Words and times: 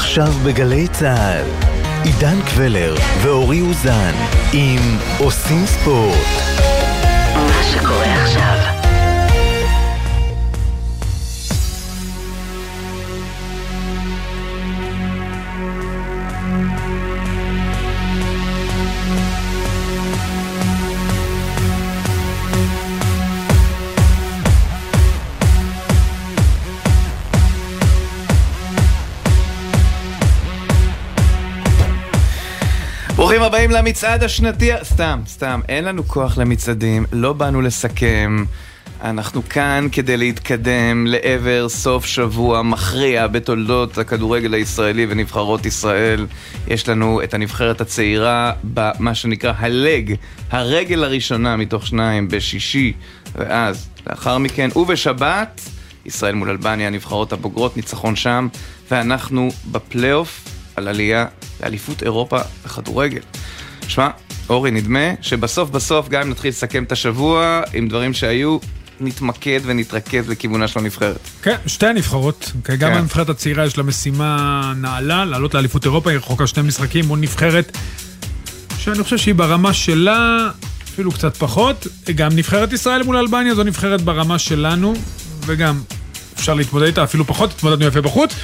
עכשיו 0.00 0.32
בגלי 0.44 0.88
צה"ל, 0.88 1.46
עידן 2.04 2.42
קבלר 2.42 2.94
ואורי 3.22 3.60
אוזן 3.60 4.12
עם 4.52 4.98
עושים 5.18 5.66
ספורט. 5.66 6.16
מה 7.34 7.62
שקורה 7.72 8.22
עכשיו 8.22 8.79
ברוכים 33.40 33.54
הבאים 33.54 33.70
למצעד 33.70 34.22
השנתי, 34.22 34.70
סתם, 34.82 35.20
סתם, 35.26 35.60
אין 35.68 35.84
לנו 35.84 36.08
כוח 36.08 36.38
למצעדים, 36.38 37.04
לא 37.12 37.32
באנו 37.32 37.60
לסכם. 37.60 38.44
אנחנו 39.02 39.48
כאן 39.48 39.88
כדי 39.92 40.16
להתקדם 40.16 41.06
לעבר 41.06 41.68
סוף 41.68 42.06
שבוע 42.06 42.62
מכריע 42.62 43.26
בתולדות 43.26 43.98
הכדורגל 43.98 44.54
הישראלי 44.54 45.06
ונבחרות 45.08 45.66
ישראל. 45.66 46.26
יש 46.68 46.88
לנו 46.88 47.22
את 47.22 47.34
הנבחרת 47.34 47.80
הצעירה 47.80 48.52
במה 48.64 49.14
שנקרא 49.14 49.52
הלג, 49.56 50.14
הרגל 50.50 51.04
הראשונה 51.04 51.56
מתוך 51.56 51.86
שניים 51.86 52.28
בשישי, 52.28 52.92
ואז 53.34 53.88
לאחר 54.10 54.38
מכן, 54.38 54.68
ובשבת, 54.76 55.60
ישראל 56.06 56.34
מול 56.34 56.50
אלבניה, 56.50 56.86
הנבחרות 56.86 57.32
הבוגרות, 57.32 57.76
ניצחון 57.76 58.16
שם, 58.16 58.48
ואנחנו 58.90 59.50
בפלייאוף 59.70 60.59
על 60.80 60.88
עלייה 60.88 61.26
לאליפות 61.62 62.02
אירופה 62.02 62.38
בכדורגל. 62.64 63.20
שמע, 63.88 64.08
אורי, 64.48 64.70
נדמה 64.70 65.08
שבסוף 65.20 65.70
בסוף, 65.70 66.08
גם 66.08 66.22
אם 66.22 66.30
נתחיל 66.30 66.48
לסכם 66.48 66.84
את 66.84 66.92
השבוע 66.92 67.62
עם 67.72 67.88
דברים 67.88 68.14
שהיו, 68.14 68.58
נתמקד 69.00 69.60
ונתרכז 69.64 70.28
לכיוונה 70.28 70.68
של 70.68 70.78
הנבחרת. 70.78 71.18
כן, 71.42 71.56
שתי 71.66 71.86
הנבחרות. 71.86 72.52
כן. 72.64 72.76
גם 72.76 72.92
הנבחרת 72.92 73.28
הצעירה 73.28 73.66
יש 73.66 73.78
לה 73.78 73.84
משימה 73.84 74.72
נעלה, 74.76 75.24
לעלות 75.24 75.54
לאליפות 75.54 75.84
אירופה, 75.84 76.10
היא 76.10 76.18
רחוקה 76.18 76.46
שני 76.46 76.62
משחקים 76.62 77.04
מול 77.04 77.18
נבחרת 77.18 77.76
שאני 78.78 79.02
חושב 79.02 79.18
שהיא 79.18 79.34
ברמה 79.34 79.72
שלה, 79.72 80.48
אפילו 80.84 81.12
קצת 81.12 81.36
פחות. 81.36 81.86
גם 82.14 82.32
נבחרת 82.36 82.72
ישראל 82.72 83.02
מול 83.02 83.16
אלבניה 83.16 83.54
זו 83.54 83.64
נבחרת 83.64 84.00
ברמה 84.00 84.38
שלנו, 84.38 84.94
וגם 85.46 85.80
אפשר 86.34 86.54
להתמודד 86.54 86.86
איתה 86.86 87.04
אפילו 87.04 87.24
פחות, 87.24 87.50
התמודדנו 87.50 87.86
יפה 87.86 88.00
בחוץ. 88.00 88.34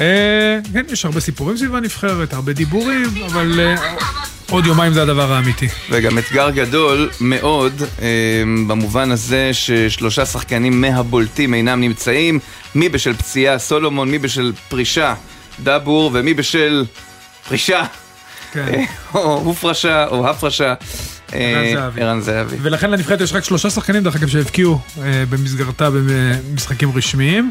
אה, 0.00 0.58
כן, 0.72 0.84
יש 0.88 1.04
הרבה 1.04 1.20
סיפורים 1.20 1.56
סביב 1.56 1.74
הנבחרת, 1.74 2.32
הרבה 2.32 2.52
דיבורים, 2.52 3.08
אבל 3.26 3.60
אה, 3.60 3.94
עוד 4.50 4.66
יומיים 4.66 4.92
זה 4.92 5.02
הדבר 5.02 5.32
האמיתי. 5.32 5.68
וגם 5.90 6.18
אתגר 6.18 6.50
גדול 6.50 7.10
מאוד, 7.20 7.82
אה, 8.02 8.42
במובן 8.66 9.10
הזה 9.10 9.50
ששלושה 9.52 10.26
שחקנים 10.26 10.80
מהבולטים 10.80 11.54
אינם 11.54 11.80
נמצאים, 11.80 12.38
מי 12.74 12.88
בשל 12.88 13.14
פציעה 13.14 13.58
סולומון, 13.58 14.10
מי 14.10 14.18
בשל 14.18 14.52
פרישה 14.68 15.14
דבור, 15.62 16.10
ומי 16.14 16.34
בשל 16.34 16.84
פרישה. 17.48 17.84
כן. 18.52 18.84
או 19.14 19.34
הופרשה, 19.44 20.06
או 20.06 20.28
הפרשה. 20.28 20.74
ערן 21.96 22.20
זהבי. 22.20 22.56
ולכן 22.62 22.90
לנבחרת 22.90 23.20
יש 23.20 23.32
רק 23.32 23.44
שלושה 23.44 23.70
שחקנים, 23.70 24.02
דרך 24.02 24.16
אגב, 24.16 24.28
שהבקיעו 24.28 24.80
במסגרתה 25.30 25.88
במשחקים 25.90 26.90
רשמיים. 26.96 27.50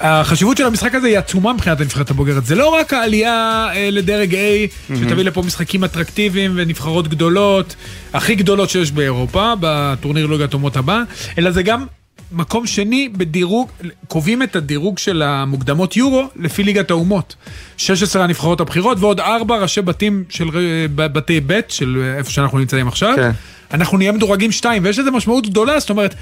החשיבות 0.00 0.56
של 0.56 0.66
המשחק 0.66 0.94
הזה 0.94 1.06
היא 1.06 1.18
עצומה 1.18 1.52
מבחינת 1.52 1.80
הנבחרת 1.80 2.10
הבוגרת. 2.10 2.46
זה 2.46 2.54
לא 2.54 2.68
רק 2.68 2.92
העלייה 2.92 3.68
אה, 3.74 3.88
לדרג 3.92 4.34
A. 4.34 4.92
שתביא 4.96 5.24
לפה 5.24 5.42
משחקים 5.42 5.84
אטרקטיביים 5.84 6.52
ונבחרות 6.56 7.08
גדולות, 7.08 7.76
הכי 8.12 8.34
גדולות 8.34 8.70
שיש 8.70 8.92
באירופה, 8.92 9.52
בטורניר 9.60 10.26
ליגת 10.26 10.54
אומות 10.54 10.76
הבא, 10.76 11.02
אלא 11.38 11.50
זה 11.50 11.62
גם 11.62 11.86
מקום 12.32 12.66
שני 12.66 13.08
בדירוג, 13.08 13.70
קובעים 14.08 14.42
את 14.42 14.56
הדירוג 14.56 14.98
של 14.98 15.22
המוקדמות 15.22 15.96
יורו 15.96 16.24
לפי 16.36 16.62
ליגת 16.62 16.90
האומות. 16.90 17.34
16 17.76 18.24
הנבחרות 18.24 18.60
הבכירות 18.60 18.98
ועוד 19.00 19.20
4 19.20 19.56
ראשי 19.56 19.82
בתים 19.82 20.24
של 20.28 20.50
בתי 20.94 21.40
ב' 21.46 21.60
של 21.68 22.14
איפה 22.18 22.30
שאנחנו 22.30 22.58
נמצאים 22.58 22.88
עכשיו. 22.88 23.12
כן. 23.16 23.30
אנחנו 23.72 23.98
נהיה 23.98 24.12
מדורגים 24.12 24.52
2, 24.52 24.84
ויש 24.84 24.98
לזה 24.98 25.10
משמעות 25.10 25.46
גדולה, 25.46 25.80
זאת 25.80 25.90
אומרת, 25.90 26.14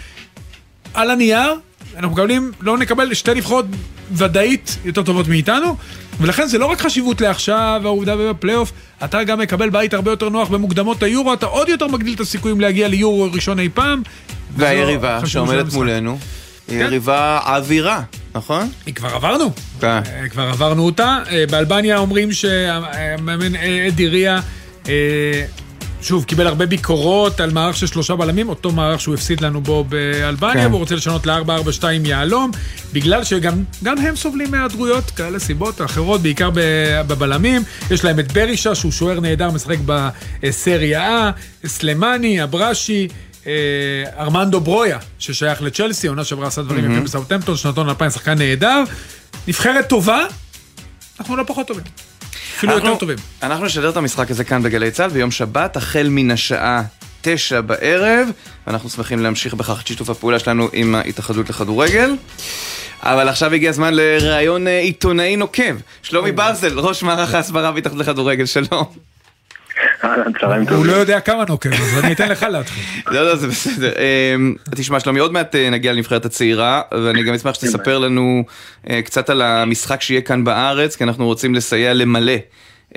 על 0.95 1.11
הנייר, 1.11 1.55
אנחנו 1.97 2.11
מקבלים, 2.11 2.53
לא 2.61 2.79
נקבל 2.79 3.15
שתי 3.15 3.35
נבחרות 3.35 3.65
ודאית 4.13 4.79
יותר 4.85 5.03
טובות 5.03 5.29
מאיתנו, 5.29 5.77
ולכן 6.21 6.47
זה 6.47 6.59
לא 6.59 6.67
רק 6.67 6.81
חשיבות 6.81 7.21
לעכשיו, 7.21 7.81
העובדה 7.85 8.17
בפלייאוף, 8.17 8.73
אתה 9.05 9.25
גם 9.25 9.39
מקבל 9.39 9.71
בית 9.71 9.95
הרבה 9.95 10.11
יותר 10.11 10.29
נוח 10.29 10.49
במוקדמות 10.49 11.03
היורו, 11.03 11.33
אתה 11.33 11.47
עוד 11.47 11.69
יותר 11.69 11.87
מגדיל 11.87 12.15
את 12.15 12.21
הסיכויים 12.21 12.61
להגיע 12.61 12.89
ליורו 12.89 13.29
ראשון 13.33 13.59
אי 13.59 13.69
פעם. 13.75 14.03
והיריבה 14.57 15.27
שעומדת 15.27 15.73
מולנו, 15.73 16.19
היא 16.69 16.79
כן. 16.79 16.85
יריבה 16.85 17.41
אווירה, 17.47 18.03
נכון? 18.35 18.69
היא 18.87 18.95
כבר 18.95 19.09
עברנו, 19.09 19.51
כן. 19.81 19.87
אה, 19.87 20.29
כבר 20.31 20.43
עברנו 20.43 20.87
אותה. 20.87 21.19
אה, 21.31 21.45
באלבניה 21.51 21.99
אומרים 21.99 22.33
שהמאמן 22.33 23.57
אדי 23.89 24.09
ריה 24.09 24.41
שוב, 26.05 26.25
קיבל 26.25 26.47
הרבה 26.47 26.67
ביקורות 26.67 27.41
על 27.41 27.51
מערך 27.51 27.77
של 27.77 27.87
שלושה 27.87 28.17
בלמים, 28.17 28.49
אותו 28.49 28.73
מערך 28.73 29.01
שהוא 29.01 29.15
הפסיד 29.15 29.41
לנו 29.41 29.61
בו 29.61 29.85
באלבניה, 29.85 30.65
כן. 30.65 30.71
והוא 30.71 30.79
רוצה 30.79 30.95
לשנות 30.95 31.27
ל-4-4-2 31.27 31.85
יהלום, 32.05 32.51
בגלל 32.93 33.25
שגם 33.25 33.63
הם 33.85 34.17
סובלים 34.17 34.51
מהיעדרויות, 34.51 35.11
כאלה 35.11 35.39
סיבות 35.39 35.81
אחרות, 35.83 36.21
בעיקר 36.21 36.51
בבלמים. 37.07 37.63
יש 37.91 38.05
להם 38.05 38.19
את 38.19 38.33
ברישה, 38.33 38.75
שהוא 38.75 38.93
שוער 38.93 39.21
נהדר, 39.21 39.51
משחק 39.51 39.77
בסריה 39.87 41.31
A, 41.65 41.69
סלמני, 41.69 42.43
אברשי. 42.43 43.09
אה, 43.47 43.53
ארמנדו 44.19 44.61
ברויה, 44.61 44.99
ששייך 45.19 45.63
לצ'לסי, 45.63 46.07
עונה 46.07 46.25
שעברה 46.25 46.47
עשה 46.47 46.63
דברים 46.63 46.91
יפים 46.91 47.05
בסאוטמפטון, 47.05 47.57
שנתון 47.57 47.89
2000, 47.89 48.11
שחקן 48.11 48.39
נהדר. 48.39 48.83
נבחרת 49.49 49.89
טובה, 49.89 50.27
אנחנו 51.21 51.37
לא 51.37 51.45
פחות 51.47 51.67
טובים. 51.67 51.85
אפילו 52.57 52.73
יותר 52.73 52.97
טובים. 52.97 53.17
אנחנו 53.43 53.65
נשדר 53.65 53.91
את 53.91 53.97
המשחק 53.97 54.31
הזה 54.31 54.45
כאן 54.45 54.63
בגלי 54.63 54.91
צה"ל 54.91 55.11
ביום 55.11 55.31
שבת, 55.31 55.77
החל 55.77 56.07
מן 56.11 56.31
השעה 56.31 56.83
תשע 57.23 57.61
בערב, 57.61 58.29
ואנחנו 58.67 58.91
שמחים 58.91 59.19
להמשיך 59.23 59.55
בכך 59.55 59.81
את 59.81 59.87
שיתוף 59.87 60.11
הפעולה 60.11 60.39
שלנו 60.39 60.69
עם 60.73 60.95
ההתאחדות 60.95 61.51
לכדורגל. 61.51 62.11
אבל 63.03 63.29
עכשיו 63.29 63.53
הגיע 63.55 63.71
הזמן 63.71 63.95
לראיון 63.95 64.67
אה, 64.67 64.79
עיתונאי 64.79 65.37
נוקב. 65.37 65.77
שלומי 66.03 66.33
ברזל, 66.33 66.79
ראש 66.79 67.03
מערך 67.03 67.35
ההסברה 67.35 67.73
בהתאחדות 67.73 68.01
לכדורגל, 68.01 68.47
שלום. 68.47 69.14
הוא 70.71 70.87
לא 70.87 70.93
יודע 70.93 71.21
כמה 71.21 71.45
נוקב, 71.49 71.73
אז 71.73 72.05
אני 72.05 72.13
אתן 72.13 72.29
לך 72.29 72.43
להתחיל. 72.43 72.83
לא, 73.15 73.27
לא, 73.27 73.37
זה 73.37 73.49
בסדר. 73.49 73.93
אמ, 74.37 74.55
תשמע, 74.75 75.01
שלומי, 75.01 75.21
עוד 75.21 75.33
מעט 75.33 75.55
אה, 75.55 75.71
נגיע 75.71 75.93
לנבחרת 75.93 76.25
הצעירה, 76.25 76.83
ואני 76.93 77.23
גם 77.23 77.35
אשמח 77.35 77.55
שתספר 77.55 77.99
לנו 77.99 78.45
אה, 78.91 79.03
קצת 79.03 79.31
על 79.31 79.43
המשחק 79.43 80.03
שיהיה 80.03 80.21
כאן 80.21 80.45
בארץ, 80.45 80.97
כי 80.97 81.05
אנחנו 81.05 81.27
רוצים 81.27 81.55
לסייע 81.55 81.95
למלא. 81.95 82.33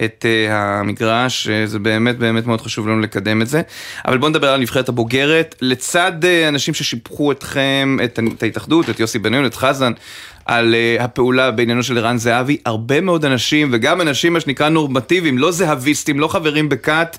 את 0.05 0.25
uh, 0.25 0.51
המגרש, 0.51 1.47
זה 1.65 1.79
באמת 1.79 2.17
באמת 2.17 2.45
מאוד 2.45 2.61
חשוב 2.61 2.87
לנו 2.87 2.99
לקדם 2.99 3.41
את 3.41 3.47
זה. 3.47 3.61
אבל 4.07 4.17
בואו 4.17 4.29
נדבר 4.29 4.47
על 4.47 4.55
הנבחרת 4.55 4.89
הבוגרת. 4.89 5.55
לצד 5.61 6.11
uh, 6.21 6.47
אנשים 6.47 6.73
ששיבחו 6.73 7.31
אתכם, 7.31 7.97
את, 8.03 8.19
את 8.37 8.43
ההתאחדות, 8.43 8.89
את 8.89 8.99
יוסי 8.99 9.19
בניון, 9.19 9.45
את 9.45 9.55
חזן, 9.55 9.93
על 10.45 10.75
הפעולה 10.99 11.51
בעניינו 11.51 11.83
של 11.83 11.97
ערן 11.97 12.17
זהבי, 12.17 12.57
הרבה 12.65 13.01
מאוד 13.01 13.25
אנשים, 13.25 13.69
וגם 13.73 14.01
אנשים 14.01 14.33
מה 14.33 14.39
שנקרא 14.39 14.69
נורמטיביים, 14.69 15.37
לא 15.37 15.51
זהביסטים, 15.51 16.19
לא 16.19 16.27
חברים 16.27 16.69
בכת, 16.69 17.17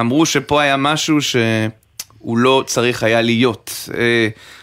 אמרו 0.00 0.26
שפה 0.26 0.62
היה 0.62 0.76
משהו 0.76 1.22
שהוא 1.22 2.38
לא 2.38 2.64
צריך 2.66 3.02
היה 3.02 3.22
להיות. 3.22 3.88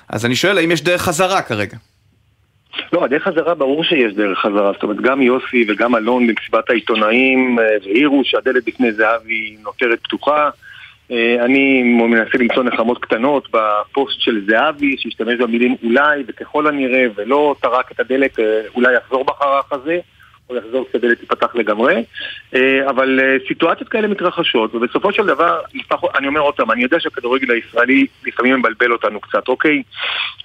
אז 0.09 0.25
אני 0.25 0.35
שואל, 0.35 0.57
האם 0.57 0.71
יש 0.71 0.81
דרך 0.81 1.01
חזרה 1.01 1.41
כרגע? 1.41 1.77
לא, 2.93 3.03
הדרך 3.03 3.23
חזרה, 3.23 3.55
ברור 3.55 3.83
שיש 3.83 4.13
דרך 4.13 4.39
חזרה. 4.39 4.71
זאת 4.73 4.83
אומרת, 4.83 5.01
גם 5.01 5.21
יוסי 5.21 5.65
וגם 5.67 5.95
אלון 5.95 6.27
במסיבת 6.27 6.69
העיתונאים 6.69 7.59
העירו 7.85 8.21
שהדלת 8.25 8.65
בפני 8.65 8.91
זהבי 8.91 9.55
נותרת 9.63 9.99
פתוחה. 10.03 10.49
אה, 11.11 11.45
אני 11.45 11.83
מנסה 11.83 12.37
למצוא 12.37 12.63
נחמות 12.63 13.01
קטנות 13.01 13.47
בפוסט 13.51 14.21
של 14.21 14.45
זהבי, 14.47 14.95
שהשתמש 14.97 15.39
במילים 15.39 15.75
אולי 15.83 16.23
וככל 16.27 16.67
הנראה, 16.67 17.05
ולא 17.15 17.55
טרק 17.61 17.91
את 17.91 17.99
הדלת, 17.99 18.39
אה, 18.39 18.61
אולי 18.75 18.95
יחזור 18.95 19.23
בחרך 19.23 19.73
הזה, 19.73 19.99
או 20.51 20.57
יחזור 20.57 20.85
כשהדלת 20.89 21.19
תיפתח 21.19 21.55
לגמרי. 21.55 22.03
אה, 22.55 22.89
אבל 22.89 23.19
סיטואציות 23.47 23.89
כאלה 23.89 24.07
מתרחשות, 24.07 24.75
ובסופו 24.75 25.13
של 25.13 25.25
דבר, 25.25 25.59
אני 26.15 26.27
אומר 26.27 26.41
עוד 26.41 26.53
פעם, 26.53 26.71
אני 26.71 26.83
יודע 26.83 26.99
שהכדורגל 26.99 27.51
הישראלי 27.51 28.05
לפעמים 28.25 28.59
מבלבל 28.59 28.91
אותנו 28.91 29.19
קצת, 29.19 29.47
אוקיי? 29.47 29.83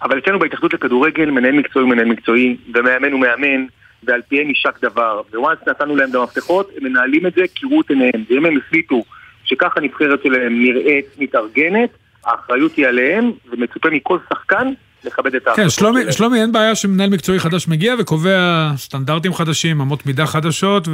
אבל 0.02 0.18
אצלנו 0.18 0.38
בהתאחדות 0.38 0.74
לכדורגל, 0.74 1.30
מנהל 1.30 1.52
מקצועי 1.52 1.82
הוא 1.82 1.90
מנהל 1.90 2.06
מקצועי, 2.06 2.56
ומאמן 2.74 3.12
הוא 3.12 3.20
מאמן. 3.20 3.66
ועל 4.02 4.22
פיהם 4.28 4.48
יישק 4.48 4.80
דבר, 4.82 5.22
וואנס 5.34 5.58
נתנו 5.66 5.96
להם 5.96 6.10
את 6.10 6.14
המפתחות, 6.14 6.70
הם 6.76 6.84
מנהלים 6.84 7.26
את 7.26 7.34
זה 7.34 7.42
כראות 7.54 7.90
עיניהם, 7.90 8.24
ואם 8.30 8.46
הם 8.46 8.56
החליטו 8.56 9.04
שככה 9.44 9.80
הנבחרת 9.80 10.22
שלהם 10.22 10.62
נראית 10.62 11.06
מתארגנת, 11.18 11.90
האחריות 12.24 12.76
היא 12.76 12.86
עליהם, 12.86 13.32
ומצופה 13.50 13.90
מכל 13.90 14.18
שחקן 14.28 14.72
לכבד 15.06 15.34
את 15.34 15.42
כן, 15.44 15.50
ההחלטות 15.50 15.70
שלומי. 15.72 16.12
שלומי, 16.12 16.40
אין 16.40 16.52
בעיה 16.52 16.74
שמנהל 16.74 17.10
מקצועי 17.10 17.38
חדש 17.40 17.68
מגיע 17.68 17.94
וקובע 17.98 18.70
סטנדרטים 18.76 19.34
חדשים, 19.34 19.80
אמות 19.80 20.06
מידה 20.06 20.26
חדשות 20.26 20.88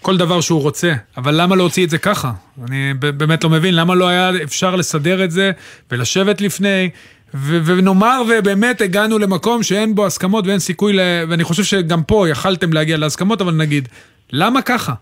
וכל 0.00 0.16
דבר 0.16 0.40
שהוא 0.40 0.60
רוצה. 0.62 0.92
אבל 1.16 1.40
למה 1.40 1.56
להוציא 1.56 1.84
את 1.84 1.90
זה 1.90 1.98
ככה? 1.98 2.32
אני 2.68 2.94
באמת 3.00 3.44
לא 3.44 3.50
מבין, 3.50 3.74
למה 3.74 3.94
לא 3.94 4.08
היה 4.08 4.30
אפשר 4.42 4.76
לסדר 4.76 5.24
את 5.24 5.30
זה 5.30 5.50
ולשבת 5.90 6.40
לפני, 6.40 6.90
ו- 7.34 7.60
ונאמר 7.64 8.22
ובאמת 8.28 8.80
הגענו 8.80 9.18
למקום 9.18 9.62
שאין 9.62 9.94
בו 9.94 10.06
הסכמות 10.06 10.46
ואין 10.46 10.58
סיכוי, 10.58 10.92
ל- 10.92 11.00
ואני 11.28 11.44
חושב 11.44 11.64
שגם 11.64 12.02
פה 12.02 12.28
יכלתם 12.28 12.72
להגיע 12.72 12.96
להסכמות, 12.96 13.40
אבל 13.40 13.54
נגיד, 13.54 13.88
למה 14.32 14.62
ככה? 14.62 14.92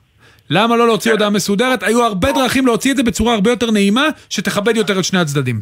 למה 0.50 0.76
לא 0.76 0.86
להוציא 0.86 1.12
הודעה 1.12 1.30
מסודרת? 1.30 1.82
היו 1.82 2.02
הרבה 2.02 2.32
דרכים 2.32 2.66
להוציא 2.66 2.92
את 2.92 2.96
זה 2.96 3.02
בצורה 3.02 3.34
הרבה 3.34 3.50
יותר 3.50 3.70
נעימה, 3.70 4.08
שתכבד 4.30 4.76
יותר 4.76 4.98
את 4.98 5.04
שני 5.04 5.18
הצדדים. 5.18 5.56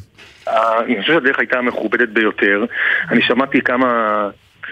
אני 0.49 1.01
חושב 1.01 1.13
שהדרך 1.13 1.39
הייתה 1.39 1.59
המכובדת 1.59 2.09
ביותר. 2.09 2.65
אני 3.11 3.23
שמעתי 3.23 3.61
כמה, 3.61 3.89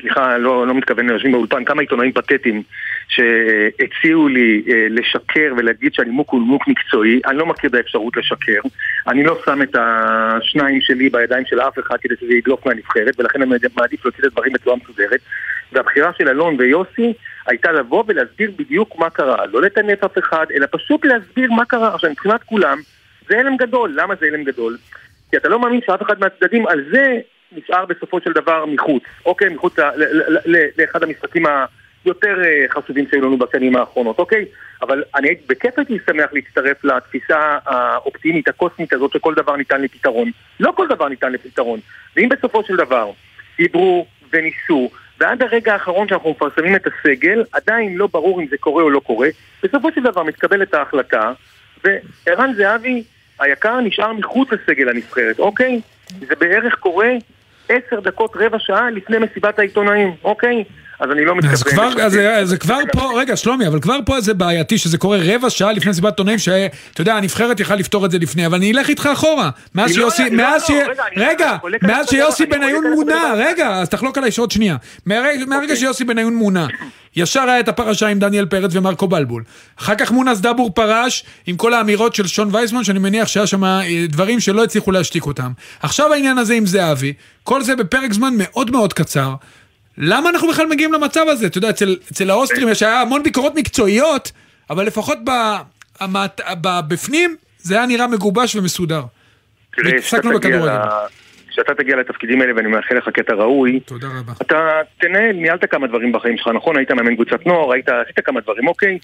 סליחה, 0.00 0.38
לא, 0.38 0.66
לא 0.66 0.74
מתכוון 0.74 1.08
ליושבים 1.08 1.32
באולפן, 1.32 1.64
כמה 1.64 1.80
עיתונאים 1.80 2.12
פתטיים 2.12 2.62
שהציעו 3.08 4.28
לי 4.28 4.62
אה, 4.68 4.86
לשקר 4.90 5.54
ולהגיד 5.56 5.94
שהנימוק 5.94 6.30
הוא 6.30 6.40
נימוק 6.40 6.68
מקצועי. 6.68 7.20
אני 7.26 7.38
לא 7.38 7.46
מכיר 7.46 7.70
את 7.70 7.74
האפשרות 7.74 8.16
לשקר. 8.16 8.60
אני 9.08 9.24
לא 9.24 9.38
שם 9.44 9.62
את 9.62 9.76
השניים 9.78 10.80
שלי 10.80 11.08
בידיים 11.08 11.44
של 11.46 11.60
אף 11.60 11.78
אחד 11.78 11.96
כדי 12.02 12.14
שזה 12.20 12.34
ידלוף 12.34 12.66
מהנבחרת, 12.66 13.20
ולכן 13.20 13.42
אני 13.42 13.50
מעדיף 13.76 14.04
להוציא 14.04 14.20
את 14.20 14.24
הדברים 14.24 14.52
בצורה 14.52 14.76
מסודרת. 14.76 15.20
והבחירה 15.72 16.10
של 16.18 16.28
אלון 16.28 16.56
ויוסי 16.58 17.12
הייתה 17.46 17.72
לבוא 17.72 18.04
ולהסביר 18.06 18.50
בדיוק 18.56 18.96
מה 18.98 19.10
קרה. 19.10 19.46
לא 19.46 19.62
לטנף 19.62 20.04
אף 20.04 20.18
אחד, 20.18 20.46
אלא 20.54 20.66
פשוט 20.70 21.04
להסביר 21.04 21.52
מה 21.52 21.64
קרה. 21.64 21.94
עכשיו, 21.94 22.10
מבחינת 22.10 22.42
כולם, 22.42 22.78
זה 23.28 23.38
הלם 23.38 23.56
גדול. 23.56 23.92
למה 23.96 24.14
זה 24.20 24.26
הלם 24.26 24.44
גדול? 24.44 24.76
כי 25.30 25.36
אתה 25.36 25.48
לא 25.48 25.60
מאמין 25.60 25.80
שאף 25.86 26.02
אחד 26.02 26.20
מהצדדים 26.20 26.66
על 26.66 26.84
זה 26.90 27.20
נשאר 27.52 27.84
בסופו 27.84 28.20
של 28.20 28.32
דבר 28.32 28.66
מחוץ. 28.66 29.02
אוקיי? 29.26 29.48
מחוץ 29.48 29.78
לאחד 30.78 31.02
המשחקים 31.02 31.46
היותר 32.04 32.44
אה, 32.44 32.64
חשובים 32.68 33.06
שהיו 33.10 33.22
לנו 33.22 33.38
בשנים 33.38 33.76
האחרונות, 33.76 34.18
אוקיי? 34.18 34.44
אבל 34.82 35.04
אני 35.14 35.28
בכיף 35.48 35.78
הייתי 35.78 35.98
שמח 36.06 36.32
להצטרף 36.32 36.84
לתפיסה 36.84 37.58
האופטימית, 37.64 38.48
הקוסמית 38.48 38.92
הזאת, 38.92 39.12
שכל 39.12 39.34
דבר 39.34 39.56
ניתן 39.56 39.82
לפתרון. 39.82 40.30
לא 40.60 40.72
כל 40.76 40.88
דבר 40.88 41.08
ניתן 41.08 41.32
לפתרון. 41.32 41.80
ואם 42.16 42.28
בסופו 42.28 42.62
של 42.64 42.76
דבר 42.76 43.10
דיברו 43.58 44.06
וניסו, 44.32 44.90
ועד 45.20 45.42
הרגע 45.42 45.72
האחרון 45.72 46.08
שאנחנו 46.08 46.30
מפרסמים 46.30 46.76
את 46.76 46.86
הסגל, 46.86 47.44
עדיין 47.52 47.96
לא 47.96 48.06
ברור 48.12 48.40
אם 48.40 48.46
זה 48.46 48.56
קורה 48.56 48.82
או 48.82 48.90
לא 48.90 49.00
קורה, 49.00 49.28
בסופו 49.62 49.88
של 49.94 50.02
דבר 50.02 50.22
מתקבלת 50.22 50.74
ההחלטה, 50.74 51.32
וערן 51.84 52.54
זהבי 52.56 53.02
היקר 53.40 53.80
נשאר 53.80 54.12
מחוץ 54.12 54.48
לסגל 54.52 54.88
הנבחרת, 54.88 55.38
אוקיי? 55.38 55.80
זה 56.20 56.34
בערך 56.38 56.74
קורה 56.74 57.10
עשר 57.68 58.00
דקות, 58.00 58.36
רבע 58.36 58.58
שעה 58.58 58.90
לפני 58.90 59.18
מסיבת 59.18 59.58
העיתונאים, 59.58 60.14
אוקיי? 60.24 60.64
אז 61.00 61.10
אני 61.10 61.24
לא 61.24 61.34
מתכוון... 61.36 61.52
אז 61.54 61.62
כבר. 61.62 62.02
אז, 62.02 62.12
זה- 62.12 62.40
זה 62.44 62.56
כבר 62.56 62.78
פה, 62.92 63.10
רגע, 63.20 63.36
שלומי, 63.36 63.66
אבל 63.66 63.80
כבר 63.80 63.96
פה 64.06 64.20
זה 64.20 64.34
בעייתי 64.34 64.78
שזה 64.78 64.98
קורה 64.98 65.18
רבע 65.22 65.50
שעה 65.50 65.72
לפני 65.72 65.94
סיבת 65.94 66.12
עיתונאים, 66.12 66.38
שאתה 66.38 66.60
יודע, 67.00 67.14
הנבחרת 67.14 67.60
יכלה 67.60 67.76
לפתור 67.76 68.06
את 68.06 68.10
זה 68.10 68.18
לפני, 68.18 68.46
אבל 68.46 68.58
אני 68.58 68.72
אלך 68.72 68.88
איתך 68.88 69.08
אחורה. 69.12 69.50
מאז 69.74 69.90
לא- 69.90 69.94
שיוסי, 70.10 70.30
לא- 70.30 70.36
מאז 70.36 70.64
ש... 70.64 70.70
לא, 70.70 71.24
רגע, 71.24 71.56
מאז 71.82 72.06
שיוסי 72.10 72.46
בניון 72.46 72.84
מונה, 72.94 73.12
בדבר. 73.32 73.44
רגע, 73.46 73.68
אז 73.68 73.88
תחלוק 73.88 74.18
עליי 74.18 74.30
שעוד 74.30 74.50
שנייה. 74.50 74.76
מהרגע 75.06 75.44
מהרגע 75.46 75.62
אוקיי. 75.62 75.76
שיוסי 75.76 76.04
בניון 76.04 76.34
מונה, 76.34 76.66
ישר 77.16 77.40
היה 77.40 77.60
את 77.60 77.68
הפרשה 77.68 78.06
עם 78.08 78.18
דניאל 78.18 78.46
פרץ 78.46 78.70
ומרקו 78.74 79.06
בלבול. 79.08 79.42
אחר 79.80 79.94
כך 79.94 80.10
מונס 80.10 80.38
דבור 80.40 80.70
פרש 80.74 81.24
עם 81.46 81.56
כל 81.56 81.74
האמירות 81.74 82.14
של 82.14 82.26
שון 82.26 82.48
וייסמן, 82.52 82.84
שאני 82.84 82.98
מניח 82.98 83.28
שהיה 83.28 83.46
שם 83.46 83.64
אה, 83.64 83.80
דברים 84.08 84.40
שלא 84.40 84.64
הצליחו 84.64 84.92
להשתיק 84.92 85.26
אותם. 85.26 85.52
עכשיו 85.82 86.12
העניין 86.12 86.38
הזה 86.38 86.54
עם 86.54 86.66
זהבי, 86.66 87.12
כל 87.42 87.62
זה 87.62 87.76
בפרק 87.76 88.12
זמן 88.12 88.34
מאוד 88.38 88.70
מאוד 88.70 88.92
קצר. 88.92 89.34
למה 89.98 90.30
אנחנו 90.30 90.48
בכלל 90.48 90.66
מגיעים 90.66 90.92
למצב 90.92 91.24
הזה? 91.28 91.46
אתה 91.46 91.58
יודע, 91.58 91.70
אצל, 91.70 91.96
אצל 92.12 92.30
האוסטרים 92.30 92.68
יש 92.68 92.82
היה 92.82 93.00
המון 93.00 93.22
ביקורות 93.22 93.54
מקצועיות, 93.54 94.32
אבל 94.70 94.86
לפחות 94.86 95.18
ב, 95.24 95.30
המט, 96.00 96.40
ב, 96.60 96.80
בפנים 96.88 97.36
זה 97.58 97.74
היה 97.74 97.86
נראה 97.86 98.06
מגובש 98.06 98.56
ומסודר. 98.56 99.02
תראה, 99.76 100.00
כשאתה 100.02 100.28
תגיע 100.42 100.78
כשאתה 101.54 101.74
תגיע 101.74 101.96
לתפקידים 101.96 102.40
האלה, 102.40 102.52
ואני 102.56 102.68
מאחל 102.68 102.94
לך 102.94 103.08
קטע 103.08 103.34
ראוי, 103.34 103.80
תודה 103.80 104.06
רבה. 104.06 104.32
אתה 104.42 104.80
תנהל, 105.00 105.32
ניהלת 105.32 105.70
כמה 105.70 105.86
דברים 105.86 106.12
בחיים 106.12 106.36
שלך, 106.36 106.48
נכון? 106.48 106.76
היית 106.76 106.90
מאמן 106.90 107.14
קבוצת 107.14 107.46
נוער, 107.46 107.72
היית, 107.72 107.88
עשית 107.88 108.20
כמה 108.20 108.40
דברים, 108.40 108.66
אוקיי? 108.66 108.98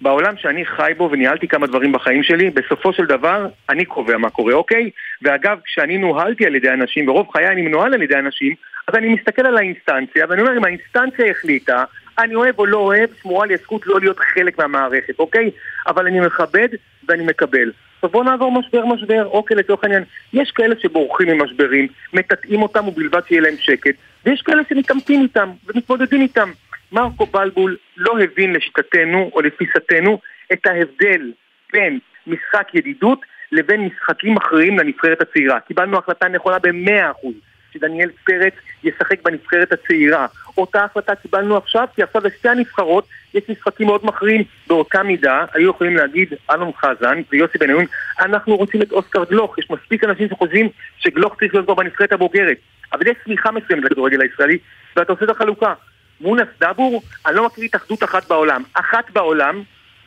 בעולם 0.00 0.34
שאני 0.36 0.64
חי 0.66 0.92
בו 0.96 1.08
וניהלתי 1.12 1.48
כמה 1.48 1.66
דברים 1.66 1.92
בחיים 1.92 2.22
שלי, 2.22 2.50
בסופו 2.50 2.92
של 2.92 3.06
דבר, 3.06 3.46
אני 3.68 3.84
קובע 3.84 4.16
מה 4.16 4.30
קורה, 4.30 4.54
אוקיי? 4.54 4.90
ואגב, 5.22 5.58
כשאני 5.64 5.98
נוהלתי 5.98 6.46
על 6.46 6.54
ידי 6.54 6.70
אנשים, 6.70 7.06
ברוב 7.06 7.26
חיי 7.32 7.48
אני 7.48 7.62
מנוהל 7.62 7.94
על 7.94 8.02
ידי 8.02 8.16
אנשים, 8.16 8.54
אז 8.88 8.94
אני 8.94 9.14
מסתכל 9.14 9.46
על 9.46 9.56
האינסטנציה, 9.56 10.26
ואני 10.28 10.40
אומר, 10.40 10.56
אם 10.56 10.64
האינסטנציה 10.64 11.30
החליטה, 11.30 11.84
אני 12.18 12.34
אוהב 12.34 12.58
או 12.58 12.66
לא 12.66 12.78
אוהב, 12.78 13.10
שמורה 13.22 13.46
לי 13.46 13.54
הזכות 13.54 13.86
לא 13.86 14.00
להיות 14.00 14.18
חלק 14.18 14.58
מהמערכת, 14.58 15.18
אוקיי? 15.18 15.50
אבל 15.86 16.06
אני 16.06 16.20
מכבד 16.20 16.68
ואני 17.08 17.26
מקבל. 17.26 17.70
עכשיו 18.02 18.10
בואו 18.10 18.24
נעבור 18.24 18.52
משבר 18.52 18.86
משבר, 18.86 19.26
אוקיי 19.26 19.56
לצורך 19.56 19.84
העניין. 19.84 20.04
יש 20.32 20.50
כאלה 20.50 20.74
שבורחים 20.80 21.28
ממשברים, 21.28 21.86
מטאטאים 22.12 22.62
אותם 22.62 22.88
ובלבד 22.88 23.20
שיהיה 23.28 23.40
להם 23.40 23.54
שקט, 23.58 23.94
ויש 24.26 24.42
כאלה 24.42 24.62
שמתעמתים 24.68 25.22
איתם 25.22 25.50
ומתמודדים 25.66 26.20
איתם. 26.20 26.50
מרקו 26.92 27.26
בלבול 27.26 27.76
לא 27.96 28.20
הבין 28.20 28.52
לשיטתנו 28.52 29.30
או 29.34 29.40
לתפיסתנו 29.40 30.18
את 30.52 30.66
ההבדל 30.66 31.32
בין 31.72 31.98
משחק 32.26 32.68
ידידות 32.74 33.20
לבין 33.52 33.80
משחקים 33.80 34.34
מכריעים 34.34 34.78
לנבחרת 34.78 35.20
הצעירה. 35.20 35.60
קיבלנו 35.60 35.98
החלטה 35.98 36.28
נכונה 36.28 36.58
במאה 36.58 37.10
אחוז. 37.10 37.34
שדניאל 37.74 38.10
פרץ 38.24 38.52
ישחק 38.84 39.22
בנבחרת 39.24 39.72
הצעירה. 39.72 40.26
אותה 40.58 40.84
החלטה 40.84 41.14
קיבלנו 41.14 41.56
עכשיו, 41.56 41.88
כי 41.94 42.02
עכשיו 42.02 42.22
לשתי 42.24 42.48
הנבחרות 42.48 43.06
יש 43.34 43.42
משחקים 43.48 43.86
מאוד 43.86 44.06
מכריעים. 44.06 44.44
באותה 44.66 45.02
מידה 45.02 45.44
היו 45.54 45.70
יכולים 45.70 45.96
להגיד 45.96 46.28
אלון 46.50 46.70
חזן 46.72 47.22
ויוסי 47.30 47.58
בניון, 47.58 47.84
אנחנו 48.20 48.56
רוצים 48.56 48.82
את 48.82 48.92
אוסקר 48.92 49.24
גלוך. 49.24 49.58
יש 49.58 49.70
מספיק 49.70 50.04
אנשים 50.04 50.28
שחושבים 50.28 50.68
שגלוך 50.98 51.36
צריך 51.38 51.54
להיות 51.54 51.66
כבר 51.66 51.74
בנבחרת 51.74 52.12
הבוגרת. 52.12 52.56
אבל 52.92 53.06
יש 53.06 53.16
צמיחה 53.24 53.50
מסוימת 53.50 53.84
לכדורגל 53.84 54.20
הישראלי, 54.20 54.58
ואתה 54.96 55.12
עושה 55.12 55.24
את 55.24 55.30
החלוקה. 55.30 55.74
מונס 56.20 56.48
דבור, 56.60 57.02
אני 57.26 57.36
לא 57.36 57.46
מכיר 57.46 57.64
התאחדות 57.64 58.04
אחת 58.04 58.28
בעולם. 58.28 58.62
אחת 58.74 59.10
בעולם 59.10 59.62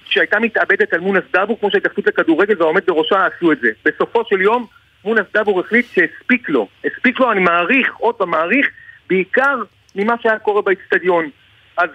שהייתה 0.05 0.39
מתאבדת 0.39 0.93
על 0.93 0.99
מונס 0.99 1.23
דבור 1.33 1.59
כמו 1.59 1.71
שההתאחדות 1.71 2.07
לכדורגל 2.07 2.55
והעומד 2.59 2.81
בראשה 2.87 3.25
עשו 3.25 3.51
את 3.51 3.59
זה. 3.59 3.69
בסופו 3.85 4.23
של 4.29 4.41
יום 4.41 4.65
מונס 5.05 5.25
דבור 5.33 5.59
החליט 5.59 5.85
שהספיק 5.93 6.49
לו. 6.49 6.67
הספיק 6.85 7.19
לו, 7.19 7.31
אני 7.31 7.39
מעריך, 7.39 7.95
עוד 7.95 8.15
פעם 8.15 8.29
מעריך, 8.29 8.69
בעיקר 9.09 9.55
ממה 9.95 10.15
שהיה 10.21 10.39
קורה 10.39 10.61
באצטדיון. 10.61 11.29
אז 11.77 11.89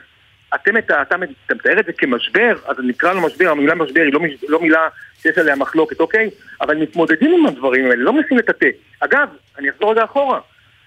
אתם, 0.54 0.76
אתה, 0.76 1.02
אתה, 1.02 1.14
אתה 1.46 1.54
מתאר 1.54 1.80
את 1.80 1.84
זה 1.86 1.92
כמשבר, 1.92 2.56
אז 2.66 2.76
נקרא 2.82 3.12
לו 3.12 3.20
משבר, 3.20 3.50
המילה 3.50 3.74
משבר 3.74 4.00
היא 4.00 4.12
לא, 4.12 4.20
לא 4.48 4.60
מילה 4.60 4.88
שיש 5.22 5.38
עליה 5.38 5.56
מחלוקת, 5.56 6.00
אוקיי? 6.00 6.30
אבל 6.60 6.76
מתמודדים 6.76 7.34
עם 7.34 7.46
הדברים 7.46 7.84
האלה, 7.84 7.96
לא 7.96 8.12
מנסים 8.12 8.38
לטאטא. 8.38 8.68
אגב, 9.00 9.28
אני 9.58 9.70
אחזור 9.70 9.92
רגע 9.92 10.04
אחורה. 10.04 10.40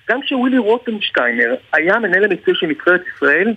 גם 0.10 0.22
כשווילי 0.22 0.58
רוטנשטיינר 0.58 1.56
היה 1.74 2.00
מנהל 2.00 2.24
המקצועי 2.24 2.58
של 2.58 2.68
נבחרת 2.68 3.02
ישראל, 3.16 3.54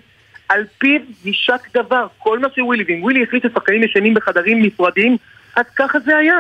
על 0.49 0.65
פיו 0.79 1.01
יישק 1.25 1.61
דבר, 1.75 2.07
כל 2.19 2.39
מה 2.39 2.49
שווילי, 2.55 2.85
ואם 2.89 3.03
ווילי 3.03 3.23
החליט 3.23 3.43
ששחקנים 3.43 3.83
ישנים 3.83 4.15
בחדרים 4.15 4.63
נפרדים, 4.63 5.17
אז 5.57 5.65
ככה 5.77 5.99
זה 5.99 6.17
היה. 6.17 6.37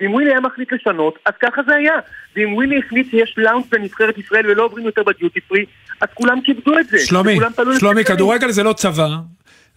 ואם 0.00 0.14
ווילי 0.14 0.30
היה 0.30 0.40
מחליט 0.40 0.72
לשנות, 0.72 1.18
אז 1.24 1.32
ככה 1.40 1.62
זה 1.66 1.74
היה. 1.74 1.94
ואם 2.36 2.54
ווילי 2.54 2.78
החליט 2.78 3.10
שיש 3.10 3.34
לאונס 3.36 3.66
בנבחרת 3.70 4.18
ישראל 4.18 4.50
ולא 4.50 4.64
עוברים 4.64 4.86
יותר 4.86 5.02
בדיוטי 5.02 5.40
פרי, 5.40 5.64
אז 6.00 6.08
כולם 6.14 6.40
כיבדו 6.40 6.78
את 6.78 6.86
זה. 6.86 6.98
שלומי, 6.98 7.38
שלומי. 7.78 8.04
כדורגל 8.04 8.50
זה 8.50 8.62
לא 8.62 8.72
צבא. 8.72 9.08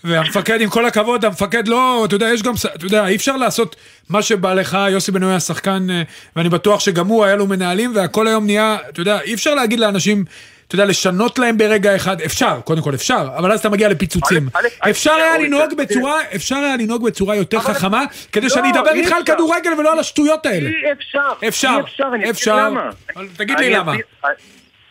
והמפקד, 0.03 0.61
עם 0.61 0.69
כל 0.69 0.85
הכבוד, 0.85 1.25
המפקד 1.25 1.67
לא, 1.67 2.05
אתה 2.05 2.15
יודע, 2.15 2.29
יש 2.33 2.43
גם, 2.43 2.53
אתה 2.75 2.85
יודע, 2.85 3.07
אי 3.07 3.15
אפשר 3.15 3.37
לעשות 3.37 3.75
מה 4.09 4.21
שבא 4.21 4.53
לך, 4.53 4.77
יוסי 4.91 5.11
בן 5.11 5.23
היה 5.23 5.39
שחקן, 5.39 5.87
אה, 5.89 6.01
ואני 6.35 6.49
בטוח 6.49 6.79
שגם 6.79 7.07
הוא, 7.07 7.25
היה 7.25 7.35
לו 7.35 7.47
מנהלים, 7.47 7.95
והכל 7.95 8.27
היום 8.27 8.45
נהיה, 8.45 8.77
אתה 8.89 9.01
יודע, 9.01 9.21
אי 9.21 9.33
אפשר 9.33 9.55
להגיד 9.55 9.79
לאנשים, 9.79 10.25
אתה 10.71 10.79
יודע, 10.79 10.89
לשנות 10.89 11.39
להם 11.39 11.57
ברגע 11.57 11.95
אחד, 11.95 12.21
אפשר, 12.21 12.59
קודם 12.63 12.81
כל 12.81 12.93
אפשר, 12.95 13.27
אבל 13.37 13.51
אז 13.51 13.59
אתה 13.59 13.69
מגיע 13.69 13.89
לפיצוצים. 13.89 14.47
אפשר 14.89 15.11
היה 15.13 15.35
א', 15.35 15.39
לנהוג 15.39 15.71
א', 15.71 15.75
בצורה, 15.75 16.19
אפשר 16.35 16.55
היה 16.55 16.77
לנהוג 16.77 17.05
בצורה 17.05 17.35
יותר 17.35 17.59
חכמה, 17.59 18.03
כדי 18.31 18.43
לא, 18.43 18.49
שאני 18.49 18.71
אדבר 18.71 18.91
אי 18.93 18.99
איתך 18.99 19.11
על. 19.11 19.23
כדורגל 19.25 19.73
ולא 19.73 19.91
על 19.93 19.99
השטויות 19.99 20.45
האלה. 20.45 20.69
אי 20.69 20.91
אפשר. 20.91 21.19
אפשר, 21.47 21.67
אי 21.77 21.81
אפשר, 21.81 22.07
אני 22.13 22.29
אפשר. 22.29 22.51
אסביר 22.51 22.65
למה. 22.69 22.89
אבל 23.15 23.27
תגיד 23.37 23.59
לי 23.59 23.69
למה. 23.69 23.91
אסביר- 23.91 24.05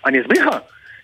אני 0.07 0.21
אסביר 0.21 0.49
לך. 0.49 0.55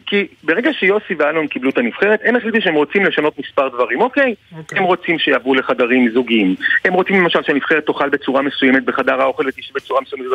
כי 0.06 0.26
ברגע 0.42 0.70
שיוסי 0.78 1.14
ואלון 1.18 1.46
קיבלו 1.46 1.70
את 1.70 1.78
הנבחרת, 1.78 2.20
הם 2.24 2.36
החליטו 2.36 2.58
שהם 2.60 2.74
רוצים 2.74 3.04
לשנות 3.04 3.38
מספר 3.38 3.68
דברים, 3.68 4.00
אוקיי? 4.00 4.34
אוקיי. 4.58 4.78
הם 4.78 4.84
רוצים 4.84 5.18
שיעברו 5.18 5.54
לחדרים 5.54 6.10
זוגיים. 6.14 6.54
הם 6.84 6.92
רוצים 6.92 7.16
למשל 7.16 7.38
שהנבחרת 7.46 7.86
תאכל 7.86 8.08
בצורה 8.08 8.42
מסוימת 8.42 8.84
בחדר 8.84 9.20
האוכל 9.20 9.46
ותשב 9.48 9.74
בצורה 9.74 10.00
מסוימת 10.00 10.26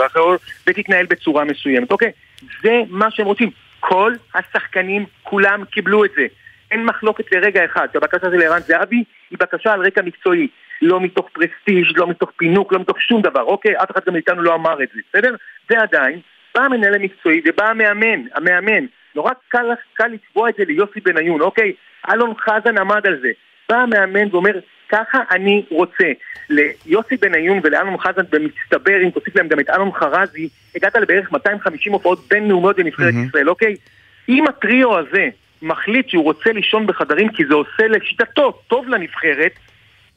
ותתנהל 0.67 1.05
בצורה 1.05 1.43
מסוימת, 1.45 1.91
אוקיי? 1.91 2.11
זה 2.63 2.71
מה 2.89 3.11
שהם 3.11 3.25
רוצים. 3.25 3.49
כל 3.81 4.13
השחקנים 4.35 5.05
כולם 5.23 5.65
קיבלו 5.65 6.05
את 6.05 6.11
זה. 6.15 6.25
אין 6.71 6.85
מחלוקת 6.85 7.31
לרגע 7.31 7.65
אחד 7.65 7.87
שהבקשה 7.93 8.27
של 8.31 8.41
ערן 8.41 8.59
זהבי 8.59 9.03
היא 9.29 9.37
בקשה 9.39 9.73
על 9.73 9.85
רקע 9.85 10.01
מקצועי. 10.01 10.47
לא 10.81 10.99
מתוך 11.01 11.29
פרסטיג', 11.33 11.97
לא 11.97 12.07
מתוך 12.07 12.31
פינוק, 12.37 12.73
לא 12.73 12.79
מתוך 12.79 13.01
שום 13.01 13.21
דבר, 13.21 13.41
אוקיי? 13.41 13.77
אף 13.77 13.91
אחד 13.91 14.01
גם 14.07 14.13
מאיתנו 14.13 14.41
לא 14.41 14.55
אמר 14.55 14.83
את 14.83 14.87
זה, 14.93 14.99
בסדר? 15.09 15.35
ועדיין, 15.69 16.19
בא 16.55 16.61
המנהל 16.61 16.93
המקצועי 16.93 17.41
ובא 17.45 17.69
המאמן, 17.69 18.21
המאמן. 18.35 18.85
נורא 19.15 19.31
קל, 19.47 19.65
קל 19.93 20.07
לצבוע 20.07 20.49
את 20.49 20.55
זה 20.57 20.63
ליוסי 20.67 20.99
בניון, 20.99 21.41
אוקיי? 21.41 21.73
אלון 22.13 22.33
חזן 22.37 22.77
עמד 22.77 23.07
על 23.07 23.19
זה. 23.21 23.31
בא 23.69 23.75
המאמן 23.75 24.27
ואומר, 24.31 24.59
ככה 24.91 25.19
אני 25.31 25.65
רוצה. 25.69 26.11
ליוסי 26.49 27.17
בניון 27.17 27.59
ולאלון 27.63 27.97
חזן 27.97 28.21
במצטבר, 28.29 29.03
אם 29.03 29.09
תוסיף 29.09 29.35
להם 29.35 29.47
גם 29.47 29.59
את 29.59 29.69
אלון 29.69 29.91
חרזי, 29.91 30.49
הגעת 30.75 30.95
לבערך 30.95 31.31
250 31.31 31.93
הופעות 31.93 32.27
בינלאומיות 32.29 32.75
בנבחרת 32.75 33.13
מהמם. 33.13 33.27
ישראל, 33.27 33.49
אוקיי? 33.49 33.75
אם 34.29 34.47
הטריו 34.47 34.97
הזה 34.97 35.29
מחליט 35.61 36.09
שהוא 36.09 36.23
רוצה 36.23 36.51
לישון 36.51 36.87
בחדרים 36.87 37.29
כי 37.29 37.45
זה 37.45 37.53
עושה 37.53 37.87
לשיטתו 37.87 38.51
טוב 38.67 38.87
לנבחרת, 38.87 39.51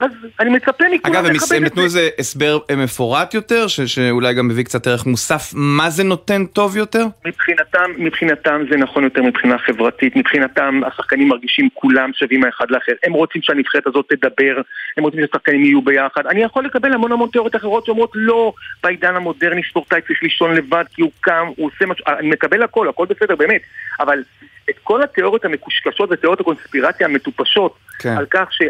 אז 0.04 0.10
אני 0.40 0.50
מצפה 0.50 0.84
מכולם 0.92 1.14
אגב, 1.14 1.24
הם 1.24 1.34
לכבד 1.34 1.56
הם 1.56 1.66
את 1.66 1.72
נתנו 1.72 1.88
זה. 1.88 1.98
איזה 1.98 2.08
הסבר 2.18 2.58
אה, 2.70 2.76
מפורט 2.76 3.34
יותר, 3.34 3.66
ש- 3.68 3.80
שאולי 3.80 4.34
גם 4.34 4.48
מביא 4.48 4.64
קצת 4.64 4.86
ערך 4.86 5.06
מוסף, 5.06 5.50
מה 5.54 5.90
זה 5.90 6.04
נותן 6.04 6.46
טוב 6.46 6.76
יותר? 6.76 7.06
מבחינתם, 7.26 7.90
מבחינתם 7.98 8.62
זה 8.70 8.76
נכון 8.76 9.04
יותר 9.04 9.22
מבחינה 9.22 9.58
חברתית, 9.58 10.16
מבחינתם 10.16 10.80
השחקנים 10.86 11.28
מרגישים 11.28 11.68
כולם 11.74 12.10
שווים 12.14 12.44
האחד 12.44 12.70
לאחר, 12.70 12.92
הם 13.04 13.12
רוצים 13.12 13.42
שהנבחרת 13.42 13.86
הזאת 13.86 14.06
תדבר, 14.08 14.60
הם 14.96 15.04
רוצים 15.04 15.20
שהשחקנים 15.20 15.64
יהיו 15.64 15.82
ביחד, 15.82 16.26
אני 16.26 16.42
יכול 16.42 16.64
לקבל 16.64 16.92
המון 16.92 17.12
המון 17.12 17.28
תיאוריות 17.32 17.56
אחרות 17.56 17.86
שאומרות 17.86 18.10
לא, 18.14 18.52
בעידן 18.82 19.16
המודרני 19.16 19.62
ספורטאי 19.70 20.00
צריך 20.00 20.22
לישון 20.22 20.54
לבד 20.54 20.84
כי 20.94 21.02
הוא 21.02 21.10
קם, 21.20 21.46
הוא 21.56 21.70
עושה 21.74 21.86
משהו, 21.86 22.04
אני 22.18 22.28
מקבל 22.28 22.62
הכל, 22.62 22.88
הכל 22.88 23.06
בסדר 23.06 23.36
באמת, 23.36 23.60
אבל 24.00 24.22
את 24.70 24.74
כל 24.82 25.02
התיאוריות 25.02 25.44
המקושקשות 25.44 26.10
ותיאוריות 26.12 26.40
הקונספירציה 26.40 27.06
המטופשות 27.06 27.78
כן. 27.98 28.16
על 28.16 28.26
כך 28.30 28.52
ש... 28.52 28.62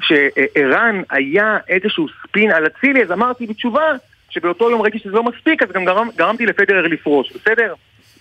שערן 0.00 1.02
היה 1.10 1.58
איזשהו 1.68 2.06
ספין 2.22 2.50
על 2.50 2.66
אצילי, 2.66 3.02
אז 3.02 3.12
אמרתי 3.12 3.46
בתשובה 3.46 3.92
שבאותו 4.30 4.70
יום 4.70 4.82
ראיתי 4.82 4.98
שזה 4.98 5.12
לא 5.12 5.22
מספיק, 5.22 5.62
אז 5.62 5.68
גם 5.72 5.84
גרם, 5.84 6.08
גרמתי 6.16 6.46
לפדרר 6.46 6.86
לפרוש, 6.86 7.32
בסדר? 7.32 7.74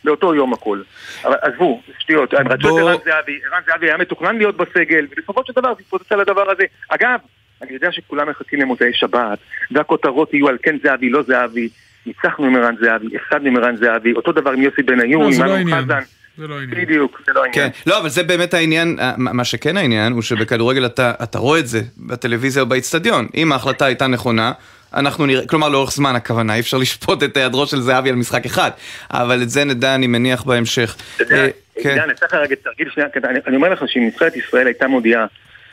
באותו 0.04 0.36
יום 0.36 0.54
הכל. 0.54 0.82
אבל 1.24 1.36
עזבו, 1.42 1.82
שטויות, 2.00 2.34
הם 2.34 2.48
רצו 2.48 2.78
את 2.78 2.84
ערן 2.84 2.98
זהבי, 3.06 3.40
ערן 3.52 3.62
זהבי 3.66 3.86
היה 3.86 3.98
מתוכנן 3.98 4.38
להיות 4.38 4.58
בסגל, 4.58 5.08
ובסופו 5.12 5.42
של 5.46 5.54
דבר 5.54 5.74
זה 5.74 5.80
התפוצץ 5.80 6.12
על 6.12 6.20
הדבר 6.20 6.52
הזה. 6.52 6.64
אגב, 6.90 7.20
אני 7.62 7.74
יודע 7.74 7.92
שכולם 7.92 8.30
מחכים 8.30 8.60
למוצאי 8.62 8.94
שבת, 8.94 9.40
והכותרות 9.72 10.34
יהיו 10.34 10.48
על 10.48 10.58
כן 10.64 10.78
זהבי, 10.84 11.10
לא 11.10 11.24
זהבי, 11.24 11.70
ניצחנו 12.06 12.46
עם 12.46 12.56
ערן 12.56 12.76
זהבי, 12.82 13.08
הפסדנו 13.16 13.48
עם 13.48 13.58
ערן 13.58 13.76
זהבי, 13.76 14.14
אותו 14.14 14.32
דבר 14.32 14.52
עם 14.52 14.62
יוסי 14.62 14.84
בניון, 14.84 15.32
לא, 15.32 15.36
עם 15.36 15.44
לא 15.44 15.56
העניין. 15.56 15.84
חזן, 15.84 16.02
זה 16.38 16.48
לא 16.48 16.60
העניין. 16.60 16.82
בדיוק, 16.82 17.22
זה 17.26 17.34
לא 17.34 17.42
כן, 17.54 17.62
העניין. 17.62 17.72
לא, 17.86 18.00
אבל 18.00 18.10
זה 18.10 18.24
באמת 18.24 18.54
העניין, 18.54 18.98
אה, 19.00 19.14
מה 19.18 19.44
שכן 19.44 19.78
העניין, 19.78 20.14
הוא 20.14 20.22
שבכדורגל 20.22 20.86
אתה, 20.86 21.14
אתה 21.24 21.40
רואה 21.40 21.60
את 21.60 21.68
זה 21.68 21.82
בטלוויזיה 21.98 22.64
או 22.64 22.68
באיצטדיון. 22.68 23.28
אם 23.36 23.52
ההחלטה 23.52 23.86
הייתה 23.86 24.08
נכונה, 24.08 24.52
אנחנו 24.94 25.26
נראה, 25.26 25.48
כלומר 25.48 25.70
לאורך 25.70 25.92
זמן 25.92 26.16
הכוונה, 26.16 26.56
אי 26.56 26.60
אפשר 26.60 26.78
לשפוט 26.78 27.24
את 27.24 27.38
היעדרו 27.38 27.68
של 27.68 27.82
זהבי 27.82 28.10
על 28.10 28.16
משחק 28.16 28.46
אחד, 28.46 28.72
אבל 29.12 29.42
את 29.42 29.50
זה 29.50 29.64
נדע, 29.64 29.96
אני 29.96 30.08
מניח, 30.08 30.44
בהמשך. 30.44 30.96
אתה 31.16 31.24
יודע, 31.24 31.36
אה, 31.36 31.50
כן. 31.84 31.90
עידן, 31.90 32.02
אני 32.02 32.14
צריך 32.14 32.34
רגע 32.34 32.56
תרגיל 32.64 32.90
שנייה, 32.94 33.10
אני 33.24 33.40
אני 33.48 33.56
אומר 33.56 33.70
לך 33.70 33.84
שאם 33.88 34.08
נבחרת 34.08 34.36
ישראל 34.36 34.68
הייתה 34.68 34.88
מודיעה 34.88 35.26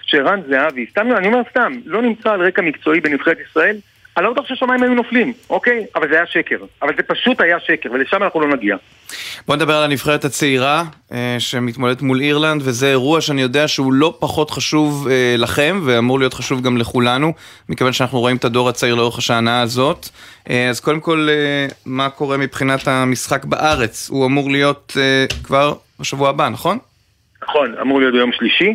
שרן 0.02 0.40
זהבי, 0.48 0.86
סתם, 0.90 1.08
אני 1.16 1.26
אומר 1.26 1.40
סתם, 1.50 1.72
לא 1.86 2.02
נמצא 2.02 2.30
על 2.30 2.46
רקע 2.46 2.62
מקצועי 2.62 3.00
בנבחרת 3.00 3.36
ישראל, 3.50 3.76
אני 4.18 4.26
לא 4.26 4.32
בטוח 4.32 4.46
שהשמיים 4.46 4.82
היו 4.82 4.94
נופלים, 4.94 5.32
אוקיי? 5.50 5.86
אבל 5.94 6.08
זה 6.08 6.14
היה 6.14 6.26
שקר. 6.26 6.56
אבל 6.82 6.92
זה 6.96 7.02
פשוט 7.02 7.40
היה 7.40 7.60
שקר, 7.60 7.92
ולשם 7.92 8.22
אנחנו 8.22 8.40
לא 8.40 8.56
נגיע. 8.56 8.76
בוא 9.46 9.56
נדבר 9.56 9.74
על 9.74 9.84
הנבחרת 9.84 10.24
הצעירה 10.24 10.84
אה, 11.12 11.36
שמתמודדת 11.38 12.02
מול 12.02 12.20
אירלנד, 12.20 12.62
וזה 12.64 12.90
אירוע 12.90 13.20
שאני 13.20 13.42
יודע 13.42 13.68
שהוא 13.68 13.92
לא 13.92 14.16
פחות 14.20 14.50
חשוב 14.50 15.08
אה, 15.08 15.34
לכם, 15.38 15.80
ואמור 15.84 16.18
להיות 16.18 16.34
חשוב 16.34 16.62
גם 16.62 16.76
לכולנו, 16.76 17.32
מכיוון 17.68 17.92
שאנחנו 17.92 18.20
רואים 18.20 18.36
את 18.36 18.44
הדור 18.44 18.68
הצעיר 18.68 18.94
לאורך 18.94 19.18
השנה 19.18 19.62
הזאת. 19.62 20.08
אה, 20.50 20.68
אז 20.68 20.80
קודם 20.80 21.00
כל, 21.00 21.28
אה, 21.30 21.66
מה 21.86 22.10
קורה 22.10 22.36
מבחינת 22.36 22.88
המשחק 22.88 23.44
בארץ? 23.44 24.10
הוא 24.10 24.26
אמור 24.26 24.50
להיות 24.50 24.96
אה, 25.00 25.26
כבר 25.44 25.74
בשבוע 26.00 26.28
הבא, 26.28 26.48
נכון? 26.48 26.78
נכון, 27.42 27.74
אמור 27.80 28.00
להיות 28.00 28.14
ביום 28.14 28.32
שלישי. 28.32 28.74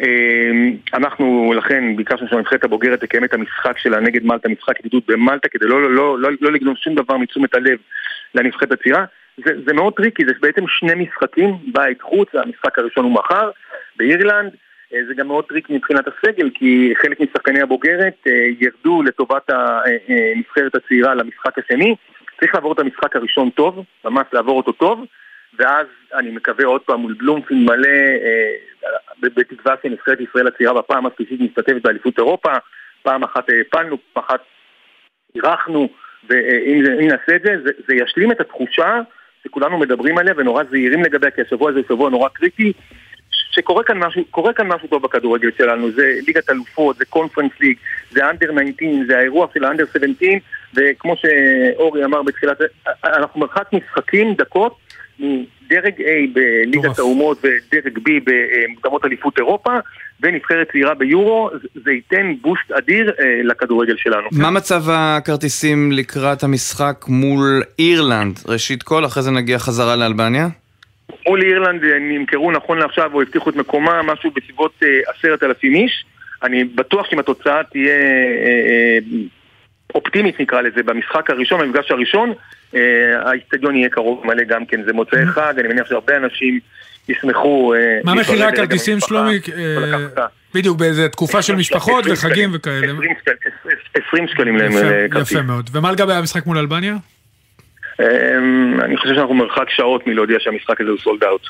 אמ, 0.00 0.76
אנחנו 0.94 1.52
לכן 1.56 1.96
ביקשנו 1.96 2.28
שהנבחרת 2.28 2.64
הבוגרת 2.64 3.00
תקיים 3.00 3.24
את 3.24 3.34
המשחק 3.34 3.78
שלה 3.78 4.00
נגד 4.00 4.24
מלטה, 4.24 4.48
משחק 4.48 4.80
ידידות 4.80 5.06
במלטה, 5.06 5.48
כדי 5.48 5.66
לא, 5.66 5.82
לא, 5.82 6.18
לא, 6.18 6.30
לא 6.40 6.52
לגנוב 6.52 6.76
שום 6.76 6.94
דבר 6.94 7.16
מתשומת 7.16 7.54
הלב 7.54 7.78
לנבחרת 8.34 8.72
הצעירה. 8.72 9.04
זה, 9.44 9.52
זה 9.66 9.72
מאוד 9.72 9.92
טריקי, 9.92 10.24
זה 10.26 10.32
בעצם 10.40 10.64
שני 10.68 10.94
משחקים, 10.94 11.54
בית 11.72 12.02
חוץ, 12.02 12.28
המשחק 12.34 12.78
הראשון 12.78 13.04
הוא 13.04 13.12
מחר, 13.12 13.50
באירלנד. 13.96 14.52
אה, 14.94 14.98
זה 15.08 15.14
גם 15.14 15.26
מאוד 15.26 15.44
טריקי 15.44 15.70
מבחינת 15.70 16.04
הסגל, 16.08 16.50
כי 16.54 16.92
חלק 17.02 17.20
משחקני 17.20 17.60
הבוגרת 17.60 18.14
אה, 18.26 18.32
ירדו 18.60 19.02
לטובת 19.02 19.50
הנבחרת 19.50 20.74
הצעירה 20.74 21.14
למשחק 21.14 21.58
השני. 21.58 21.94
צריך 22.40 22.54
לעבור 22.54 22.72
את 22.72 22.78
המשחק 22.78 23.16
הראשון 23.16 23.50
טוב, 23.50 23.84
ממש 24.04 24.24
לעבור 24.32 24.56
אותו 24.56 24.72
טוב, 24.72 25.04
ואז 25.58 25.86
אני 26.14 26.30
מקווה 26.30 26.64
עוד 26.64 26.80
פעם 26.80 27.00
מול 27.00 27.14
בלומפילד 27.18 27.60
מלא, 27.60 27.88
אה, 27.88 28.52
בתקווה 29.20 29.74
שנבחרת 29.82 30.18
ישראל 30.20 30.46
הצעירה 30.46 30.74
בפעם 30.74 31.06
השלישית 31.06 31.40
משתתפת 31.40 31.82
באליפות 31.82 32.18
אירופה, 32.18 32.52
פעם 33.02 33.22
אחת 33.24 33.48
העפלנו, 33.48 33.96
פעם 34.12 34.24
אחת 34.26 34.40
אירחנו, 35.34 35.88
ואם 36.28 37.08
נעשה 37.08 37.36
את 37.36 37.42
זה, 37.44 37.56
זה, 37.64 37.70
זה 37.88 37.94
ישלים 37.94 38.32
את 38.32 38.40
התחושה 38.40 39.00
שכולנו 39.44 39.78
מדברים 39.78 40.18
עליה 40.18 40.34
ונורא 40.36 40.64
זהירים 40.70 41.02
לגביה, 41.02 41.30
כי 41.30 41.42
השבוע 41.42 41.70
הזה 41.70 41.78
הוא 41.78 41.86
שבוע 41.88 42.10
נורא 42.10 42.28
קריטי, 42.28 42.72
שקורה 43.50 43.84
כאן 43.84 43.98
משהו, 43.98 44.22
כאן 44.54 44.66
משהו 44.66 44.88
טוב 44.88 45.02
בכדורגל 45.02 45.50
שלנו, 45.58 45.90
זה 45.90 46.18
ליגת 46.26 46.50
אלופות, 46.50 46.96
זה 46.96 47.04
קונפרנס 47.04 47.52
ליג, 47.60 47.76
זה 48.10 48.30
אנדר 48.30 48.52
19, 48.52 48.88
זה 49.06 49.18
האירוע 49.18 49.46
של 49.54 49.64
האנדר 49.64 49.84
17, 49.92 50.28
וכמו 50.74 51.14
שאורי 51.16 52.04
אמר 52.04 52.22
בתחילת, 52.22 52.58
אנחנו 53.04 53.40
מרחק 53.40 53.72
משחקים, 53.72 54.34
דקות, 54.34 54.76
מדרג 55.18 55.92
A 55.98 56.34
בליגת. 56.34 56.98
האומות 56.98 57.38
ודרג 57.44 57.98
B 57.98 58.10
במוקדמות 58.24 59.04
אליפות 59.04 59.38
אירופה, 59.38 59.70
ונבחרת 60.22 60.70
צעירה 60.72 60.94
ביורו, 60.94 61.50
זה- 61.84 61.92
ייתן 61.92 62.34
בוסט 62.40 62.72
אדיר 62.72 63.12
אה, 63.20 63.40
לכדורגל 63.44 63.94
שלנו. 63.96 64.28
מה 64.32 64.50
מצב 64.50 64.82
הכרטיסים 64.88 65.92
לקראת 65.92 66.42
המשחק 66.42 67.04
מול 67.08 67.62
אירלנד? 67.78 68.38
ראשית 68.48 68.82
כל, 68.82 69.04
אחרי 69.04 69.22
זה 69.22 69.30
נגיע 69.30 69.58
חזרה 69.58 69.96
לאלבניה? 69.96 70.46
מול 71.28 71.42
אירלנד 71.42 71.84
אה, 71.84 71.98
נמכרו 72.00 72.52
נכון 72.52 72.78
לעכשיו 72.78 73.10
או 73.14 73.22
הבטיחו 73.22 73.50
את 73.50 73.56
מקומם 73.56 74.06
משהו 74.12 74.30
בסביבות 74.30 74.72
אה, 74.82 74.88
עשרת 75.18 75.42
אלפים 75.42 75.74
איש. 75.74 76.04
אני 76.42 76.64
בטוח 76.64 77.06
שאם 77.10 77.18
התוצאה 77.18 77.60
תהיה 77.72 77.94
אופטימית 79.94 80.40
נקרא 80.40 80.60
לזה 80.60 80.82
במשחק 80.82 81.30
הראשון, 81.30 81.60
במפגש 81.60 81.90
הראשון, 81.90 82.32
האיצטדיון 83.24 83.76
יהיה 83.76 83.88
קרוב 83.88 84.26
מלא 84.26 84.44
גם 84.44 84.66
כן, 84.66 84.80
זה 84.86 84.92
מוצאי 84.92 85.26
חג, 85.26 85.54
אני 85.58 85.68
מניח 85.68 85.86
שהרבה 85.88 86.16
אנשים 86.16 86.58
ישמחו. 87.08 87.74
אה, 87.74 87.98
מה 88.04 88.14
מחירי 88.14 88.44
הכרטיסים, 88.44 89.00
שלומי? 89.00 89.38
אה. 89.56 90.24
בדיוק, 90.54 90.78
באיזה 90.78 91.08
תקופה 91.08 91.42
של 91.42 91.54
משפחות 91.54 92.04
20 92.06 92.14
וחגים 92.14 92.50
וכאלה. 92.54 92.76
20 92.92 92.96
שקלים- 93.20 93.76
20 94.08 94.28
שקלים 94.28 94.56
להם 94.56 94.72
אה, 94.76 95.06
כרטיס. 95.10 95.32
יפה 95.32 95.42
מאוד. 95.42 95.70
ומה 95.72 95.92
לגבי 95.92 96.12
המשחק 96.12 96.46
מול 96.46 96.58
אלבניה? 96.58 96.96
אמ, 98.00 98.80
אני 98.80 98.96
חושב 98.96 99.14
שאנחנו 99.14 99.34
מרחק 99.34 99.70
שעות 99.70 100.06
מלהודיע 100.06 100.36
שהמשחק 100.40 100.80
הזה 100.80 100.90
הוא 100.90 100.98
סולד 100.98 101.24
אאוט. 101.24 101.42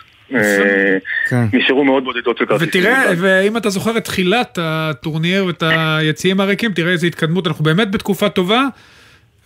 כן. 1.28 1.44
נשארו 1.52 1.84
מאוד 1.84 2.04
בודדות 2.04 2.38
של 2.38 2.46
כרטיסים. 2.46 2.68
ותראה. 2.82 3.12
ואם 3.18 3.56
אתה 3.56 3.70
זוכר 3.70 3.96
את 3.96 4.04
תחילת 4.04 4.58
הטורניר 4.62 5.46
ואת 5.46 5.62
היציעים 5.66 6.40
הריקים, 6.40 6.72
תראה 6.72 6.92
איזה 6.92 7.06
התקדמות, 7.06 7.46
אנחנו 7.46 7.64
באמת 7.64 7.90
בתקופה 7.90 8.28
טובה. 8.28 8.64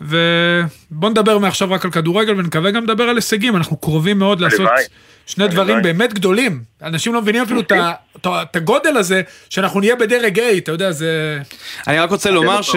ובוא 0.00 1.10
נדבר 1.10 1.38
מעכשיו 1.38 1.70
רק 1.70 1.84
על 1.84 1.90
כדורגל 1.90 2.32
ונקווה 2.38 2.70
גם 2.70 2.84
לדבר 2.84 3.04
על 3.04 3.16
הישגים, 3.16 3.56
אנחנו 3.56 3.76
קרובים 3.76 4.18
מאוד 4.18 4.40
לעשות. 4.40 4.68
שני. 5.26 5.48
דברים 5.48 5.82
באמת 5.82 6.14
גדולים. 6.14 6.62
אנשים 6.82 7.14
לא 7.14 7.22
מבינים 7.22 7.42
אפילו 7.42 7.60
את 8.26 8.56
הגודל 8.56 8.96
הזה, 8.96 9.22
שאנחנו 9.50 9.80
נהיה 9.80 9.96
בדרג 9.96 10.38
A, 10.38 10.42
אתה 10.58 10.72
יודע, 10.72 10.92
זה... 10.92 11.38
אני 11.86 11.98
רק 11.98 12.10
רוצה 12.10 12.30
לומר 12.30 12.62
ש... 12.62 12.72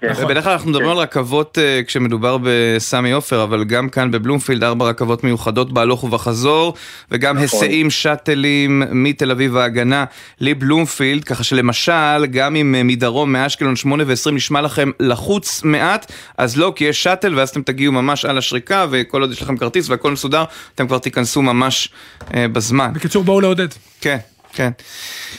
כן. 0.00 0.08
נכון. 0.10 0.28
בדרך 0.28 0.44
כלל 0.44 0.52
אנחנו 0.52 0.70
מדברים 0.70 0.90
על 0.90 0.96
רכבות 0.96 1.58
אה, 1.58 1.80
כשמדובר 1.86 2.38
בסמי 2.42 3.12
עופר, 3.12 3.42
אבל 3.42 3.64
גם 3.64 3.88
כאן 3.88 4.10
בבלומפילד 4.10 4.64
ארבע 4.64 4.86
רכבות 4.86 5.24
מיוחדות 5.24 5.72
בהלוך 5.72 6.04
ובחזור, 6.04 6.74
וגם 7.10 7.36
נכון. 7.36 7.42
היסעים 7.42 7.90
שאטלים 7.90 8.82
מתל 8.90 9.30
אביב 9.30 9.56
ההגנה 9.56 10.04
לבלומפילד, 10.40 11.24
ככה 11.24 11.44
שלמשל, 11.44 12.26
גם 12.26 12.56
אם 12.56 12.74
אה, 12.74 12.82
מדרום 12.82 13.32
מאשקלון 13.32 13.76
8 13.76 14.04
ו-20 14.06 14.30
נשמע 14.30 14.60
לכם 14.60 14.90
לחוץ 15.00 15.62
מעט, 15.64 16.12
אז 16.38 16.56
לא, 16.56 16.72
כי 16.76 16.84
יש 16.84 17.02
שאטל 17.02 17.34
ואז 17.34 17.48
אתם 17.48 17.62
תגיעו 17.62 17.92
ממש 17.92 18.24
על 18.24 18.38
השריקה, 18.38 18.86
וכל 18.90 19.20
עוד 19.20 19.32
יש 19.32 19.42
לכם 19.42 19.56
כרטיס 19.56 19.90
והכל 19.90 20.10
מסודר, 20.10 20.44
אתם 20.74 20.86
כבר 20.86 20.98
תיכנסו 20.98 21.42
ממש 21.42 21.88
אה, 22.34 22.48
בזמן. 22.78 22.92
בקיצור, 22.94 23.24
בואו 23.24 23.40
לעודד. 23.40 23.68
כן, 24.00 24.18
כן. 24.52 24.70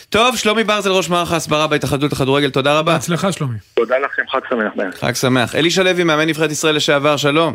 טוב, 0.10 0.36
שלומי 0.38 0.63
ברזל, 0.63 0.91
ראש 0.91 1.10
מערך 1.10 1.31
ההסברה 1.31 1.67
בהתאחדות 1.67 2.12
לכדורגל, 2.12 2.50
תודה 2.50 2.79
רבה. 2.79 2.93
בהצלחה, 2.93 3.31
שלומי. 3.31 3.58
תודה 3.74 3.96
לכם, 3.98 4.22
חג 4.31 4.39
שמח. 4.50 5.00
חג 5.00 5.13
שמח. 5.15 5.55
אלישע 5.55 5.84
לוי, 5.84 6.03
מאמן 6.03 6.27
נבחרת 6.27 6.51
ישראל 6.51 6.75
לשעבר, 6.75 7.17
שלום. 7.17 7.53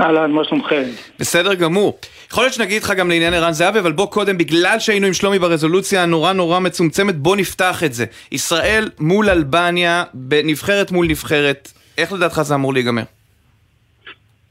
אהלן, 0.00 0.30
מה 0.30 0.44
שלומכם? 0.44 0.82
בסדר 1.18 1.54
גמור. 1.54 1.98
יכול 2.30 2.44
להיות 2.44 2.54
שנגיד 2.54 2.82
לך 2.82 2.90
גם 2.90 3.08
לעניין 3.08 3.34
ערן 3.34 3.52
זהבי, 3.52 3.78
אבל 3.78 3.92
בוא 3.92 4.06
קודם, 4.06 4.38
בגלל 4.38 4.78
שהיינו 4.78 5.06
עם 5.06 5.12
שלומי 5.12 5.38
ברזולוציה 5.38 6.02
הנורא 6.02 6.32
נורא 6.32 6.58
מצומצמת, 6.58 7.16
בוא 7.16 7.36
נפתח 7.36 7.84
את 7.84 7.94
זה. 7.94 8.04
ישראל 8.32 8.90
מול 8.98 9.30
אלבניה, 9.30 10.04
בנבחרת 10.14 10.90
מול 10.90 11.06
נבחרת, 11.06 11.72
איך 11.98 12.12
לדעתך 12.12 12.42
זה 12.42 12.54
אמור 12.54 12.74
להיגמר? 12.74 13.02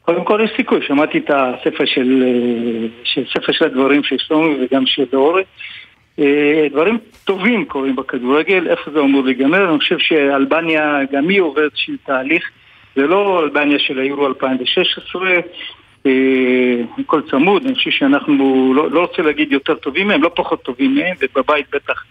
קודם 0.07 0.23
כל 0.23 0.41
יש 0.43 0.51
סיכוי, 0.55 0.79
שמעתי 0.87 1.17
את 1.17 1.29
הספר 1.29 1.85
של, 1.85 2.23
אה, 2.27 2.87
של 3.03 3.23
ספר 3.33 3.51
של 3.51 3.65
הדברים 3.65 4.03
של 4.03 4.17
שלומי 4.17 4.55
וגם 4.61 4.85
של 4.85 5.05
אורי. 5.13 5.43
אה, 6.19 6.67
דברים 6.71 6.97
טובים 7.23 7.65
קורים 7.65 7.95
בכדורגל, 7.95 8.67
איפה 8.67 8.91
זה 8.91 8.99
אמור 8.99 9.23
להיגמר? 9.23 9.69
אני 9.69 9.79
חושב 9.79 9.97
שאלבניה 9.99 10.99
גם 11.11 11.29
היא 11.29 11.41
עוברת 11.41 11.71
איזשהו 11.71 11.93
תהליך, 12.05 12.49
זה 12.95 13.07
לא 13.07 13.43
אלבניה 13.43 13.79
של 13.79 13.99
היורו 13.99 14.27
2016, 14.27 15.29
אה, 16.05 16.11
הכל 16.99 17.21
צמוד, 17.31 17.65
אני 17.65 17.75
חושב 17.75 17.91
שאנחנו, 17.91 18.73
לא, 18.75 18.91
לא 18.91 18.99
רוצה 18.99 19.21
להגיד 19.21 19.51
יותר 19.51 19.75
טובים 19.75 20.07
מהם, 20.07 20.23
לא 20.23 20.31
פחות 20.35 20.63
טובים 20.63 20.95
מהם, 20.95 21.15
ובבית 21.21 21.65
בטח 21.73 22.03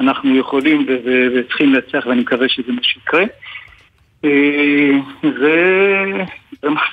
אנחנו 0.00 0.36
יכולים 0.36 0.86
וצריכים 1.34 1.74
לנצח 1.74 2.06
ואני 2.06 2.20
מקווה 2.20 2.48
שזה 2.48 2.72
מה 2.72 2.82
שיקרה. 2.82 3.24
זה 5.22 5.54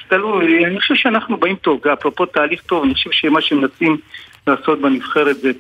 תלוי, 0.08 0.66
אני 0.66 0.80
חושב 0.80 0.96
שאנחנו 0.96 1.38
באים 1.38 1.56
טוב, 1.56 1.88
אפרופו 1.88 2.26
תהליך 2.26 2.62
טוב, 2.62 2.84
אני 2.84 2.94
חושב 2.94 3.12
שמה 3.12 3.42
שמנסים 3.42 3.98
לעשות 4.48 4.82
בנבחרת 4.82 5.36
זה 5.38 5.52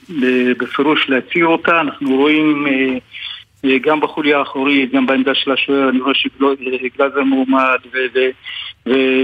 בפירוש 0.57 1.09
להציע 1.09 1.45
אותה, 1.45 1.81
אנחנו 1.81 2.15
רואים 2.15 2.67
אה, 2.67 2.97
אה, 3.65 3.77
גם 3.77 3.99
בחוליה 3.99 4.37
האחורית, 4.37 4.91
גם 4.91 5.05
בעמדה 5.05 5.35
של 5.35 5.51
השוער, 5.51 5.89
אני 5.89 5.99
רואה 5.99 6.13
שגלאזר 6.13 7.23
מועמד 7.23 7.79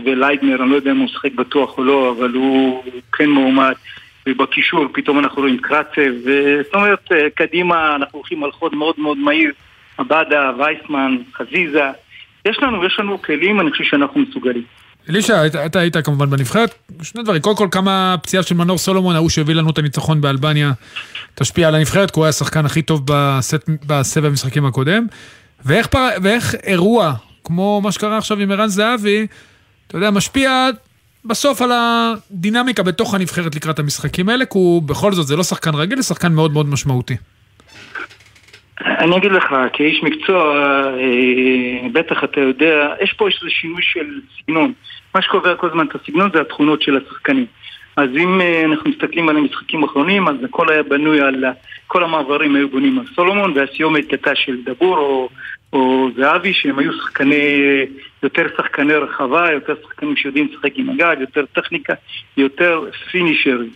וליידנר, 0.06 0.64
אני 0.64 0.72
לא 0.72 0.76
יודע 0.76 0.92
אם 0.92 0.98
הוא 0.98 1.06
משחק 1.06 1.32
בטוח 1.32 1.78
או 1.78 1.84
לא, 1.84 2.16
אבל 2.18 2.32
הוא 2.34 2.84
כן 3.12 3.30
מועמד. 3.30 3.74
ובקישור 4.28 4.86
פתאום 4.94 5.20
אנחנו 5.20 5.42
רואים 5.42 5.58
קרצב, 5.58 6.12
זאת 6.64 6.74
אומרת, 6.74 7.12
אה, 7.12 7.30
קדימה 7.36 7.96
אנחנו 7.96 8.20
הולכים 8.20 8.44
על 8.44 8.52
חוד 8.52 8.76
מאוד 8.76 8.96
מאוד 8.98 9.18
מהיר, 9.18 9.52
עבדה, 9.98 10.52
וייסמן, 10.58 11.18
חזיזה. 11.34 11.90
יש 12.46 12.58
לנו, 12.62 12.86
יש 12.86 12.96
לנו 13.00 13.22
כלים, 13.22 13.60
אני 13.60 13.72
חושב 13.72 13.84
שאנחנו 13.84 14.22
מסוגלים. 14.22 14.64
אלישע, 15.10 15.46
אתה 15.66 15.80
היית 15.80 15.98
כמובן 15.98 16.30
בנבחרת, 16.30 16.76
שני 17.02 17.24
דברים, 17.24 17.42
קודם 17.42 17.58
כל 17.58 17.68
כמה 17.72 18.16
פציעה 18.24 18.44
של 18.44 18.56
מנור 18.56 18.78
סולומון, 18.78 19.16
ההוא 19.16 19.30
שהביא 19.30 19.56
לנו 19.56 19.70
את 19.70 19.78
הניצחון 19.78 20.22
באלבניה, 20.22 20.72
תשפיע 21.36 21.68
על 21.68 21.76
הנבחרת, 21.76 22.12
כי 22.12 22.20
הוא 22.20 22.26
היה 22.26 22.30
השחקן 22.30 22.66
הכי 22.66 22.82
טוב 22.82 23.02
בסט, 23.06 23.70
בסבב 23.86 24.26
המשחקים 24.26 24.66
הקודם, 24.66 25.06
ואיך, 25.66 25.88
פר, 25.88 26.10
ואיך 26.22 26.56
אירוע, 26.64 27.14
כמו 27.44 27.82
מה 27.84 27.92
שקרה 27.92 28.18
עכשיו 28.18 28.40
עם 28.40 28.52
ערן 28.52 28.68
זהבי, 28.68 29.28
אתה 29.88 29.98
יודע, 29.98 30.12
משפיע 30.12 30.70
בסוף 31.26 31.62
על 31.62 31.72
הדינמיקה 31.74 32.84
בתוך 32.84 33.14
הנבחרת 33.14 33.56
לקראת 33.56 33.80
המשחקים 33.80 34.30
האלה, 34.30 34.46
כי 34.46 34.58
הוא 34.58 34.82
בכל 34.82 35.14
זאת, 35.14 35.28
זה 35.28 35.36
לא 35.36 35.44
שחקן 35.44 35.76
רגיל, 35.76 36.02
זה 36.02 36.08
שחקן 36.08 36.34
מאוד 36.34 36.54
מאוד 36.54 36.66
משמעותי. 36.70 37.16
אני 38.86 39.18
אגיד 39.18 39.32
לך, 39.32 39.56
כאיש 39.74 40.04
מקצוע, 40.04 40.64
אה, 41.00 41.90
בטח 41.92 42.24
אתה 42.24 42.40
יודע, 42.42 42.94
יש 43.02 43.14
פה 43.14 43.28
איזה 43.28 43.50
שינוי 43.50 43.82
של 43.82 44.20
סגנון. 44.38 44.74
מה 45.16 45.22
שקובע 45.22 45.56
כל 45.56 45.68
הזמן 45.68 45.86
את 45.86 45.96
הסגנון 45.96 46.30
זה 46.34 46.42
התכונות 46.42 46.82
של 46.82 46.98
השחקנים. 46.98 47.46
אז 47.98 48.10
אם 48.18 48.42
אה, 48.42 48.66
אנחנו 48.66 48.90
מסתכלים 48.90 49.30
על 49.30 49.38
המשחקים 49.38 49.84
האחרונים, 49.84 50.28
אז 50.28 50.36
הכל 50.44 50.72
היה 50.72 50.84
בנוי 50.84 51.22
על... 51.22 51.46
כל 51.88 52.04
המעברים 52.04 52.56
היו 52.56 52.70
בונים 52.70 53.00
על 53.00 53.06
סולומון, 53.16 53.54
והסיומת 53.56 54.12
הייתה 54.12 54.36
של 54.36 54.58
דבור 54.66 54.98
או, 54.98 55.30
או 55.74 56.10
זהבי, 56.16 56.54
שהם 56.54 56.80
היו 56.80 56.94
שחקני... 56.94 57.86
יותר 58.24 58.48
שחקני 58.58 58.94
רחבה, 58.94 59.52
יותר 59.52 59.74
שחקנים 59.84 60.16
שיודעים 60.16 60.48
לשחק 60.52 60.72
עם 60.76 60.90
הגג, 60.90 61.16
יותר 61.20 61.46
טכניקה, 61.46 61.94
יותר 62.38 62.84
פינישרים. 63.12 63.70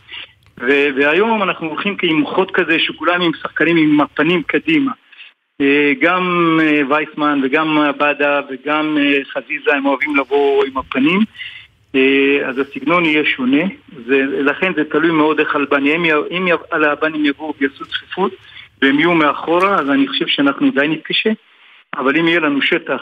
והיום 0.57 1.43
אנחנו 1.43 1.67
הולכים 1.67 1.97
עם 2.03 2.25
חוד 2.25 2.51
כזה 2.51 2.79
שכולם 2.79 3.21
עם 3.21 3.31
שחקנים 3.33 3.77
עם 3.77 4.01
הפנים 4.01 4.43
קדימה. 4.43 4.91
אה, 5.62 5.93
גם 6.01 6.57
אה, 6.63 6.81
וייסמן 6.89 7.39
וגם 7.43 7.77
עבדה 7.77 8.41
וגם 8.50 8.97
אה, 8.97 9.19
חזיזה 9.33 9.74
הם 9.74 9.85
אוהבים 9.85 10.15
לבוא 10.15 10.63
עם 10.65 10.77
הפנים. 10.77 11.19
אז 12.45 12.59
הסגנון 12.59 13.05
יהיה 13.05 13.25
שונה. 13.25 13.63
ולכן 14.05 14.74
זה 14.75 14.83
תלוי 14.83 15.12
מאוד 15.12 15.39
איך 15.39 15.55
אלבניה 15.55 15.95
אם 16.31 16.47
על 16.71 16.83
האלבנים 16.83 17.25
יבואו 17.25 17.53
ויעשו 17.59 17.85
צפיפות 17.85 18.31
והם 18.81 19.00
יהיו 19.00 19.13
מאחורה 19.13 19.79
אז 19.79 19.89
אני 19.89 20.07
חושב 20.07 20.27
שאנחנו 20.27 20.71
די 20.71 20.88
נתקשה. 20.88 21.29
אבל 21.97 22.17
אם 22.17 22.27
יהיה 22.27 22.39
לנו 22.39 22.61
שטח 22.61 23.01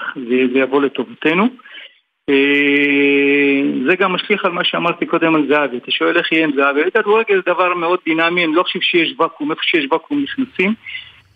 זה 0.53 0.59
יבוא 0.59 0.81
לטובתנו 0.81 1.49
זה 3.87 3.95
גם 3.95 4.13
משליך 4.13 4.45
על 4.45 4.51
מה 4.51 4.63
שאמרתי 4.63 5.05
קודם 5.05 5.35
על 5.35 5.47
זהבי. 5.47 5.77
אתה 5.77 5.91
שואל 5.91 6.17
איך 6.17 6.31
יהיה 6.31 6.43
עם 6.43 6.51
זהבי? 6.55 6.91
כדורגל 6.93 7.35
זה 7.35 7.53
דבר 7.53 7.73
מאוד 7.73 7.99
דינמי 8.05 8.45
אני 8.45 8.55
לא 8.55 8.63
חושב 8.63 8.79
שיש 8.81 9.13
ואקום 9.19 9.51
איפה 9.51 9.61
שיש 9.63 9.87
ואקום 9.91 10.23
נכנסים. 10.23 10.73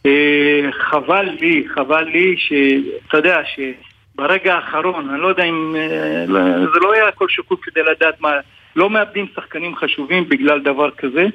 אה, 0.05 0.69
חבל 0.71 1.29
לי, 1.41 1.63
חבל 1.75 2.03
לי 2.03 2.35
שאתה 2.37 3.17
יודע 3.17 3.41
שברגע 3.45 4.55
האחרון, 4.55 5.09
אני 5.09 5.21
לא 5.21 5.27
יודע 5.27 5.43
אם, 5.43 5.75
אה, 5.75 6.25
לא, 6.27 6.39
זה 6.73 6.79
לא 6.81 6.93
היה 6.93 7.07
הכל 7.07 7.27
שקול 7.29 7.57
כדי 7.61 7.81
לדעת 7.83 8.21
מה, 8.21 8.31
לא 8.75 8.89
מאבדים 8.89 9.25
שחקנים 9.35 9.75
חשובים 9.75 10.29
בגלל 10.29 10.59
דבר 10.59 10.91
כזה 10.91 11.25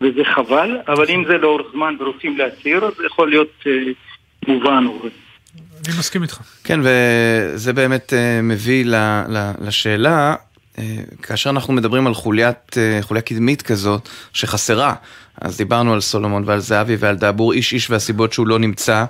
וזה 0.00 0.24
חבל, 0.24 0.78
אבל 0.88 1.04
אם 1.08 1.24
זה 1.26 1.38
לאורך 1.38 1.66
זמן 1.72 1.96
ורוצים 1.98 2.38
להצהיר, 2.38 2.84
אז 2.84 2.94
זה 2.96 3.06
יכול 3.06 3.30
להיות 3.30 3.52
אה, 3.66 3.72
מובן. 4.48 4.86
אני 5.88 5.98
מסכים 5.98 6.22
איתך. 6.22 6.38
כן, 6.64 6.80
וזה 6.82 7.72
באמת 7.72 8.12
מביא 8.42 8.84
לשאלה, 9.60 10.34
כאשר 11.22 11.50
אנחנו 11.50 11.72
מדברים 11.72 12.06
על 12.06 12.14
חוליית, 12.14 12.76
חוליה 13.00 13.22
קדמית 13.22 13.62
כזאת, 13.62 14.08
שחסרה, 14.32 14.94
אז 15.40 15.56
דיברנו 15.56 15.92
על 15.92 16.00
סולומון 16.00 16.42
ועל 16.46 16.60
זהבי 16.60 16.96
ועל 16.98 17.16
דאבור 17.16 17.52
איש 17.52 17.72
איש 17.72 17.90
והסיבות 17.90 18.32
שהוא 18.32 18.46
לא 18.46 18.58
נמצא. 18.58 19.04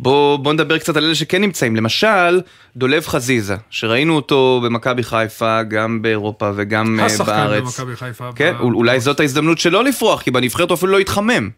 בואו 0.00 0.38
בוא 0.38 0.52
נדבר 0.52 0.78
קצת 0.78 0.96
על 0.96 1.04
אלה 1.04 1.14
שכן 1.14 1.40
נמצאים. 1.40 1.76
למשל, 1.76 2.40
דולב 2.76 3.06
חזיזה, 3.06 3.56
שראינו 3.70 4.16
אותו 4.16 4.60
במכבי 4.64 5.02
חיפה, 5.02 5.62
גם 5.62 6.02
באירופה 6.02 6.50
וגם 6.56 7.00
בארץ. 7.26 7.80
במכבי 7.80 7.96
חיפה. 7.96 8.30
כן, 8.34 8.52
ב... 8.58 8.60
אולי 8.60 9.00
זאת 9.00 9.20
ההזדמנות 9.20 9.58
שלו 9.58 9.82
לפרוח, 9.82 10.22
כי 10.22 10.30
בנבחרת 10.30 10.70
הוא 10.70 10.74
אפילו 10.76 10.92
לא 10.92 10.98
התחמם. 10.98 11.50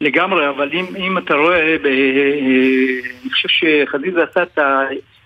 לגמרי, 0.00 0.48
אבל 0.48 0.70
אם, 0.72 0.84
אם 0.96 1.18
אתה 1.18 1.34
רואה, 1.34 1.76
ב... 1.82 1.86
אה, 1.86 1.92
אני 3.22 3.30
חושב 3.30 3.48
שחזיזה 3.48 4.22
עשה 4.22 4.42
את 4.42 4.58
ה... 4.58 4.80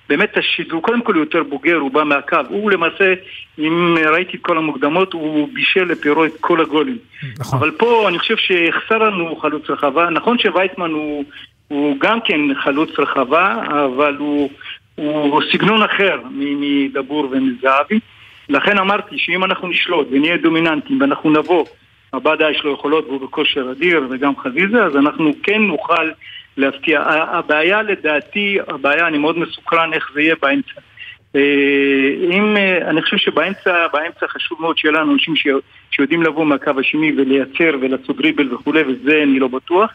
באמת 0.08 0.36
השידור, 0.36 0.82
קודם 0.82 1.02
כל 1.02 1.14
הוא 1.14 1.20
יותר 1.20 1.42
בוגר, 1.42 1.76
הוא 1.76 1.90
בא 1.90 2.04
מהקו. 2.04 2.36
הוא 2.48 2.70
למעשה, 2.70 3.14
אם 3.58 3.96
ראיתי 4.06 4.36
את 4.36 4.42
כל 4.42 4.58
המוקדמות, 4.58 5.12
הוא 5.12 5.48
בישל 5.52 5.84
לפירו 5.84 6.24
את 6.24 6.32
כל 6.40 6.60
הגולים. 6.60 6.98
נכון. 7.38 7.58
אבל 7.58 7.70
פה 7.70 8.08
אני 8.08 8.18
חושב 8.18 8.36
שחסר 8.36 8.98
לנו 8.98 9.36
חלוץ 9.36 9.70
רחבה. 9.70 10.10
נכון 10.10 10.38
שווייטמן 10.38 10.90
הוא, 10.90 11.24
הוא 11.68 11.96
גם 12.00 12.18
כן 12.20 12.40
חלוץ 12.54 12.90
רחבה, 12.98 13.62
אבל 13.68 14.16
הוא, 14.18 14.50
הוא 14.94 15.42
סגנון 15.52 15.82
אחר 15.82 16.20
מדבור 16.30 17.28
ומזהבי. 17.30 17.98
לכן 18.48 18.78
אמרתי 18.78 19.18
שאם 19.18 19.44
אנחנו 19.44 19.68
נשלוט 19.68 20.08
ונהיה 20.10 20.36
דומיננטים 20.36 21.00
ואנחנו 21.00 21.30
נבוא, 21.30 21.64
עבדה 22.14 22.50
יש 22.50 22.64
לו 22.64 22.74
יכולות 22.74 23.04
והוא 23.06 23.20
בכושר 23.20 23.70
אדיר 23.70 24.06
וגם 24.10 24.36
חזיזה, 24.36 24.84
אז 24.84 24.96
אנחנו 24.96 25.32
כן 25.42 25.62
נוכל 25.62 26.10
להפתיע. 26.56 27.02
הבעיה 27.06 27.82
לדעתי, 27.82 28.58
הבעיה, 28.68 29.06
אני 29.06 29.18
מאוד 29.18 29.38
מסוקרן 29.38 29.92
איך 29.92 30.10
זה 30.14 30.22
יהיה 30.22 30.34
באמצע. 30.42 30.80
אה, 31.36 31.40
אם, 32.30 32.56
אה, 32.56 32.90
אני 32.90 33.02
חושב 33.02 33.16
שבאמצע 33.16 33.86
באמצע 33.92 34.26
חשוב 34.28 34.60
מאוד 34.60 34.78
שיהיה 34.78 34.92
לנו 34.92 35.12
אנשים 35.12 35.34
שיודעים 35.90 36.22
לבוא 36.22 36.44
מהקו 36.44 36.72
השני 36.80 37.12
ולייצר 37.16 37.76
ולעשות 37.80 38.16
דריבל 38.16 38.54
וכולי, 38.54 38.82
וזה 38.82 39.22
אני 39.22 39.38
לא 39.38 39.48
בטוח. 39.48 39.94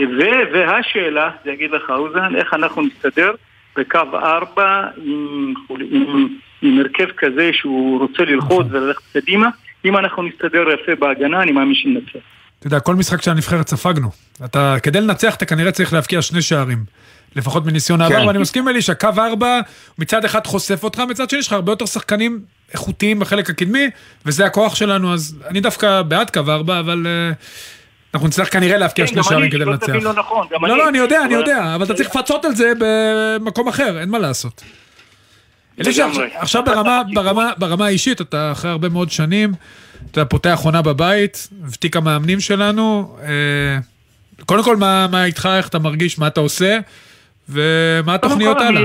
ו, 0.00 0.20
והשאלה, 0.52 1.30
זה 1.44 1.52
יגיד 1.52 1.70
לך 1.70 1.90
אוזן, 1.90 2.36
איך 2.36 2.54
אנחנו 2.54 2.82
נסתדר 2.82 3.32
בקו 3.76 3.98
ארבע 4.14 4.86
עם, 5.04 5.54
עם, 5.90 6.28
עם 6.62 6.78
הרכב 6.80 7.08
כזה 7.16 7.50
שהוא 7.52 8.00
רוצה 8.00 8.24
ללחוץ 8.24 8.66
וללכת 8.70 9.02
קדימה. 9.12 9.48
אם 9.86 9.96
אנחנו 9.96 10.22
נסתדר 10.22 10.64
יפה 10.70 10.94
בהגנה, 10.98 11.42
אני 11.42 11.52
מאמין 11.52 11.74
שננצח. 11.74 12.26
אתה 12.58 12.66
יודע, 12.66 12.80
כל 12.80 12.94
משחק 12.94 13.22
של 13.22 13.30
הנבחרת 13.30 13.68
ספגנו. 13.68 14.10
אתה, 14.44 14.76
כדי 14.82 15.00
לנצח 15.00 15.34
אתה 15.34 15.46
כנראה 15.46 15.72
צריך 15.72 15.92
להבקיע 15.92 16.22
שני 16.22 16.42
שערים. 16.42 16.84
לפחות 17.36 17.66
מניסיון 17.66 18.00
העבר, 18.00 18.20
כן. 18.20 18.26
ואני 18.26 18.38
מסכים 18.38 18.68
לי 18.68 18.82
שהקו 18.82 19.08
ארבע 19.18 19.60
מצד 19.98 20.24
אחד 20.24 20.46
חושף 20.46 20.84
אותך, 20.84 20.98
מצד 20.98 21.30
שני 21.30 21.38
יש 21.38 21.46
לך 21.46 21.52
הרבה 21.52 21.72
יותר 21.72 21.86
שחקנים 21.86 22.40
איכותיים 22.72 23.18
בחלק 23.18 23.50
הקדמי, 23.50 23.90
וזה 24.26 24.46
הכוח 24.46 24.74
שלנו, 24.74 25.14
אז 25.14 25.38
אני 25.48 25.60
דווקא 25.60 26.02
בעד 26.02 26.30
קו 26.30 26.40
ארבע, 26.48 26.80
אבל 26.80 27.06
uh, 27.06 28.14
אנחנו 28.14 28.28
נצטרך 28.28 28.52
כנראה 28.52 28.76
להבקיע 28.76 29.06
כן, 29.06 29.12
שני 29.12 29.22
שערים 29.22 29.50
כדי 29.50 29.58
לנצח. 29.58 29.88
לא, 29.88 30.12
נכון, 30.12 30.46
לא, 30.50 30.66
אני, 30.66 30.78
לא, 30.78 30.88
אני 30.88 30.98
יודע, 30.98 31.24
אני 31.24 31.34
יודע, 31.34 31.74
אבל 31.74 31.84
אתה 31.84 31.94
צריך 31.94 32.16
לפצות 32.16 32.44
על 32.44 32.54
זה 32.54 32.72
במקום 32.78 33.68
אחר, 33.68 34.00
אין 34.00 34.08
מה 34.08 34.18
לעשות. 34.18 34.62
אלישע, 35.80 36.06
עכשיו 36.34 36.62
ברמה, 36.64 37.02
ברמה, 37.14 37.52
ברמה 37.58 37.86
האישית, 37.86 38.20
אתה 38.20 38.52
אחרי 38.52 38.70
הרבה 38.70 38.88
מאוד 38.88 39.10
שנים, 39.10 39.52
אתה 40.10 40.24
פותח 40.24 40.60
עונה 40.64 40.82
בבית, 40.82 41.48
ותיק 41.72 41.96
המאמנים 41.96 42.40
שלנו. 42.40 43.16
אה, 43.22 43.78
קודם 44.46 44.64
כל, 44.64 44.76
מה, 44.76 45.06
מה 45.10 45.24
איתך, 45.24 45.48
איך 45.58 45.68
אתה 45.68 45.78
מרגיש, 45.78 46.18
מה 46.18 46.26
אתה 46.26 46.40
עושה, 46.40 46.78
ומה 47.48 48.14
התוכניות 48.14 48.60
הלאה? 48.60 48.82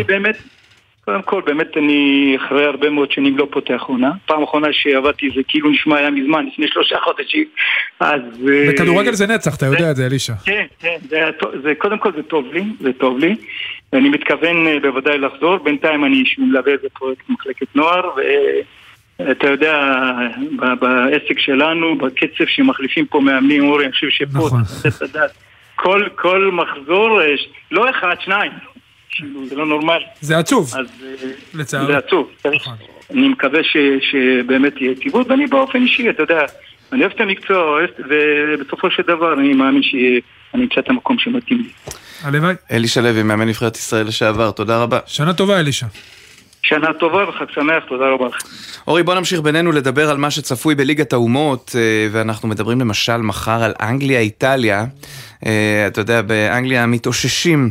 קודם 1.06 1.22
כל, 1.22 1.42
באמת 1.46 1.78
אני 1.78 2.34
אחרי 2.38 2.66
הרבה 2.66 2.90
מאוד 2.90 3.12
שנים 3.12 3.38
לא 3.38 3.48
פותח 3.52 3.82
עונה. 3.88 4.12
פעם 4.26 4.44
אחרונה 4.44 4.68
שעבדתי 4.72 5.30
זה 5.36 5.42
כאילו 5.48 5.70
נשמע 5.70 5.98
היה 5.98 6.10
מזמן, 6.10 6.46
לפני 6.46 6.68
שלושה 6.68 6.96
חודשים. 7.04 7.46
אז... 8.00 8.22
אה, 8.50 8.68
בכדורגל 8.70 9.14
זה 9.14 9.28
נצח, 9.28 9.56
אתה 9.56 9.66
יודע 9.66 9.92
את 9.92 9.96
זה, 9.96 10.06
אלישע. 10.06 10.34
כן, 10.46 10.66
כן, 10.80 10.98
זה, 11.64 11.74
קודם 11.78 11.98
כל 11.98 12.12
זה 12.16 12.24
טוב 12.24 12.54
לי, 12.54 12.64
זה 12.80 12.94
טוב 12.94 13.18
לי. 13.18 13.36
ואני 13.94 14.10
מתכוון 14.10 14.68
אה, 14.68 14.80
בוודאי 14.80 15.18
לחזור. 15.18 15.58
בינתיים 15.58 16.06
אני 16.06 16.24
מלווה 16.38 16.72
איזה 16.74 16.88
פרויקט 16.94 17.30
מחלקת 17.30 17.76
נוער, 17.76 18.10
ואתה 19.20 19.48
יודע, 19.48 20.02
ב- 20.56 20.74
בעסק 20.74 21.40
שלנו, 21.40 21.98
בקצב 21.98 22.46
שמחליפים 22.48 23.06
פה 23.06 23.20
מאמנים, 23.20 23.70
אורי, 23.70 23.86
אני 23.86 23.92
חושב 23.92 24.10
שפה 24.10 24.38
נכון. 24.38 24.64
צריך. 24.64 25.04
כל, 25.76 26.08
כל 26.16 26.52
מחזור, 26.54 27.22
אה, 27.22 27.28
לא 27.72 27.90
אחד, 27.90 28.16
שניים. 28.20 28.52
כאילו, 29.12 29.46
זה 29.46 29.56
לא 29.56 29.66
נורמלי. 29.66 30.06
זה 30.22 30.38
עצוב, 30.38 30.74
אה, 30.76 30.82
לצערי. 31.54 31.86
זה 31.88 31.98
עצוב. 31.98 32.32
נכון. 32.56 32.74
אני 33.12 33.28
מקווה 33.28 33.64
ש, 33.64 33.78
שבאמת 34.12 34.76
תהיה 34.76 34.92
יציבות, 34.92 35.28
ואני 35.30 35.48
באופן 35.48 35.82
אישי, 35.82 36.10
אתה 36.10 36.24
יודע, 36.24 36.46
אני 36.92 37.02
אוהב 37.02 37.12
את 37.12 37.22
המקצוע, 37.22 37.80
ובסופו 38.00 38.92
של 38.92 39.04
דבר 39.04 39.34
אני 39.34 39.54
מאמין 39.54 39.84
שאני 39.84 40.64
אמצא 40.64 40.80
את 40.80 40.90
המקום 40.90 41.20
שמתאים 41.20 41.58
לי. 41.58 41.70
הלוואי. 42.24 42.56
אלישע 42.72 43.02
לוי, 43.02 43.24
מאמן 43.24 43.48
נבחרת 43.48 43.78
ישראל 43.78 44.08
לשעבר, 44.08 44.52
תודה 44.52 44.84
רבה. 44.84 45.00
שנה 45.06 45.34
טובה, 45.34 45.60
אלישע. 45.60 45.86
שנה 46.62 46.94
טובה 46.94 47.30
וחג 47.30 47.46
שמח, 47.54 47.84
תודה 47.90 48.06
רבה 48.06 48.28
לך. 48.28 48.38
אורי, 48.88 49.04
בוא 49.04 49.16
נמשיך 49.16 49.42
בינינו 49.42 49.72
לדבר 49.72 50.10
על 50.10 50.18
מה 50.18 50.32
שצפוי 50.32 50.76
בליגת 50.76 51.14
האומות, 51.14 51.76
אה, 51.76 52.08
ואנחנו 52.12 52.48
מדברים 52.48 52.80
למשל 52.80 53.18
מחר 53.18 53.64
על 53.64 53.74
אנגליה-איטליה. 53.82 54.86
אה, 55.46 55.88
אתה 55.88 56.02
יודע, 56.02 56.22
באנגליה 56.22 56.86
מתאוששים 56.86 57.70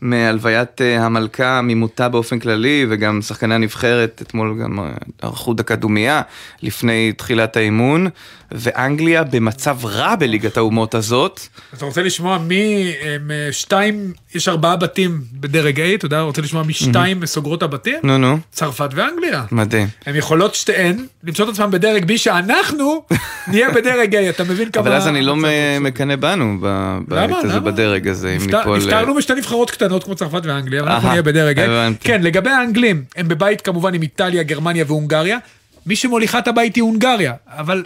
מהלוויית 0.00 0.80
אה, 0.80 1.04
המלכה, 1.04 1.60
ממותה 1.62 2.08
באופן 2.08 2.38
כללי, 2.38 2.86
וגם 2.90 3.22
שחקני 3.22 3.54
הנבחרת, 3.54 4.22
אתמול 4.26 4.58
גם 4.62 4.80
אה, 4.80 4.90
ערכו 5.22 5.54
דקה 5.54 5.76
דומייה 5.76 6.22
לפני 6.62 7.12
תחילת 7.12 7.56
האימון, 7.56 8.08
ואנגליה 8.52 9.24
במצב 9.24 9.84
רע 9.84 10.16
בליגת 10.16 10.56
האומות 10.56 10.94
הזאת. 10.94 11.40
אתה 11.74 11.84
רוצה 11.84 12.02
לשמוע 12.02 12.38
מי 12.38 12.92
הם, 13.02 13.30
אה, 13.30 13.52
שתיים, 13.52 14.12
יש 14.34 14.48
ארבעה 14.48 14.76
בתים 14.76 15.20
בדרג 15.32 15.80
A, 15.80 15.82
אתה 15.94 16.06
יודע, 16.06 16.20
רוצה 16.20 16.42
לשמוע 16.42 16.62
מי 16.62 16.72
שתיים 16.72 17.26
סוגרות 17.26 17.62
הבתים? 17.62 17.96
נו 18.02 18.18
נו, 18.18 18.38
צרפת 18.52 18.90
ואנגליה. 18.94 19.44
מדהים. 19.52 19.88
הן 20.06 20.16
יכולות 20.16 20.54
שתיהן 20.54 21.06
למצוא 21.24 21.44
את 21.44 21.50
עצמן 21.50 21.70
בדרג 21.70 22.10
B 22.10 22.16
שאנחנו 22.16 23.04
נהיה 23.50 23.70
בדרג 23.70 24.16
A, 24.16 24.18
אתה 24.30 24.44
מבין 24.44 24.70
כמה... 24.70 24.82
אבל 24.82 24.92
אז 24.92 25.08
אני 25.08 25.22
לא. 25.22 25.36
מקנא 25.80 26.16
בנו 26.16 26.58
ב- 26.60 26.98
בעת 27.08 27.30
הזה? 27.44 27.60
בדרג 27.60 28.08
הזה, 28.08 28.36
אם 28.40 28.46
ניפול... 28.46 28.78
נפטרנו 28.78 29.14
בשתי 29.14 29.34
נבחרות 29.34 29.70
קטנות 29.70 29.89
כמו 29.98 30.14
צרפת 30.14 30.40
ואנגליה, 30.44 30.82
ואנחנו 30.84 31.02
אהה, 31.02 31.10
נהיה 31.10 31.22
בדרג. 31.22 31.58
הבנתי. 31.58 32.08
כן, 32.08 32.22
לגבי 32.22 32.50
האנגלים, 32.50 33.04
הם 33.16 33.28
בבית 33.28 33.60
כמובן 33.60 33.94
עם 33.94 34.02
איטליה, 34.02 34.42
גרמניה 34.42 34.84
והונגריה. 34.86 35.38
מי 35.86 35.96
שמוליכה 35.96 36.38
את 36.38 36.48
הבית 36.48 36.74
היא 36.76 36.82
הונגריה, 36.82 37.34
אבל 37.48 37.82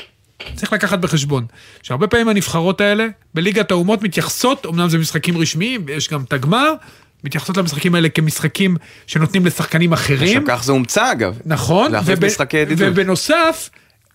צריך 0.54 0.72
לקחת 0.72 0.98
בחשבון 0.98 1.46
שהרבה 1.82 2.06
פעמים 2.06 2.28
הנבחרות 2.28 2.80
האלה 2.80 3.06
בליגת 3.34 3.70
האומות 3.70 4.02
מתייחסות, 4.02 4.66
אמנם 4.66 4.88
זה 4.88 4.98
משחקים 4.98 5.38
רשמיים, 5.38 5.86
יש 5.88 6.10
גם 6.10 6.22
את 6.28 6.32
הגמר, 6.32 6.74
מתייחסות 7.24 7.56
למשחקים 7.56 7.94
האלה 7.94 8.08
כמשחקים 8.08 8.76
שנותנים 9.06 9.46
לשחקנים 9.46 9.92
אחרים. 9.92 10.38
עכשיו 10.42 10.56
כך 10.58 10.64
זה 10.64 10.72
הומצא 10.72 11.12
אגב. 11.12 11.38
נכון, 11.46 11.92
להחליף 11.92 12.18
וב- 12.18 12.26
משחקי 12.26 12.56
ידידות. 12.56 12.88
ובנוסף, 12.92 13.70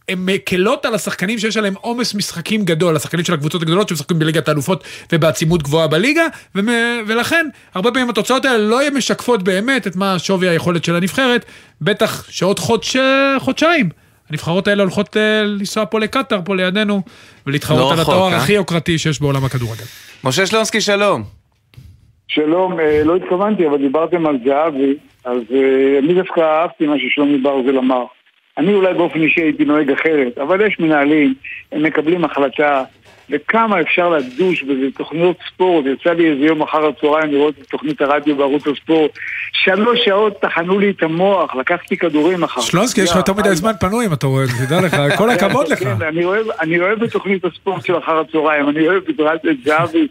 הן 0.09 0.19
מקלות 0.25 0.85
על 0.85 0.95
השחקנים 0.95 1.39
שיש 1.39 1.57
עליהם 1.57 1.73
עומס 1.81 2.15
משחקים 2.15 2.65
גדול, 2.65 2.95
השחקנים 2.95 3.25
של 3.25 3.33
הקבוצות 3.33 3.61
הגדולות 3.61 3.89
שמשחקים 3.89 4.19
בליגת 4.19 4.47
האלופות 4.47 4.83
ובעצימות 5.13 5.63
גבוהה 5.63 5.87
בליגה, 5.87 6.23
ומ- 6.55 6.69
ולכן 7.07 7.47
הרבה 7.73 7.91
פעמים 7.91 8.09
התוצאות 8.09 8.45
האלה 8.45 8.57
לא 8.57 8.79
משקפות 8.95 9.43
באמת 9.43 9.87
את 9.87 9.95
מה 9.95 10.19
שווי 10.19 10.49
היכולת 10.49 10.83
של 10.83 10.95
הנבחרת, 10.95 11.45
בטח 11.81 12.29
שעוד 12.29 12.59
חודש, 12.59 12.97
חודשיים. 13.39 13.89
הנבחרות 14.29 14.67
האלה 14.67 14.83
הולכות 14.83 15.17
אה, 15.17 15.43
לנסוע 15.43 15.85
פה 15.85 15.99
לקטאר, 15.99 16.39
פה 16.45 16.55
לידינו, 16.55 17.01
ולהתחרות 17.47 17.79
לא 17.79 17.93
על 17.93 17.99
רחוק, 17.99 18.13
התואר 18.13 18.31
אה? 18.33 18.37
הכי 18.37 18.53
יוקרתי 18.53 18.97
שיש 18.97 19.21
בעולם 19.21 19.45
הכדורגל. 19.45 19.83
משה 20.23 20.45
שלונסקי, 20.45 20.81
שלום. 20.81 21.23
שלום, 22.27 22.79
אה, 22.79 23.01
לא 23.03 23.15
התכוונתי, 23.15 23.67
אבל 23.67 23.77
דיברתם 23.77 24.25
על 24.25 24.37
זהבי, 24.45 24.95
אז 25.25 25.37
אה, 25.53 25.99
אני 25.99 26.13
דווקא 26.13 26.41
אהבתי 26.41 26.87
מה 26.87 26.95
ששלומי 26.99 27.37
ברזל 27.37 27.77
אמר. 27.77 28.03
אני 28.59 28.73
אולי 28.73 28.93
באופן 28.93 29.21
אישי 29.21 29.41
הייתי 29.41 29.65
נוהג 29.65 29.91
אחרת, 29.91 30.37
אבל 30.37 30.67
יש 30.67 30.79
מנהלים, 30.79 31.33
הם 31.71 31.83
מקבלים 31.83 32.25
החלטה, 32.25 32.83
וכמה 33.29 33.81
אפשר 33.81 34.09
לדוש 34.09 34.63
בזה, 34.63 34.85
תוכניות 34.97 35.37
ספורט, 35.47 35.85
יצא 35.85 36.09
לי 36.13 36.31
איזה 36.31 36.45
יום 36.45 36.61
אחר 36.61 36.87
הצהריים 36.87 37.31
לראות 37.31 37.55
את 37.61 37.65
תוכנית 37.65 38.01
הרדיו 38.01 38.35
בערוץ 38.35 38.67
הספורט, 38.67 39.11
שלוש 39.53 39.99
שעות 40.05 40.41
טחנו 40.41 40.79
לי 40.79 40.89
את 40.89 41.03
המוח, 41.03 41.55
לקחתי 41.55 41.97
כדורים 41.97 42.43
אחר. 42.43 42.61
שלונסקי, 42.61 43.01
יש 43.01 43.09
לך 43.11 43.15
יותר 43.15 43.33
מדי 43.33 43.55
זמן 43.55 43.71
פנוי 43.79 44.05
אם 44.05 44.13
אתה 44.13 44.27
רואה, 44.27 44.45
תדע 44.65 44.81
לך, 44.81 44.97
כל 45.17 45.29
הכבוד 45.29 45.67
לך. 45.67 45.79
כן, 45.79 46.05
אני 46.61 46.79
אוהב, 46.79 47.03
את 47.03 47.11
תוכנית 47.11 47.45
הספורט 47.45 47.85
של 47.85 47.97
אחר 47.97 48.19
הצהריים, 48.19 48.69
אני 48.69 48.87
אוהב 48.87 49.03
את 49.49 49.57
זהבי 49.65 50.07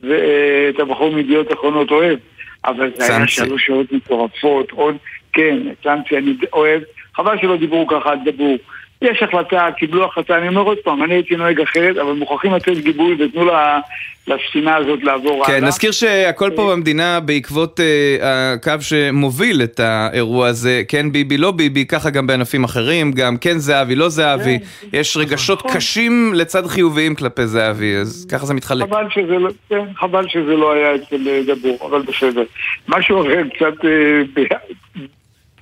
ואת 0.00 0.80
הבחור 0.80 1.12
מידיעות 1.12 1.52
אחרונות 1.52 1.90
אוהב, 1.90 2.18
אבל 2.64 2.90
זה 2.96 3.16
היה. 3.16 3.26
שלוש 3.26 3.66
שעות 3.66 3.92
מטורפות, 3.92 4.70
עוד, 4.70 4.96
כן, 5.32 5.58
צאנצי 5.82 6.18
אני 6.18 6.34
אוהב, 6.52 6.82
חבל 7.18 7.36
שלא 7.40 7.56
דיברו 7.56 7.86
ככה 7.86 8.10
דבור. 8.24 8.56
יש 9.02 9.22
החלטה, 9.22 9.68
קיבלו 9.78 10.04
החלטה, 10.04 10.38
אני 10.38 10.48
אומר 10.48 10.60
עוד 10.62 10.78
פעם, 10.78 11.02
אני 11.04 11.14
הייתי 11.14 11.36
נוהג 11.36 11.60
אחרת, 11.60 11.96
אבל 11.96 12.12
מוכרחים 12.12 12.52
לתת 12.54 12.72
גיבוי 12.78 13.16
ותנו 13.18 13.44
לה- 13.44 13.80
לספינה 14.28 14.76
הזאת 14.76 15.02
לעבור 15.02 15.44
כן, 15.46 15.52
הלאה. 15.52 15.68
נזכיר 15.68 15.92
שהכל 15.92 16.50
פה 16.56 16.72
במדינה 16.72 17.20
בעקבות 17.20 17.80
אה, 17.80 18.16
הקו 18.52 18.72
שמוביל 18.80 19.62
את 19.62 19.80
האירוע 19.80 20.46
הזה, 20.48 20.82
כן 20.88 21.12
ביבי, 21.12 21.36
לא 21.36 21.50
ביבי, 21.50 21.84
ככה 21.86 22.10
גם 22.10 22.26
בענפים 22.26 22.64
אחרים, 22.64 23.12
גם 23.12 23.36
כן 23.36 23.58
זהבי, 23.58 23.94
לא 23.94 24.08
זהבי. 24.08 24.58
יש 24.92 25.16
רגשות 25.16 25.58
נכון. 25.58 25.76
קשים 25.76 26.32
לצד 26.34 26.66
חיוביים 26.66 27.14
כלפי 27.14 27.46
זהבי, 27.46 27.96
אז 27.96 28.26
ככה 28.32 28.46
זה 28.46 28.54
מתחלק. 28.54 28.86
חבל 28.88 29.04
שזה 29.10 29.38
לא, 29.38 29.50
כן, 29.68 29.84
חבל 29.96 30.28
שזה 30.28 30.56
לא 30.56 30.72
היה 30.72 30.94
אצל 30.94 31.28
אה, 31.28 31.40
דבור, 31.46 31.78
אבל 31.90 32.02
בסדר. 32.02 32.42
משהו 32.88 33.22
אחר 33.22 33.42
קצת 33.54 33.84
אה, 33.84 33.90
ב- 34.34 34.98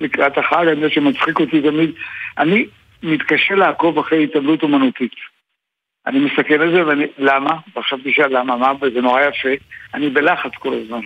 לקראת 0.01 0.37
החג, 0.37 0.65
אני 0.67 0.71
יודע 0.71 0.89
שמצחיק 0.89 1.39
אותי 1.39 1.61
תמיד. 1.61 1.91
אני 2.37 2.65
מתקשה 3.03 3.55
לעקוב 3.55 3.99
אחרי 3.99 4.23
התעמלות 4.23 4.63
אומנותית. 4.63 5.11
אני 6.07 6.19
מסתכל 6.19 6.53
על 6.53 6.71
זה, 6.71 6.87
ואני, 6.87 7.05
למה? 7.17 7.51
ועכשיו 7.75 7.99
תשאל 8.03 8.37
למה, 8.37 8.57
מה, 8.57 8.73
זה 8.93 9.01
נורא 9.01 9.21
יפה. 9.21 9.49
אני 9.93 10.09
בלחץ 10.09 10.51
כל 10.59 10.73
הזמן. 10.73 10.99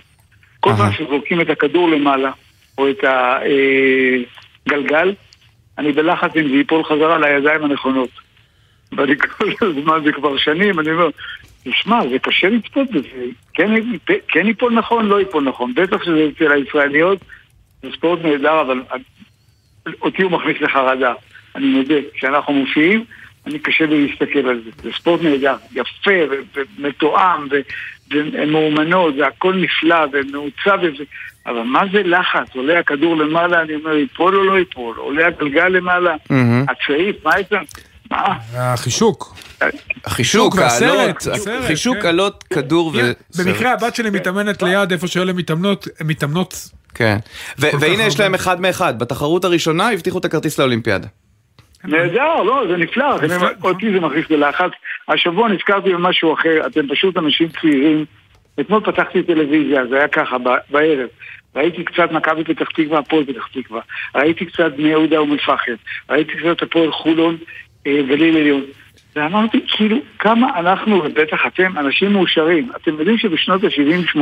כל. 0.59 0.69
פעם 0.77 0.91
שזורקים 0.91 1.41
את 1.41 1.49
הכדור 1.49 1.89
למעלה, 1.89 2.31
או 2.77 2.89
את 2.89 3.03
הגלגל, 4.67 5.13
אני 5.77 5.91
בלחץ 5.91 6.35
אם 6.35 6.47
זה 6.47 6.55
ייפול 6.55 6.83
חזרה 6.83 7.17
לידיים 7.17 7.63
הנכונות. 7.63 8.09
ואני 8.91 9.17
כל 9.37 9.45
הזמן, 9.61 10.03
זה 10.03 10.11
כבר 10.11 10.37
שנים, 10.37 10.79
אני 10.79 10.91
אומר, 10.91 11.09
תשמע, 11.63 11.99
זה 12.09 12.19
קשה 12.19 12.49
לצפות 12.49 12.91
בזה. 12.91 13.25
כן, 13.53 13.71
כן 14.27 14.47
ייפול 14.47 14.73
נכון, 14.73 15.05
לא 15.05 15.19
ייפול 15.19 15.43
נכון. 15.43 15.73
בטח 15.73 16.03
שזה 16.03 16.29
אצל 16.35 16.51
הישראליות, 16.51 17.19
זה 17.81 17.87
ספורט 17.97 18.19
נהדר, 18.23 18.61
אבל 18.61 18.81
אותי 20.01 20.21
הוא 20.21 20.31
מכניס 20.31 20.57
לחרדה. 20.61 21.13
אני 21.55 21.65
מודה, 21.65 21.95
כשאנחנו 22.13 22.53
מופיעים, 22.53 23.03
אני 23.47 23.59
קשה 23.59 23.85
לי 23.85 24.07
להסתכל 24.07 24.39
על 24.39 24.61
זה. 24.65 24.69
זה 24.83 24.89
ספורט 24.97 25.21
נהדר, 25.21 25.55
יפה 25.71 26.11
ו- 26.31 26.59
ומתואם 26.79 27.47
ו- 27.51 27.61
ומאומנות, 28.11 29.15
זה 29.15 29.27
הכל 29.27 29.55
נפלא 29.55 30.05
ומעוצב 30.13 30.77
וזה, 30.81 31.03
אבל 31.45 31.61
מה 31.61 31.81
זה 31.91 32.03
לחץ? 32.03 32.55
עולה 32.55 32.79
הכדור 32.79 33.17
למעלה, 33.17 33.61
אני 33.61 33.75
אומר, 33.75 33.93
ייפול 33.95 34.35
או 34.35 34.43
לא 34.43 34.59
ייפול? 34.59 34.97
עולה 34.97 35.27
הגלגל 35.27 35.67
למעלה? 35.67 36.15
הצעיף, 36.69 37.15
מה? 37.25 37.31
מה? 38.11 38.35
החישוק. 38.53 39.35
החישוק, 40.05 40.55
והסרט, 40.55 40.97
העלות, 40.97 41.17
הסרט, 41.17 41.65
חישוק. 41.67 41.97
עלות, 41.97 42.43
כדור 42.53 42.87
וסרט. 42.87 43.45
במקרה 43.45 43.73
הבת 43.73 43.95
שלי 43.95 44.09
מתאמנת 44.09 44.63
ליד 44.63 44.91
איפה 44.91 45.07
שאלה 45.07 45.33
מתאמנות, 45.33 45.87
הן 45.99 46.07
מתאמנות 46.07 46.69
כן. 46.95 47.17
והנה 47.57 48.03
יש. 48.03 48.19
להם 48.19 48.35
אחד 48.35 48.61
מאחד, 48.61 48.99
בתחרות 48.99 49.45
הראשונה 49.45 49.91
הבטיחו 49.91 50.17
את 50.17 50.25
הכרטיס 50.25 50.59
לאולימפיאדה. 50.59 51.07
נהדר, 51.83 52.43
לא, 52.43 52.63
זה 52.69 52.77
נפלא, 52.77 53.15
אותי 53.63 53.91
זה 53.93 53.99
מכניס 53.99 54.25
ללחץ. 54.29 54.71
השבוע 55.07 55.49
נזכרתי 55.49 55.89
במשהו 55.89 56.33
אחר, 56.33 56.67
אתם 56.67 56.87
פשוט 56.87 57.17
אנשים 57.17 57.47
צעירים. 57.61 58.05
אתמול 58.59 58.81
פתחתי 58.85 59.23
טלוויזיה, 59.23 59.85
זה 59.89 59.97
היה 59.97 60.07
ככה, 60.07 60.37
בערב. 60.69 61.07
ראיתי 61.55 61.83
קצת 61.83 62.11
מכבי 62.11 62.43
פתח 62.43 62.67
תקווה, 62.75 62.99
הפועל 62.99 63.25
פתח 63.25 63.47
תקווה. 63.53 63.81
ראיתי 64.15 64.45
קצת 64.45 64.71
בני 64.77 64.89
יהודה 64.89 65.17
אום 65.17 65.31
אל-פחם. 65.31 65.73
ראיתי 66.09 66.31
קצת 66.33 66.61
הפועל 66.61 66.91
חולון 66.91 67.37
אה, 67.87 68.01
גליל 68.07 68.37
עליון. 68.37 68.63
ואמרתי, 69.15 69.59
כאילו, 69.67 69.97
כמה 70.19 70.59
אנחנו, 70.59 71.03
ובטח 71.03 71.39
אתם, 71.47 71.77
אנשים 71.77 72.13
מאושרים. 72.13 72.69
אתם 72.75 72.99
יודעים 72.99 73.17
שבשנות 73.17 73.63
ה-70-80 73.63 74.19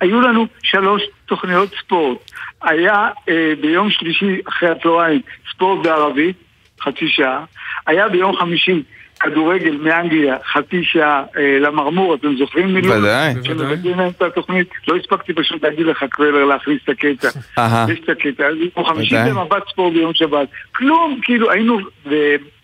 היו 0.00 0.20
לנו 0.20 0.46
שלוש 0.62 1.02
תוכניות 1.26 1.68
ספורט. 1.80 2.18
היה 2.62 3.08
אה, 3.28 3.52
ביום 3.60 3.90
שלישי 3.90 4.40
אחרי 4.48 4.68
הצהריים 4.68 5.20
ספורט 5.50 5.86
בערבית, 5.86 6.36
חצי 6.80 7.08
שעה. 7.08 7.44
היה 7.86 8.08
ביום 8.08 8.36
חמישי 8.36 8.82
כדורגל 9.20 9.76
מאנגליה, 9.76 10.36
חצי 10.52 10.84
שעה 10.84 11.22
אה, 11.36 11.58
למרמור, 11.60 12.14
אתם 12.14 12.36
זוכרים 12.38 12.74
מילואים? 12.74 13.02
ודאי. 13.02 13.34
שמבטאים 13.42 13.98
להם 13.98 14.08
את 14.08 14.22
התוכנית, 14.22 14.68
לא 14.88 14.96
הספקתי 14.96 15.32
פשוט 15.32 15.64
להגיד 15.64 15.86
לך, 15.86 16.04
קוולר, 16.12 16.44
להכניס 16.44 16.78
את 16.84 16.88
הקטע. 16.88 17.28
אהה. 17.58 17.86
יש 17.92 17.98
את 18.04 18.08
הקטע, 18.08 18.46
אז 18.46 18.54
כמו 18.74 18.84
חמישי. 18.84 19.16
במבט 19.26 19.68
ספורט 19.68 19.92
ביום 19.92 20.14
שבת. 20.14 20.48
כלום, 20.74 21.20
כאילו, 21.22 21.50
היינו, 21.50 21.78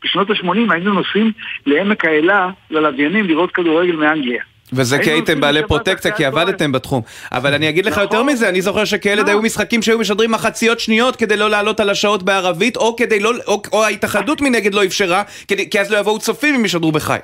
בשנות 0.05 0.31
ה-80 0.31 0.73
היינו 0.73 0.95
נוסעים 0.95 1.33
לעמק 1.67 2.05
האלה, 2.05 2.51
ללוויינים, 2.71 3.25
לראות 3.25 3.53
כדורגל 3.53 3.97
מאנגליה. 3.97 4.43
וזה 4.73 4.99
כי 4.99 5.11
הייתם 5.11 5.41
בעלי 5.41 5.61
פרוטקציה, 5.69 6.13
כי. 6.13 6.25
עבדתם 6.25 6.73
בתחום. 6.73 7.03
אבל 7.33 7.55
אני 7.55 7.69
אגיד 7.69 7.87
לך 7.87 7.93
נכון. 7.93 8.03
יותר 8.03 8.23
מזה, 8.23 8.49
אני 8.49 8.63
זוכר 8.63 8.85
שכילד? 8.85 9.29
היו 9.29 9.43
משחקים 9.43 9.83
שהיו 9.83 9.99
משדרים 9.99 10.31
מחציות 10.31 10.81
שניות 10.81 11.17
כדי 11.17 11.37
לא 11.37 11.51
לעלות 11.51 11.81
על 11.81 11.91
השעות 11.91 12.23
בערבית, 12.23 12.77
או 12.77 12.97
כדי 12.97 13.21
לא, 13.21 13.33
או- 13.73 13.85
ההתאחדות 13.85 14.41
מנגד 14.41 14.75
לא 14.75 14.85
אפשרה, 14.85 15.23
כי 15.71 15.81
אז 15.81 15.91
לא 15.91 15.99
יבואו 15.99 16.19
צופים 16.19 16.55
אם 16.55 16.65
ישדרו 16.65 16.93
בחי. 16.93 17.19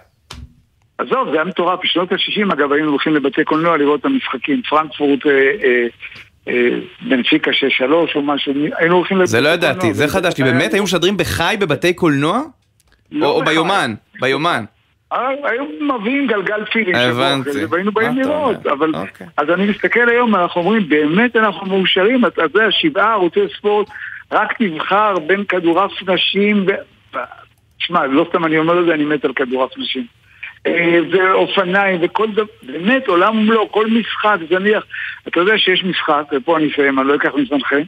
עזוב, 0.99 1.29
זה 1.31 1.37
היה 1.37 1.45
מטורף. 1.45 1.81
בשנות 1.85 2.13
ה-60, 2.13 2.53
אגב, 2.53 2.73
היינו 2.73 2.91
הולכים 2.91 3.15
לבתי 3.15 3.45
קולנוע 3.45 3.77
לראות 3.77 4.01
את 4.01 4.05
המשחקים. 4.05 4.63
פרנקפורט, 4.71 5.27
אה, 5.27 5.33
אה, 5.33 5.87
אה, 6.49 6.69
בנפיקה 7.09 7.51
6-3 7.53 8.15
או 8.15 8.23
משהו, 8.23 8.53
היינו 8.79 8.97
הולכים 8.97 9.17
לבתי 9.17 9.31
זה 9.31 9.41
לא 9.41 9.49
קולנוע. 9.49 9.71
ידעתי, 9.71 9.95
זה 9.95 10.09
חדש 10.09 10.39
לי. 10.39 10.45
באמת 10.45 10.75
היו 10.75 10.83
משדרים 10.83 11.17
בחי 11.17 11.57
בבתי 11.61 11.93
קולנוע? 11.93 12.41
לא 13.13 13.27
או. 13.27 13.45
ביומן, 13.45 13.95
ביומן. 14.21 14.65
אה, 15.13 15.29
היו 15.45 15.65
מביאים 15.81 16.27
גלגל 16.27 16.65
פילים 16.65 16.95
הבנתי. 16.95 17.65
והיינו 17.65 17.93
באים 17.93 18.19
לראות? 18.19 18.67
אבל 18.67 18.95
אוקיי. 18.95 19.27
אז 19.37 19.51
אני 19.51 19.67
מסתכל 19.67 20.09
היום, 20.09 20.35
אנחנו 20.35 20.61
אומרים, 20.61 20.89
באמת 20.89 21.37
אנחנו 21.37 21.67
מאושרים, 21.67 22.27
אתה 22.27 22.43
יודע, 22.43 22.71
שבעה 22.71 23.13
ערוצי 23.13 23.41
ספורט, 23.59 23.89
רק 24.33 24.63
תבחר 24.63 25.19
בין 25.19 25.45
כדורעף 25.45 25.93
נשים, 26.09 26.67
ו- 26.67 27.19
שמע, 27.79 28.07
לא 28.07 28.27
סתם 28.29 28.45
אני 28.45 28.59
אומר 28.59 28.81
את 28.81 28.87
זה, 28.87 28.95
אני 28.95 29.05
מת 29.05 29.25
על 29.25 29.33
כדורעף 29.33 29.79
נשים. 29.79 30.07
אה, 30.67 30.99
ואופניים 31.11 31.99
וכל 32.03 32.33
דבר, 32.33 32.45
באמת 32.63 33.09
עולם 33.09 33.39
ומלואו, 33.39 33.73
כל 33.73 33.87
משחק 33.87 34.37
זניח. 34.51 34.85
אתה 35.29 35.41
יודע 35.41 35.59
שיש 35.59 35.85
משחק, 35.85 36.23
ופה 36.33 36.57
אני 36.57 36.73
אסיים, 36.73 37.01
אני 37.01 37.09
לא 37.09 37.15
אקח 37.15 37.31
מזמנכם, 37.35 37.83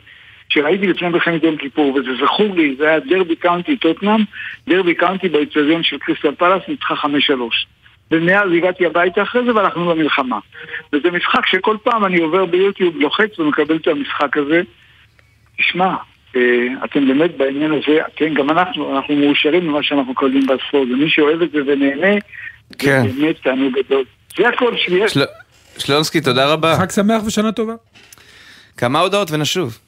שראיתי 0.48 0.86
לפני 0.86 1.08
מלחמת 1.08 1.42
יום 1.42 1.56
כיפור, 1.56 1.94
וזה 1.94 2.08
זכור 2.24 2.56
לי, 2.56 2.74
זה 2.78 2.88
היה 2.88 3.00
דרבי 3.00 3.36
קאונטי 3.36 3.76
טוטנאם, 3.76 4.20
דרבי 4.68 4.94
קאונטי 4.94 5.28
באצטדיון 5.28 5.82
של 5.82 5.98
קריסטל 5.98 6.34
פלאס, 6.34 6.62
ניצחה 6.68 6.94
5-3. 6.94 7.06
ומאז 8.10 8.50
הגעתי 8.56 8.86
הביתה 8.86 9.22
אחרי 9.22 9.44
זה 9.46 9.54
והלכנו 9.54 9.94
למלחמה. 9.94 10.38
וזה 10.92 11.10
משחק 11.10 11.46
שכל 11.46 11.76
פעם 11.82 12.04
אני 12.04 12.18
עובר 12.20 12.44
ביוטיוב, 12.46 12.96
לוחץ 12.96 13.38
ומקבל 13.38 13.76
את 13.76 13.86
המשחק 13.86 14.36
הזה. 14.36 14.62
תשמע, 15.58 15.94
אה, 16.36 16.40
אתם 16.84 17.08
באמת 17.08 17.36
בעניין 17.36 17.72
הזה, 17.72 17.98
כן, 18.16 18.34
גם 18.34 18.50
אנחנו, 18.50 18.96
אנחנו 18.96 19.16
מאושרים 19.16 19.66
ממה 19.68 19.82
שאנחנו 19.82 20.12
מקבלים 20.12 20.46
בספורט, 20.46 20.88
ומי 20.88 21.10
שאוהב 21.10 21.42
את 21.42 21.50
זה 21.50 21.58
ונהנה, 21.66 22.16
כן. 22.78 23.02
זה 23.02 23.20
באמת 23.20 23.36
תענוג 23.42 23.72
גדול. 23.78 24.04
זה 24.36 24.48
הכל 24.48 24.76
שיש. 24.76 25.12
של- 25.12 25.20
שלונסקי, 25.78 26.20
תודה 26.20 26.52
רבה. 26.52 26.76
חג 26.76 26.90
שמח 26.90 27.22
ושנה 27.26 27.52
טובה. 27.52 27.72
כמה 28.76 29.00
הודעות 29.00 29.30
ונשוב. 29.30 29.78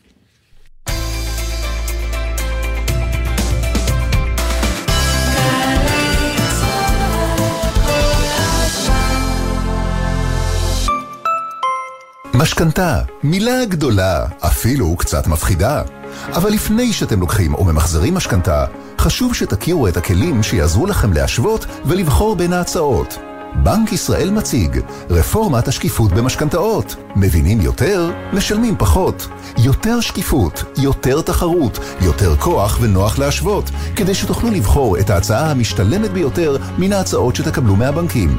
משכנתה, 12.50 13.00
מילה 13.22 13.64
גדולה, 13.64 14.26
אפילו 14.40 14.96
קצת 14.96 15.26
מפחידה. 15.26 15.82
אבל 16.32 16.50
לפני 16.50 16.92
שאתם 16.92 17.20
לוקחים 17.20 17.54
או 17.54 17.64
ממחזרים 17.64 18.14
משכנתה, 18.14 18.64
חשוב 18.98 19.34
שתכירו 19.34 19.88
את 19.88 19.96
הכלים 19.96 20.42
שיעזרו 20.42 20.86
לכם 20.86 21.12
להשוות 21.12 21.66
ולבחור 21.84 22.36
בין 22.36 22.52
ההצעות. 22.52 23.18
בנק 23.54 23.92
ישראל 23.92 24.30
מציג 24.30 24.80
רפורמת 25.10 25.68
השקיפות 25.68 26.12
במשכנתאות. 26.12 26.96
מבינים 27.16 27.60
יותר? 27.60 28.10
משלמים 28.32 28.74
פחות. 28.78 29.28
יותר 29.58 30.00
שקיפות, 30.00 30.64
יותר 30.78 31.22
תחרות, 31.22 31.78
יותר 32.00 32.36
כוח 32.36 32.78
ונוח 32.80 33.18
להשוות, 33.18 33.70
כדי 33.96 34.14
שתוכלו 34.14 34.50
לבחור 34.50 34.98
את 34.98 35.10
ההצעה 35.10 35.50
המשתלמת 35.50 36.10
ביותר 36.10 36.56
מן 36.78 36.92
ההצעות 36.92 37.36
שתקבלו 37.36 37.76
מהבנקים. 37.76 38.38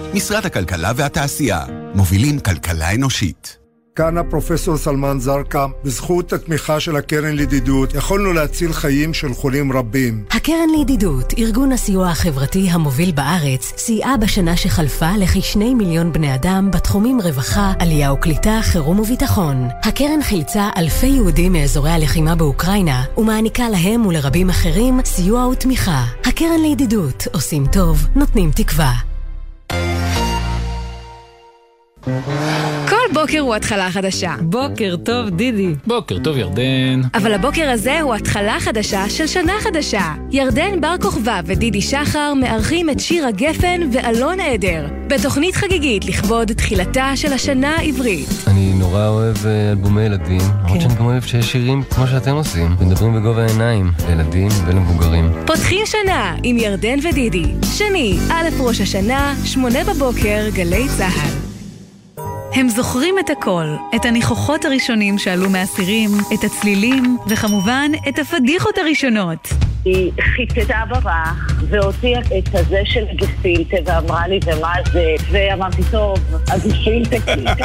משרד 0.13 0.45
הכלכלה 0.45 0.91
והתעשייה. 0.95 1.65
מובילים 1.95 2.39
כלכלה 2.39 2.95
אנושית. 2.95 3.57
כאן 3.95 4.17
הפרופסור 4.17 4.77
סלמן 4.77 5.19
זרקא, 5.19 5.65
בזכות 5.83 6.33
התמיכה 6.33 6.79
של 6.79 6.95
הקרן 6.95 7.35
לידידות, 7.35 7.93
יכולנו 7.93 8.33
להציל 8.33 8.73
חיים 8.73 9.13
של 9.13 9.33
חולים 9.33 9.71
רבים. 9.71 10.25
הקרן 10.31 10.69
לידידות, 10.77 11.33
ארגון 11.37 11.71
הסיוע 11.71 12.09
החברתי 12.09 12.67
המוביל 12.71 13.11
בארץ, 13.11 13.73
סייעה 13.77 14.17
בשנה 14.17 14.57
שחלפה 14.57 15.09
לכשני 15.17 15.73
מיליון 15.73 16.13
בני 16.13 16.35
אדם 16.35 16.71
בתחומים 16.71 17.21
רווחה, 17.21 17.73
עלייה 17.79 18.13
וקליטה, 18.13 18.59
חירום 18.61 18.99
וביטחון. 18.99 19.67
הקרן 19.83 20.23
חילצה 20.23 20.69
אלפי 20.77 21.07
יהודים 21.07 21.53
מאזורי 21.53 21.91
הלחימה 21.91 22.35
באוקראינה, 22.35 23.03
ומעניקה 23.17 23.69
להם 23.69 24.05
ולרבים 24.05 24.49
אחרים 24.49 24.99
סיוע 25.05 25.47
ותמיכה. 25.47 26.05
הקרן 26.25 26.59
לידידות, 26.61 27.27
עושים 27.33 27.65
טוב, 27.71 28.07
נותנים 28.15 28.51
תקווה. 28.51 29.10
כל 32.89 33.13
בוקר 33.13 33.39
הוא 33.39 33.55
התחלה 33.55 33.91
חדשה. 33.91 34.35
בוקר 34.41 34.95
טוב, 35.03 35.29
דידי. 35.29 35.75
בוקר 35.87 36.19
טוב, 36.19 36.37
ירדן. 36.37 37.01
אבל 37.13 37.33
הבוקר 37.33 37.69
הזה 37.69 38.01
הוא 38.01 38.15
התחלה 38.15 38.57
חדשה 38.59 39.09
של 39.09 39.27
שנה 39.27 39.53
חדשה. 39.59 40.13
ירדן 40.31 40.81
בר 40.81 40.95
כוכבא 41.01 41.41
ודידי 41.45 41.81
שחר 41.81 42.33
מארחים 42.33 42.89
את 42.89 42.99
שיר 42.99 43.27
הגפן 43.27 43.81
ואלון 43.93 44.39
עדר, 44.39 44.87
בתוכנית 45.07 45.55
חגיגית 45.55 46.05
לכבוד 46.05 46.51
תחילתה 46.51 47.11
של 47.15 47.33
השנה 47.33 47.75
העברית. 47.75 48.29
אני 48.47 48.73
נורא 48.73 49.07
אוהב 49.07 49.35
אה, 49.45 49.71
אלבומי 49.71 50.01
ילדים, 50.01 50.41
למרות 50.63 50.81
שאני 50.81 50.95
גם 50.95 51.05
אוהב 51.05 51.23
שיש 51.23 51.51
שירים 51.51 51.83
כמו 51.89 52.07
שאתם 52.07 52.35
עושים, 52.35 52.75
מדברים 52.81 53.13
בגובה 53.13 53.45
העיניים, 53.45 53.91
לילדים 54.09 54.49
ולמבוגרים. 54.65 55.31
פותחים 55.47 55.85
שנה 55.85 56.35
עם 56.43 56.57
ירדן 56.57 56.99
ודידי. 57.09 57.45
שני, 57.73 58.19
א' 58.31 58.49
ראש 58.59 58.81
השנה, 58.81 59.35
שמונה 59.43 59.83
בבוקר, 59.83 60.49
גלי 60.53 60.87
צה"ל. 60.97 61.50
הם 62.53 62.69
זוכרים 62.69 63.19
את 63.19 63.29
הכל, 63.29 63.65
את 63.95 64.05
הניחוחות 64.05 64.65
הראשונים 64.65 65.17
שעלו 65.17 65.49
מהסירים, 65.49 66.09
את 66.33 66.43
הצלילים, 66.43 67.17
וכמובן, 67.27 67.91
את 68.09 68.19
הפדיחות 68.19 68.77
הראשונות. 68.77 69.47
היא 69.85 70.11
חיטטה 70.35 70.83
ברך 70.89 71.51
והוציאה 71.69 72.19
את 72.19 72.55
הזה 72.55 72.81
של 72.85 73.03
הגפילטה 73.11 73.77
ואמרה 73.85 74.27
לי 74.27 74.39
ומה 74.45 74.73
זה 74.91 75.15
ואמרתי 75.31 75.81
טוב, 75.91 76.19
הגפילטה 76.47 77.15
קניתי, 77.25 77.63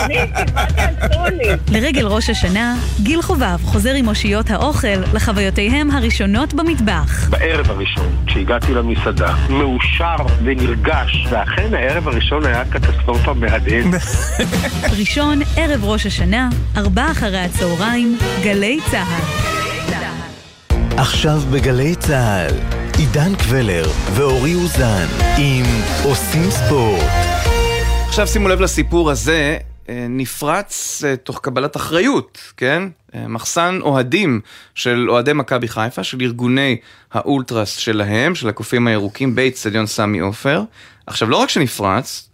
מה 0.55 0.67
תעשו 0.67 1.37
לי? 1.37 1.49
לרגל 1.73 2.07
ראש 2.07 2.31
השנה, 2.31 2.77
גיל 3.03 3.23
חובב 3.23 3.57
חוזר 3.63 3.95
עם 3.95 4.09
אושיות 4.09 4.51
האוכל 4.51 4.99
לחוויותיהם 5.15 5.91
הראשונות 5.91 6.55
במטבח. 6.55 7.29
בערב 7.31 7.71
הראשון, 7.71 8.17
כשהגעתי 8.27 8.75
למסעדה, 8.75 9.35
מאושר 9.49 10.17
ונרגש, 10.45 11.27
ואכן 11.31 11.75
הערב 11.75 12.09
הראשון 12.09 12.47
היה 12.47 12.65
קטסטרופה 12.65 13.35
מהדהד. 13.35 13.87
ראשון, 14.99 15.39
ערב 15.57 15.85
ראש 15.85 16.07
השנה, 16.07 16.49
ארבע 16.77 17.11
אחרי 17.11 17.39
הצהריים, 17.39 18.19
גלי 18.43 18.79
צה"ל. 18.91 19.66
עכשיו 20.99 21.39
בגלי 21.53 21.97
צה"ל, 21.97 22.55
עידן 22.99 23.35
קבלר 23.37 23.85
ואורי 24.15 24.55
אוזן 24.55 25.07
עם 25.39 25.65
עושים 26.05 26.51
ספורט. 26.51 27.11
עכשיו 28.09 28.27
שימו 28.27 28.49
לב 28.49 28.61
לסיפור 28.61 29.11
הזה, 29.11 29.59
אה, 29.89 30.07
נפרץ 30.09 31.03
אה, 31.07 31.17
תוך 31.17 31.41
קבלת 31.41 31.77
אחריות, 31.77 32.39
כן? 32.57 32.83
אה, 33.15 33.29
מחסן 33.29 33.79
אוהדים 33.83 34.41
של 34.75 35.07
אוהדי 35.11 35.33
מכבי 35.33 35.69
חיפה, 35.69 36.05
של 36.05 36.19
ארגוני 36.21 36.77
האולטרס 37.13 37.77
שלהם, 37.77 38.35
של 38.35 38.49
הקופים 38.49 38.87
הירוקים 38.87 39.35
באיצטדיון 39.35 39.87
סמי 39.87 40.19
עופר. 40.19 40.63
עכשיו 41.07 41.31
לא 41.31 41.37
רק 41.37 41.49
שנפרץ, 41.49 42.29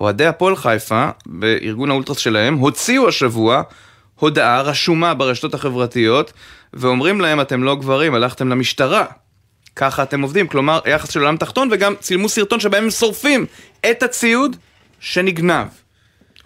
אוהדי 0.00 0.26
הפועל 0.26 0.56
חיפה, 0.56 1.08
בארגון 1.26 1.90
האולטרס 1.90 2.18
שלהם, 2.18 2.54
הוציאו 2.54 3.08
השבוע 3.08 3.62
הודעה 4.20 4.62
רשומה 4.62 5.14
ברשתות 5.14 5.54
החברתיות, 5.54 6.32
ואומרים 6.76 7.20
להם 7.20 7.40
אתם 7.40 7.62
לא 7.62 7.74
גברים, 7.76 8.14
הלכתם 8.14 8.48
למשטרה. 8.48 9.04
ככה 9.76 10.02
אתם 10.02 10.22
עובדים, 10.22 10.46
כלומר, 10.48 10.80
יחס 10.86 11.10
של 11.10 11.20
עולם 11.20 11.36
תחתון, 11.36 11.68
וגם 11.72 11.94
צילמו 12.00 12.28
סרטון 12.28 12.60
שבהם 12.60 12.84
הם 12.84 12.90
שורפים 12.90 13.46
את 13.90 14.02
הציוד 14.02 14.56
שנגנב. 15.00 15.66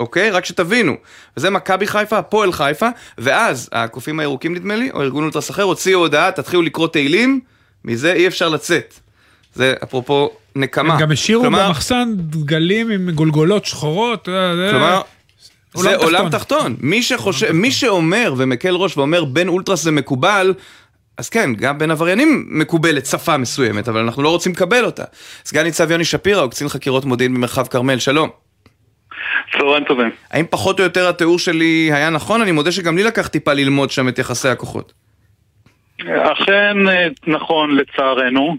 אוקיי? 0.00 0.30
רק 0.30 0.44
שתבינו. 0.44 0.94
וזה 1.36 1.50
מכבי 1.50 1.86
חיפה, 1.86 2.18
הפועל 2.18 2.52
חיפה, 2.52 2.88
ואז 3.18 3.68
הקופים 3.72 4.20
הירוקים 4.20 4.54
נדמה 4.54 4.76
לי, 4.76 4.90
או 4.90 5.02
ארגון 5.02 5.22
אולטרס 5.24 5.50
אחר, 5.50 5.62
הוציאו 5.62 6.00
הודעה, 6.00 6.32
תתחילו 6.32 6.62
לקרוא 6.62 6.88
תהילים, 6.88 7.40
מזה 7.84 8.12
אי 8.12 8.26
אפשר 8.26 8.48
לצאת. 8.48 8.94
זה 9.54 9.74
אפרופו 9.84 10.30
נקמה. 10.56 10.94
הם 10.94 11.00
גם 11.00 11.12
השאירו 11.12 11.42
כלומר, 11.42 11.66
במחסן 11.68 12.08
דגלים 12.16 12.90
עם 12.90 13.10
גולגולות 13.10 13.64
שחורות. 13.64 14.28
אה, 14.28 14.56
זה- 14.56 14.68
כלומר, 14.70 15.00
זה 15.74 15.96
עולם 15.96 16.16
עולם 16.16 16.30
תחתון. 16.30 16.76
מי 16.80 17.02
שחושב, 17.02 17.52
מי 17.52 17.70
שאומר 17.70 18.35
ומקל 18.37 18.74
ראש 18.74 18.96
ואומר 18.96 19.24
בין 19.24 19.48
אולטרס 19.48 19.83
זה 19.83 19.90
מקובל, 19.90 20.54
אז 21.18 21.28
כן, 21.28 21.54
גם 21.54 21.78
בין 21.78 21.90
עבריינים 21.90 22.46
מקובלת 22.48 23.06
שפה 23.06 23.37
מסוימת, 23.37 23.88
אבל 23.88 24.00
אנחנו 24.00 24.22
לא 24.22 24.28
רוצים 24.28 24.52
לקבל 24.52 24.85
אותה. 24.85 25.04
סגן 25.44 25.62
ניצב 25.62 25.90
יוני 25.90 26.04
שפירא 26.04 26.40
הוא 26.40 26.50
קצין 26.50 26.68
חקירות 26.68 27.04
מודיעין 27.04 27.35
במרחב 27.35 27.66
כרמל, 27.66 27.98
שלום. 27.98 28.30
צהריים 29.52 29.85
טובים. 29.85 30.11
האם 30.30 30.44
פחות 30.50 30.78
או 30.78 30.85
יותר 30.85 31.09
התיאור 31.09 31.38
שלי 31.38 31.90
היה 31.92 32.11
נכון? 32.11 32.42
אני 32.42 32.52
מודה 32.52 32.72
שגם 32.72 32.96
לי 32.96 33.02
לקח 33.02 33.28
טיפה 33.28 33.52
ללמוד 33.52 33.90
שם 33.90 34.09
את 34.09 34.18
יחסי 34.18 34.48
הכוחות. 34.48 34.92
אכן 36.06 36.88
אה, 36.88 37.06
נכון 37.26 37.76
לצערנו. 37.76 38.56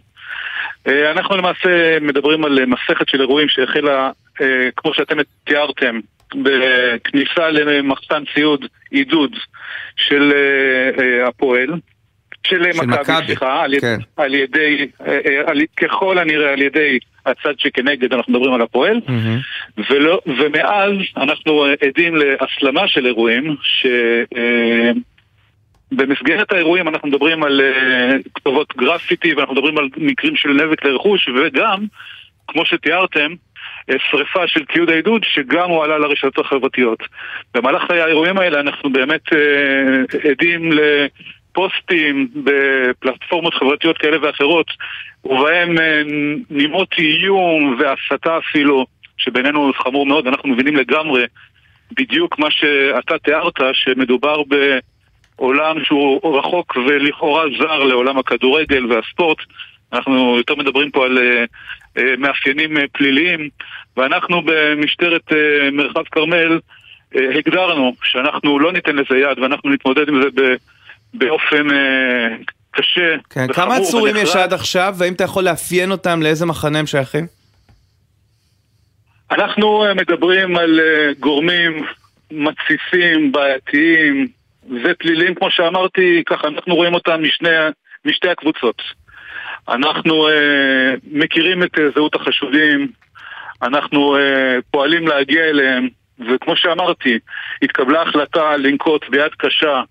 אה, 0.88 1.12
אנחנו 1.12 1.38
למעשה 1.38 2.00
מדברים 2.02 2.46
על 2.46 2.66
מסכת 2.66 3.10
של 3.10 3.22
אירועים 3.22 3.48
שהחלה, 3.50 4.12
אה, 4.42 4.70
כמו 4.78 4.94
שאתם 4.94 5.18
תיארתם, 5.44 6.00
בכניסה 6.36 7.50
למחסן 7.50 8.24
ציוד 8.34 8.66
עידוד 8.92 9.36
של 9.96 10.34
אה, 10.36 11.04
אה, 11.04 11.28
הפועל, 11.28 11.70
של 12.48 12.74
של 12.74 12.86
מכבי, 12.86 13.26
סליחה, 13.26 13.64
על, 13.64 13.80
כן. 13.82 13.98
על 14.18 14.34
ידי, 14.34 14.88
אה, 15.02 15.20
אה, 15.26 15.42
על, 15.46 15.62
ככל 15.78 16.18
הנראה 16.18 16.54
על 16.54 16.62
ידי 16.62 17.00
הצד 17.26 17.54
שכנגד, 17.58 18.14
אנחנו 18.14 18.34
מדברים 18.34 18.54
על 18.54 18.62
הפועל. 18.62 19.02
ולא, 19.90 20.20
ומאז 20.26 20.92
אנחנו 21.18 21.66
אה, 21.66 21.74
עדים 21.88 22.16
להסלמה 22.16 22.88
של 22.88 23.06
אירועים, 23.06 23.56
שבמסגרת 25.92 26.52
האירועים 26.52 26.88
אנחנו 26.88 27.08
מדברים 27.08 27.44
על 27.44 27.62
אה, 27.62 28.18
כתובות 28.36 28.74
גרפיטי 28.78 29.34
ואנחנו 29.34 29.54
מדברים 29.54 29.78
על 29.78 29.90
מקרים 29.98 30.36
של 30.36 30.50
נזק 30.50 30.86
לרכוש 30.86 31.30
וגם, 31.30 31.86
כמו 32.48 32.66
שתיארתם, 32.66 33.32
אה, 33.32 33.36
שריפה 34.12 34.48
של 34.48 34.66
ציוד 34.74 34.90
העידוד 34.90 35.24
שגם 35.24 35.70
הוא 35.70 35.84
עלה 35.84 35.98
לרשתות 35.98 36.38
החברתיות. 36.38 37.00
במהלך 37.54 37.92
האירועים 37.92 38.38
האלה 38.38 38.60
אנחנו 38.60 38.90
באמת 38.92 39.34
אה, 39.34 40.30
עדים 40.30 40.70
לפוסטים 40.72 42.28
בפלטפורמות 42.44 43.54
חברתיות 43.54 43.98
כאלה 43.98 44.18
ואחרות 44.22 44.68
ובהם 45.24 45.78
אה, 45.80 46.02
נימות 46.50 46.90
איום 46.98 47.76
והסתה 47.80 48.38
אפילו, 48.38 48.86
שבינינו 49.18 49.72
חמור 49.74 50.06
מאוד, 50.06 50.28
אנחנו 50.28 50.50
מבינים 50.50 50.76
לגמרי 50.76 51.26
בדיוק 51.98 52.40
מה 52.40 52.52
שאתה 52.52 53.18
תיארת, 53.18 53.54
שמדובר 53.74 54.36
בעולם 55.38 55.84
שהוא 55.84 56.38
רחוק 56.38 56.78
ולכאורה 56.78 57.44
זר 57.60 57.84
לעולם 57.84 58.18
הכדורגל 58.18 58.86
והספורט. 58.86 59.38
אנחנו 59.94 60.38
יותר 60.38 60.56
מדברים 60.56 60.92
פה 60.92 61.06
על 61.06 61.18
אה, 61.18 61.46
אה, 61.98 62.14
מאפיינים 62.18 62.78
אה, 62.78 62.84
פליליים, 62.92 63.50
ואנחנו 63.98 64.42
במשטרת 64.46 65.32
מרחב 65.72 66.04
כרמל 66.12 66.60
הגדרנו 67.16 67.96
שאנחנו 68.04 68.60
לא 68.60 68.74
ניתן 68.74 68.96
לזה 68.96 69.18
יד 69.18 69.40
ואנחנו 69.40 69.70
נתמודד 69.70 70.10
עם 70.10 70.22
זה 70.22 70.56
באופן 71.14 71.68
קשה 72.72 73.16
כן, 73.30 73.54
כמה 73.54 73.76
עצורים 73.76 74.16
יש. 74.18 74.36
עד 74.36 74.54
עכשיו, 74.54 74.96
והאם 74.98 75.14
אתה 75.14 75.24
יכול 75.24 75.44
לאפיין 75.44 75.92
אותם 75.92 76.22
לאיזה 76.22 76.46
מחנה 76.46 76.80
הם 76.80 76.88
שייכים? 76.88 77.28
אנחנו 79.32 79.86
מדברים 79.96 80.58
על 80.58 80.80
גורמים 81.20 81.86
מתסיסים, 82.32 83.32
בעייתיים 83.32 84.28
ופליליים, 84.84 85.36
כמו 85.36 85.52
שאמרתי, 85.52 86.24
ככה 86.26 86.48
אנחנו 86.48 86.76
רואים 86.76 86.94
אותם 86.94 87.24
משני, 87.24 87.50
משתי 88.06 88.30
הקבוצות. 88.30 88.82
אנחנו 89.70 90.28
אה, 90.28 90.94
מכירים 91.12 91.64
את 91.64 91.80
אה, 91.80 91.90
זהות 91.96 92.16
החשודים, 92.16 92.88
אנחנו 93.62 94.18
אה, 94.18 94.58
פועלים 94.72 95.08
להגיע 95.08 95.44
אליהם, 95.44 95.88
וכמו 96.20 96.56
שאמרתי, 96.56 97.20
התקבלה 97.62 98.02
החלטה 98.02 98.58
לנקוט 98.58 99.10
ביד 99.10 99.32
קשה 99.38 99.82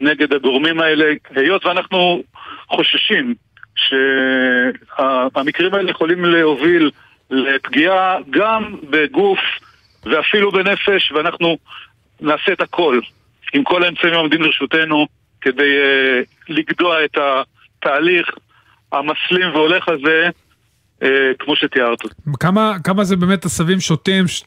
נגד 0.00 0.32
הגורמים 0.32 0.80
האלה, 0.80 1.12
היות 1.36 1.66
ואנחנו 1.66 2.22
חוששים 2.68 3.34
שהמקרים 3.76 5.74
האלה 5.74 5.90
יכולים 5.90 6.24
להוביל 6.24 6.90
לפגיעה 7.30 8.16
גם 8.30 8.76
בגוף 8.90 9.38
ואפילו 10.04 10.52
בנפש, 10.52 11.12
ואנחנו 11.12 11.58
נעשה 12.20 12.52
את 12.52 12.60
הכל 12.60 13.00
עם 13.52 13.64
כל 13.64 13.84
האמצעים 13.84 14.14
העומדים 14.14 14.42
לרשותנו 14.42 15.06
כדי 15.40 15.78
uh, 15.78 16.26
לגדוע 16.48 17.04
את 17.04 17.18
התהליך 17.18 18.30
המסלים 18.92 19.54
והולך 19.54 19.88
הזה, 19.88 20.28
uh, 21.02 21.06
כמו 21.38 21.56
שתיארת. 21.56 21.98
כמה, 22.40 22.76
כמה 22.84 23.04
זה 23.04 23.16
באמת 23.16 23.44
עשבים 23.44 23.80
שוטים, 23.80 24.28
ש... 24.28 24.42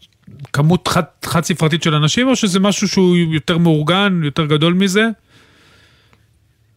כמות 0.53 0.87
חד, 0.87 1.03
חד 1.25 1.43
ספרתית 1.43 1.83
של 1.83 1.93
אנשים, 1.95 2.27
או 2.27 2.35
שזה 2.35 2.59
משהו 2.59 2.87
שהוא 2.87 3.15
יותר 3.17 3.57
מאורגן, 3.57 4.21
יותר 4.23 4.45
גדול 4.45 4.73
מזה? 4.73 5.03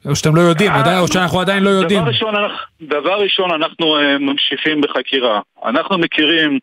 או 0.09 0.16
שאתם 0.16 0.37
לא 0.37 0.40
יודעים, 0.40 0.72
עדיין, 0.72 0.98
או 0.98 1.09
שאנחנו 1.09 1.40
עדיין 1.40 1.62
לא 1.62 1.70
יודעים. 1.70 2.00
דבר 2.00 2.09
ראשון, 2.09 2.35
אנחנו- 2.37 2.57
דבר 2.88 3.20
ראשון 3.20 3.50
אנחנו 3.50 3.98
uh, 3.98 4.18
ממשיכים 4.20 4.81
בחקירה. 4.81 5.40
אנחנו 5.64 5.98
מכירים 5.98 6.59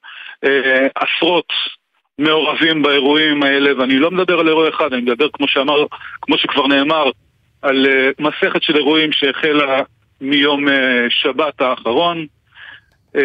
uh, 0.46 0.48
עשרות 0.96 1.48
מעורבים 2.20 2.84
באירועים 2.84 3.44
האלה, 3.44 3.80
ואני 3.80 4.00
לא 4.00 4.12
מדבר 4.12 4.40
על 4.40 4.48
אירוע 4.48 4.70
אחד, 4.70 4.94
אני 4.94 5.02
מדבר, 5.02 5.28
כמו 5.34 5.48
שאמר, 5.48 5.86
כמו 6.22 6.38
שכבר 6.38 6.68
נאמר, 6.68 7.04
על 7.62 7.86
uh, 7.86 8.24
מסכת 8.24 8.64
של 8.64 8.76
אירועים 8.78 9.12
שהחלה 9.12 9.80
מיום 10.24 10.68
uh, 10.68 10.72
שבת 11.10 11.62
האחרון. 11.62 12.26
Uh, 13.16 13.20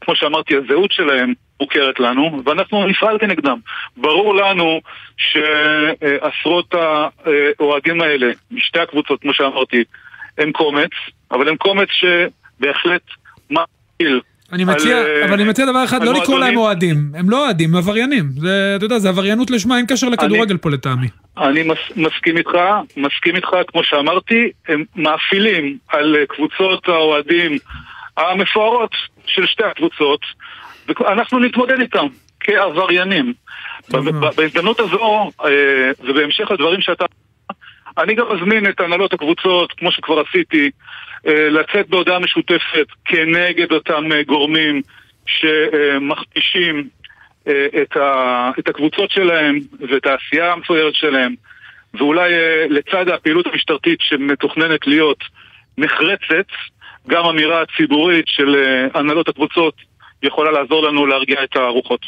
כמו 0.00 0.16
שאמרתי, 0.16 0.54
הזהות 0.56 0.92
שלהם 0.92 1.32
מוכרת 1.60 2.00
לנו, 2.00 2.42
ואנחנו 2.44 2.86
נפעל 2.86 3.18
כנגדם. 3.18 3.58
ברור 3.96 4.34
לנו 4.34 4.80
שעשרות 5.16 6.74
האוהדים 6.74 8.00
האלה, 8.00 8.30
משתי 8.50 8.78
הקבוצות, 8.78 9.20
כמו 9.20 9.34
שאמרתי, 9.34 9.84
הם 10.38 10.52
קומץ, 10.52 10.90
אבל 11.30 11.48
הם 11.48 11.56
קומץ 11.56 11.88
שבהחלט 11.90 13.02
מעיל. 13.50 14.20
אני 14.52 14.64
מציע, 14.64 14.98
על, 14.98 15.06
אה, 15.06 15.24
אבל 15.24 15.34
אני 15.34 15.44
מציע 15.44 15.66
דבר 15.66 15.84
אחד, 15.84 16.04
לא 16.04 16.14
לקרוא 16.14 16.38
להם. 16.38 16.56
אוהדים. 16.56 16.96
הם 17.14 17.30
לא 17.30 17.44
אוהדים, 17.44 17.70
הם 17.70 17.76
עבריינים. 17.76 18.24
זה, 18.36 18.74
אתה 18.76 18.84
יודע, 18.84 18.98
זה 18.98 19.08
עבריינות 19.08 19.50
לשמה, 19.50 19.76
אין 19.76 19.86
קשר 19.88 20.08
לכדורגל 20.08 20.56
פה 20.56 20.70
לטעמי. 20.70 21.06
אני 21.38 21.62
מס, 21.62 21.78
מסכים 21.96 22.36
איתך, 22.36 22.50
מסכים 22.96 23.36
איתך, 23.36 23.48
כמו 23.68 23.84
שאמרתי, 23.84 24.50
הם 24.68 24.84
מאפילים 24.96 25.78
על 25.88 26.16
קבוצות 26.28 26.88
האוהדים 26.88 27.56
המפוארות 28.16 28.90
של 29.26 29.46
שתי 29.46 29.64
הקבוצות, 29.64 30.20
ואנחנו 30.88 31.38
נתמודד 31.38 31.80
איתם 31.80 32.06
כעבריינים. 32.40 33.32
בהזדמנות 34.36 34.80
הזו, 34.80 35.30
אה, 35.44 35.90
ובהמשך 36.04 36.50
לדברים 36.50 36.80
שאתה... 36.80 37.04
אני 37.98 38.14
גם 38.14 38.26
מזמין 38.36 38.68
את 38.68 38.80
הנהלות 38.80 39.12
הקבוצות, 39.12 39.72
כמו 39.72 39.92
שכבר 39.92 40.20
עשיתי, 40.28 40.70
לצאת 41.24 41.88
בהודעה 41.88 42.18
משותפת 42.18 42.86
כנגד 43.04 43.72
אותם 43.72 44.12
אה, 44.12 44.22
גורמים 44.22 44.82
שמכפישים 45.26 46.88
אה, 47.48 47.66
את, 48.58 48.68
הקבוצות 48.68 49.10
שלהם 49.10 49.58
ואת 49.88 50.06
העשייה 50.06 50.52
המפוארת 50.52 50.94
שלהם, 50.94 51.34
ואולי 51.94 52.34
אה, 52.34 52.66
לצד 52.68 53.08
הפעילות 53.08 53.46
המשטרתית 53.46 53.98
שמתוכננת 54.00 54.86
להיות 54.86 55.24
נחרצת, 55.78 56.46
גם 57.08 57.24
אמירה 57.24 57.62
ציבורית 57.76 58.24
של 58.28 58.54
אה, 58.56 59.00
הנהלות 59.00 59.28
הקבוצות 59.28 59.74
יכולה 60.22 60.50
לעזור 60.50 60.82
לנו 60.88 61.06
להרגיע 61.06 61.44
את 61.44 61.56
הרוחות. 61.56 62.00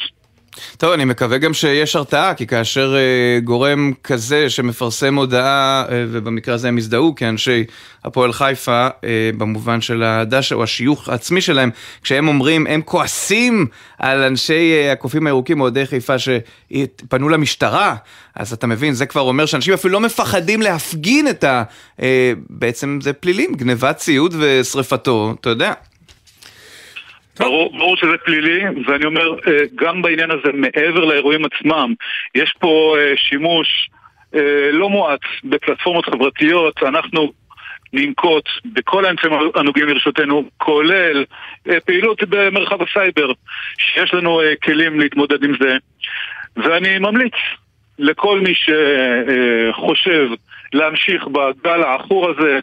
טוב, 0.79 0.93
אני 0.93 1.05
מקווה 1.05 1.39
גם 1.39 1.55
שיש 1.55 1.97
הרתעה, 1.97 2.35
כי 2.35 2.47
כאשר 2.47 2.95
אה, 2.97 3.41
גורם 3.41 3.93
כזה 4.05 4.51
שמפרסם 4.51 5.15
הודעה, 5.15 5.85
אה, 5.91 6.05
ובמקרה 6.09 6.55
הזה 6.55 6.69
הם 6.69 6.77
הזדהו 6.77 7.15
כאנשי 7.15 7.65
הפועל 8.05 8.33
חיפה, 8.33 8.89
אה, 9.05 9.31
במובן 9.37 9.81
של 9.81 10.03
הדשא 10.03 10.55
או 10.55 10.63
השיוך 10.63 11.09
העצמי 11.09 11.41
שלהם, 11.41 11.71
כשהם 12.03 12.29
אומרים, 12.29 12.67
הם 12.67 12.83
כועסים 12.83 13.67
על 13.99 14.23
אנשי 14.23 14.73
אה, 14.73 14.93
הקופים 14.93 15.27
הירוקים, 15.27 15.61
אוהדי 15.61 15.87
חיפה, 15.87 16.15
שפנו 16.19 17.29
למשטרה, 17.29 17.97
אז 18.37 18.53
אתה 18.53 18.67
מבין, 18.67 18.95
זה 18.95 19.07
כבר 19.07 19.21
אומר 19.21 19.47
שאנשים 19.47 19.75
אפילו 19.75 19.93
לא 19.93 20.01
מפחדים 20.01 20.63
להפגין 20.63 21.29
את 21.29 21.45
ה... 21.45 21.63
אה, 22.03 22.33
בעצם 22.51 22.99
זה 23.03 23.13
פלילים, 23.13 23.55
גנבת 23.55 23.97
ציוד 23.97 24.35
ושריפתו, 24.39 25.35
אתה 25.41 25.49
יודע. 25.49 25.73
ברור, 27.39 27.79
ברור 27.79 27.97
שזה 27.97 28.19
פלילי, 28.25 28.65
ואני 28.87 29.05
אומר, 29.05 29.35
אה, 29.47 29.59
גם 29.75 30.03
בעניין 30.03 30.31
הזה, 30.31 30.53
מעבר 30.55 31.05
לאירועים 31.05 31.45
עצמם, 31.45 31.95
יש 32.35 32.55
פה 32.59 32.97
אה, 32.99 33.13
שימוש 33.17 33.91
אה, 34.35 34.71
לא 34.73 34.89
מועט 34.91 35.21
בפלטפורמות 35.45 36.05
חברתיות. 36.05 36.83
אנחנו 36.83 37.33
ננקוט 37.93 38.45
בכל 38.65 39.05
האמצעים 39.05 39.33
הנוגעים 39.55 39.89
לרשותנו, 39.89 40.45
כולל 40.57 41.25
פעילות 41.85 42.23
במרחב 42.29 42.83
הסייבר, 42.83 43.33
שיש 43.79 44.15
לנו 44.15 44.41
כלים 44.63 45.01
להתמודד 45.01 45.45
עם 45.45 45.53
זה. 45.61 45.77
ואני 46.57 46.99
ממליץ 46.99 47.35
לכל 47.99 48.41
מי 48.41 48.55
שחושב 48.55 50.29
להמשיך 50.73 51.27
בגל 51.27 51.83
העכור 51.83 52.31
הזה, 52.31 52.59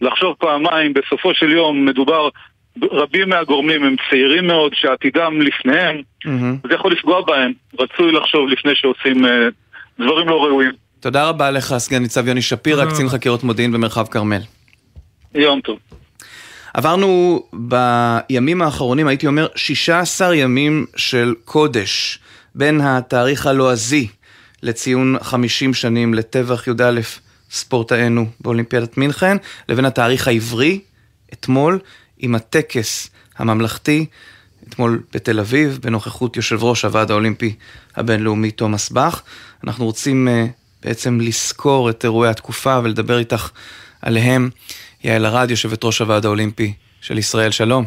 לחשוב 0.00 0.34
פעמיים, 0.38 0.92
בסופו 0.94 1.34
של 1.34 1.50
יום 1.52 1.84
מדובר, 1.86 2.28
רבים 2.82 3.28
מהגורמים 3.28 3.84
הם 3.84 3.96
צעירים 4.10 4.46
מאוד 4.46 4.72
שעתידם 4.74 5.40
לפניהם, 5.40 6.02
מהמם. 6.24 6.56
זה 6.68 6.74
יכול 6.74 6.92
לפגוע 6.92 7.20
בהם. 7.26 7.52
רצוי 7.80 8.12
לחשוב 8.12 8.48
לפני 8.48 8.72
שעושים 8.74 9.26
אה, 9.26 9.30
דברים 10.00 10.28
לא 10.28 10.44
ראויים. 10.44 10.72
תודה 11.00 11.28
רבה 11.28 11.50
לך, 11.50 11.74
סגן 11.78 12.02
ניצב 12.02 12.28
יוני 12.28 12.42
שפירא, 12.42 12.82
תודה. 12.82 12.94
קצין 12.94 13.08
חקירות 13.08 13.44
מודיעין 13.44 13.72
במרחב 13.72 14.06
כרמל. 14.06 14.40
יום 15.34 15.60
טוב. 15.60 15.78
עברנו 16.74 17.42
בימים 17.52 18.62
האחרונים, 18.62 19.06
הייתי 19.06 19.26
אומר, 19.26 19.46
16 19.54 20.34
ימים 20.34 20.86
של 20.96 21.34
קודש, 21.44 22.18
בין 22.54 22.80
התאריך 22.80 23.46
הלועזי 23.46 24.08
לציון 24.62 25.16
50 25.20 25.74
שנים 25.74 26.14
לטבח 26.14 26.68
י"א 26.68 27.00
ספורטאינו 27.50 28.26
באולימפיאדת 28.40 28.96
מינכן, 28.96 29.36
לבין 29.68 29.84
התאריך 29.84 30.28
העברי, 30.28 30.80
אתמול, 31.32 31.78
עם 32.18 32.34
הטקס 32.34 33.10
הממלכתי, 33.38 34.06
אתמול 34.68 35.02
בתל 35.14 35.40
אביב, 35.40 35.78
בנוכחות 35.82 36.36
יושב 36.36 36.64
ראש 36.64 36.84
הוועד 36.84 37.10
האולימפי 37.10 37.54
הבינלאומי 37.96 38.50
תומאס 38.50 38.90
באך. 38.90 39.22
אנחנו 39.64 39.84
רוצים 39.84 40.28
uh, 40.28 40.50
בעצם 40.86 41.20
לזכור 41.20 41.90
את 41.90 42.04
אירועי 42.04 42.30
התקופה 42.30 42.80
ולדבר 42.82 43.18
איתך 43.18 43.50
עליהם. 44.02 44.50
יעל 45.04 45.26
ארד, 45.26 45.50
יושבת 45.50 45.84
ראש 45.84 45.98
הוועד 45.98 46.24
האולימפי 46.24 46.72
של 47.00 47.18
ישראל, 47.18 47.50
שלום. 47.50 47.84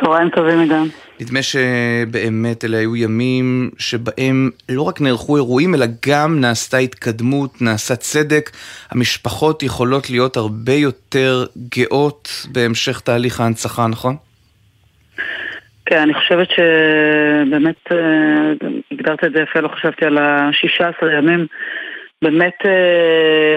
צהריים 0.00 0.30
טובים 0.30 0.60
עידן. 0.60 0.86
נדמה 1.20 1.42
שבאמת 1.42 2.64
אלה 2.64 2.76
היו 2.76 2.96
ימים 2.96 3.70
שבהם 3.78 4.50
לא 4.68 4.82
רק 4.82 5.00
נערכו 5.00 5.36
אירועים, 5.36 5.74
אלא 5.74 5.86
גם 6.06 6.40
נעשתה 6.40 6.76
התקדמות, 6.76 7.62
נעשה 7.62 7.96
צדק. 7.96 8.50
המשפחות 8.90 9.62
יכולות 9.62 10.10
להיות 10.10 10.36
הרבה 10.36 10.72
יותר 10.72 11.46
גאות 11.74 12.46
בהמשך 12.52 13.00
תהליך 13.00 13.40
ההנצחה, 13.40 13.86
נכון? 13.86 14.16
כן, 15.86 15.98
אני 15.98 16.14
חושבת 16.14 16.48
שבאמת 16.50 17.92
אה, 17.92 17.96
הגדרת 18.92 19.24
את 19.24 19.32
זה 19.32 19.40
יפה, 19.40 19.60
לא 19.60 19.68
חשבתי 19.68 20.04
על 20.04 20.18
ה-16 20.18 21.06
ימים. 21.18 21.46
באמת 22.22 22.58
אה, 22.64 23.56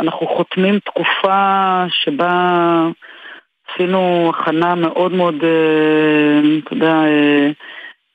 אנחנו 0.00 0.26
חותמים 0.26 0.78
תקופה 0.78 1.84
שבה 1.88 2.88
עשינו 3.74 4.32
הכנה 4.34 4.74
מאוד 4.74 5.12
מאוד, 5.12 5.34
אה, 5.44 6.40
אתה 6.64 6.74
יודע, 6.74 7.04
אה, 7.04 7.50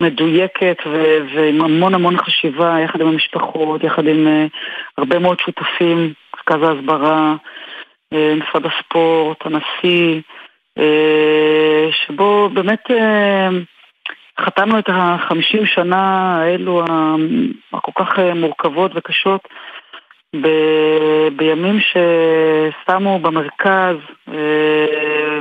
מדויקת 0.01 0.77
ו- 0.85 1.17
ועם 1.35 1.61
המון 1.61 1.93
המון 1.93 2.17
חשיבה, 2.17 2.79
יחד 2.79 3.01
עם 3.01 3.07
המשפחות, 3.07 3.83
יחד 3.83 4.07
עם 4.07 4.27
אה, 4.27 4.45
הרבה 4.97 5.19
מאוד 5.19 5.39
שותפים, 5.39 6.13
מרכז 6.35 6.69
ההסברה, 6.69 7.35
משרד 8.13 8.65
הספורט, 8.65 9.37
הנשיא, 9.45 10.21
שבו 11.91 12.49
באמת 12.53 12.83
חתמנו 14.41 14.79
את 14.79 14.89
החמישים 14.89 15.65
שנה 15.65 16.35
האלו 16.41 16.83
הכל 17.73 17.91
כך 17.95 18.19
מורכבות 18.35 18.91
וקשות 18.95 19.41
ב- 20.35 21.27
בימים 21.35 21.79
ששמו 21.79 23.19
במרכז 23.19 23.95
אה, 24.33 25.39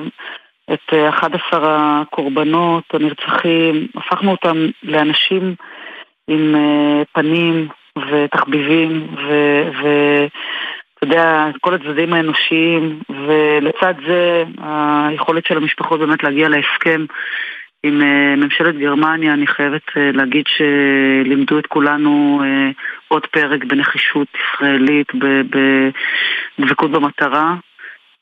את 0.72 0.92
אה, 0.92 1.08
11 1.08 2.00
הקורבנות 2.02 2.84
הנרצחים, 2.92 3.86
הפכנו 3.96 4.30
אותם 4.30 4.66
לאנשים 4.82 5.54
עם 6.28 6.54
אה, 6.54 7.02
פנים 7.12 7.68
ותחביבים 8.10 9.06
ו- 9.16 9.68
ו- 9.82 10.26
אתה 10.94 11.06
יודע, 11.06 11.46
כל 11.60 11.74
הצדדים 11.74 12.12
האנושיים, 12.12 13.00
ולצד 13.26 13.94
זה 14.06 14.44
היכולת 14.62 15.46
של 15.46 15.56
המשפחות 15.56 16.00
באמת 16.00 16.22
להגיע 16.22 16.48
להסכם 16.48 17.04
עם 17.82 18.02
אה, 18.02 18.36
ממשלת 18.36 18.78
גרמניה, 18.78 19.32
אני 19.32 19.46
חייבת 19.46 19.82
להגיד 19.96 20.44
שלימדו 20.46 21.58
את 21.58 21.66
כולנו 21.66 22.42
עוד 23.08 23.26
פרק 23.26 23.64
בנחישות 23.64 24.28
ישראלית, 24.34 25.12
בדבקות 26.58 26.90
במטרה, 26.90 27.54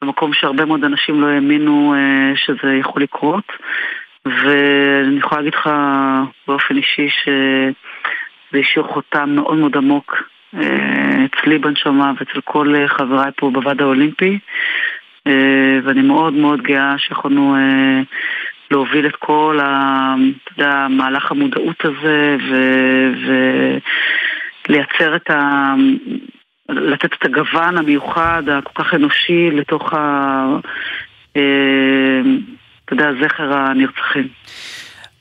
במקום 0.03 0.33
שהרבה 0.33 0.65
מאוד 0.65 0.85
אנשים 0.85 1.21
לא 1.21 1.27
האמינו 1.27 1.95
אה, 1.95 2.37
שזה 2.37 2.75
יכול 2.75 3.03
לקרות. 3.03 3.53
ואני 4.27 5.19
יכולה 5.19 5.41
להגיד 5.41 5.55
לך 5.55 5.71
באופן 6.49 6.77
אישי 6.77 7.09
שזה 7.11 8.59
השאיר 8.61 8.85
חותם 8.85 9.31
מאוד 9.35 9.57
מאוד 9.57 9.77
עמוק 9.77 10.23
אה, 10.57 11.25
אצלי 11.25 11.59
בנשמה 11.59 12.13
ואצל 12.19 12.41
כל 12.45 12.75
חבריי 12.87 13.31
פה 13.37 13.51
בוועד 13.51 13.81
האולימפי. 13.81 14.39
אה, 15.27 15.79
ואני 15.85 16.03
מאוד 16.03 16.33
מאוד 16.33 16.63
גאה 16.63 16.99
שיכולנו 16.99 17.57
להוביל 18.71 19.07
את 19.07 19.17
כל 19.17 19.59
ה- 19.63 20.15
אתה 20.45 20.63
יודע, 20.63 20.87
מהלך 20.91 21.31
המודעות 21.31 21.85
הזה 24.69 24.75
ולייצר 24.75 25.17
את 25.17 25.31
ה... 25.31 25.75
לתת 26.69 27.13
את 27.13 27.25
הגוון 27.25 27.79
המיוחד, 27.79 28.43
הכל 28.59 28.83
כך 28.83 28.95
אנושי, 28.95 29.51
לתוך 29.51 29.93
ה... 29.93 29.99
אה, 31.37 32.21
אתה 32.85 32.93
יודע, 32.93 33.07
זכר 33.23 33.53
הנרצחים. 33.53 34.29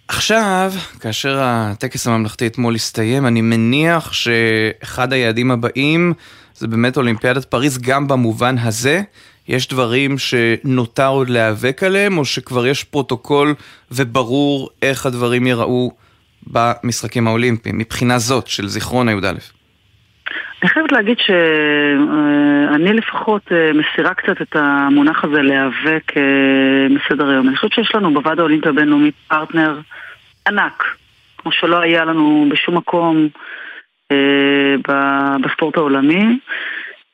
עכשיו, 0.07 0.71
כאשר 1.01 1.39
הטקס 1.41 2.07
הממלכתי 2.07 2.47
אתמול 2.47 2.75
הסתיים, 2.75 3.25
אני 3.27 3.41
מניח 3.41 4.13
שאחד 4.13 5.13
היעדים 5.13 5.51
הבאים 5.51 6.13
זה 6.53 6.67
באמת 6.67 6.97
אולימפיאדת 6.97 7.45
פריז, 7.45 7.77
גם 7.77 8.07
במובן 8.07 8.55
הזה. 8.57 9.01
יש 9.47 9.67
דברים 9.67 10.17
שנותר 10.17 11.07
עוד 11.07 11.29
להיאבק 11.29 11.83
עליהם, 11.83 12.17
או 12.17 12.25
שכבר 12.25 12.67
יש 12.67 12.83
פרוטוקול 12.83 13.53
וברור 13.91 14.69
איך 14.81 15.05
הדברים 15.05 15.47
ייראו 15.47 15.91
במשחקים 16.47 17.27
האולימפיים, 17.27 17.77
מבחינה 17.77 18.19
זאת 18.19 18.47
של 18.47 18.67
זיכרון 18.67 19.07
הי"א? 19.09 19.31
אני 20.61 20.69
חייבת 20.69 20.91
להגיד 20.91 21.17
שאני 21.19 22.93
לפחות 22.93 23.51
אה, 23.51 23.71
מסירה 23.73 24.13
קצת 24.13 24.41
את 24.41 24.55
המונח 24.55 25.23
הזה 25.23 25.41
להיאבק 25.41 26.17
אה, 26.17 26.87
מסדר 26.89 27.29
היום. 27.29 27.47
אני 27.47 27.55
חושבת 27.55 27.73
שיש 27.73 27.95
לנו 27.95 28.13
בוועד 28.13 28.39
האולימפי 28.39 28.69
הבינלאומי 28.69 29.11
פרטנר 29.27 29.79
ענק, 30.47 30.83
כמו 31.37 31.51
שלא 31.51 31.79
היה 31.79 32.05
לנו 32.05 32.45
בשום 32.51 32.77
מקום 32.77 33.27
אה, 34.11 34.75
בספורט 35.41 35.77
העולמי, 35.77 36.39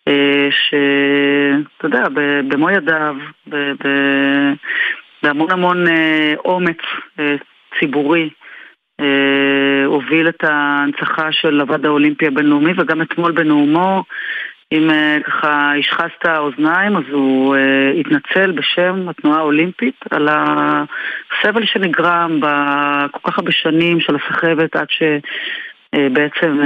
אה, 0.07 0.47
שאתה 0.51 1.87
יודע, 1.87 2.03
במו 2.47 2.69
ידיו, 2.69 3.15
בהמון 5.23 5.51
המון 5.51 5.87
אה, 5.87 6.33
אומץ 6.45 6.77
אה, 7.19 7.35
ציבורי, 7.79 8.23
אה, 8.23 8.48
הוביל 9.85 10.29
את 10.29 10.43
ההנצחה 10.43 11.31
של 11.31 11.61
הוועד 11.61 11.85
האולימפי 11.85 12.27
הבינלאומי 12.27 12.71
וגם 12.77 13.01
אתמול 13.01 13.31
בנאומו 13.31 14.03
אם 14.71 14.89
אה, 14.89 15.17
ככה 15.25 15.71
השחזת 15.79 16.25
האוזניים 16.25 16.97
אז 16.97 17.03
הוא 17.11 17.55
אה, 17.55 17.91
התנצל 17.99 18.51
בשם 18.51 19.09
התנועה 19.09 19.39
האולימפית 19.39 19.95
על 20.11 20.29
הסבל 20.31 21.65
שנגרם 21.65 22.39
בכל 22.39 23.31
כך 23.31 23.37
הרבה 23.37 23.51
שנים 23.51 23.99
של 23.99 24.15
הסחבת 24.15 24.75
עד 24.75 24.87
שבעצם 24.89 26.59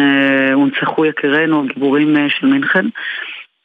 הונצחו 0.54 1.06
יקירינו 1.06 1.64
הגיבורים 1.64 2.18
אה, 2.18 2.30
של 2.30 2.48
מינכן. 2.48 2.86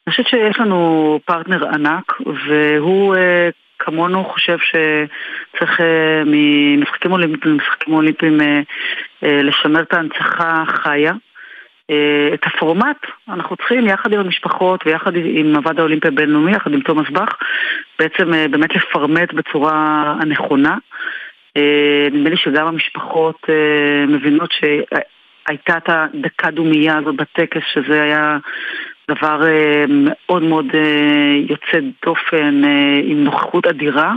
אני 0.07 0.11
חושבת 0.11 0.27
שיש 0.27 0.59
לנו 0.59 1.19
פרטנר 1.25 1.67
ענק 1.67 2.13
והוא 2.47 3.15
אה, 3.15 3.49
כמונו 3.79 4.23
חושב 4.23 4.57
שצריך 4.57 5.81
אה, 5.81 6.23
ממשחקים 6.25 7.11
אולימפיים 7.11 7.53
למשחקים 7.53 7.93
אולימפיים 7.93 8.41
אה, 8.41 8.61
אה, 9.23 9.41
לשמר 9.41 9.81
את 9.81 9.93
ההנצחה 9.93 10.63
חיה. 10.67 11.13
אה, 11.89 12.29
את 12.33 12.45
הפורמט 12.45 12.97
אנחנו 13.29 13.55
צריכים 13.55 13.87
יחד 13.87 14.13
עם 14.13 14.19
המשפחות 14.19 14.87
ויחד 14.87 15.11
עם 15.15 15.55
הוועד 15.55 15.79
האולימפי 15.79 16.07
הבינלאומי, 16.07 16.51
יחד 16.51 16.73
עם 16.73 16.81
תומאס 16.81 17.09
באך, 17.09 17.37
בעצם 17.99 18.33
אה, 18.33 18.47
באמת 18.47 18.75
לפרמט 18.75 19.33
בצורה 19.33 20.15
הנכונה. 20.21 20.77
אה, 21.57 22.07
נדמה 22.11 22.29
לי 22.29 22.37
שגם 22.37 22.67
המשפחות 22.67 23.35
אה, 23.49 24.05
מבינות 24.07 24.51
שהייתה 24.51 25.77
את 25.77 25.89
הדקה 25.89 26.51
דומייה 26.51 26.97
הזאת 26.97 27.15
בטקס, 27.15 27.61
שזה 27.73 28.01
היה 28.01 28.37
דבר 29.09 29.47
אה, 29.47 29.85
מאוד 29.89 30.43
מאוד 30.43 30.65
אה, 30.73 31.35
יוצא 31.49 31.79
דופן 32.05 32.63
אה, 32.65 33.01
עם 33.03 33.23
נוכחות 33.23 33.67
אדירה 33.67 34.13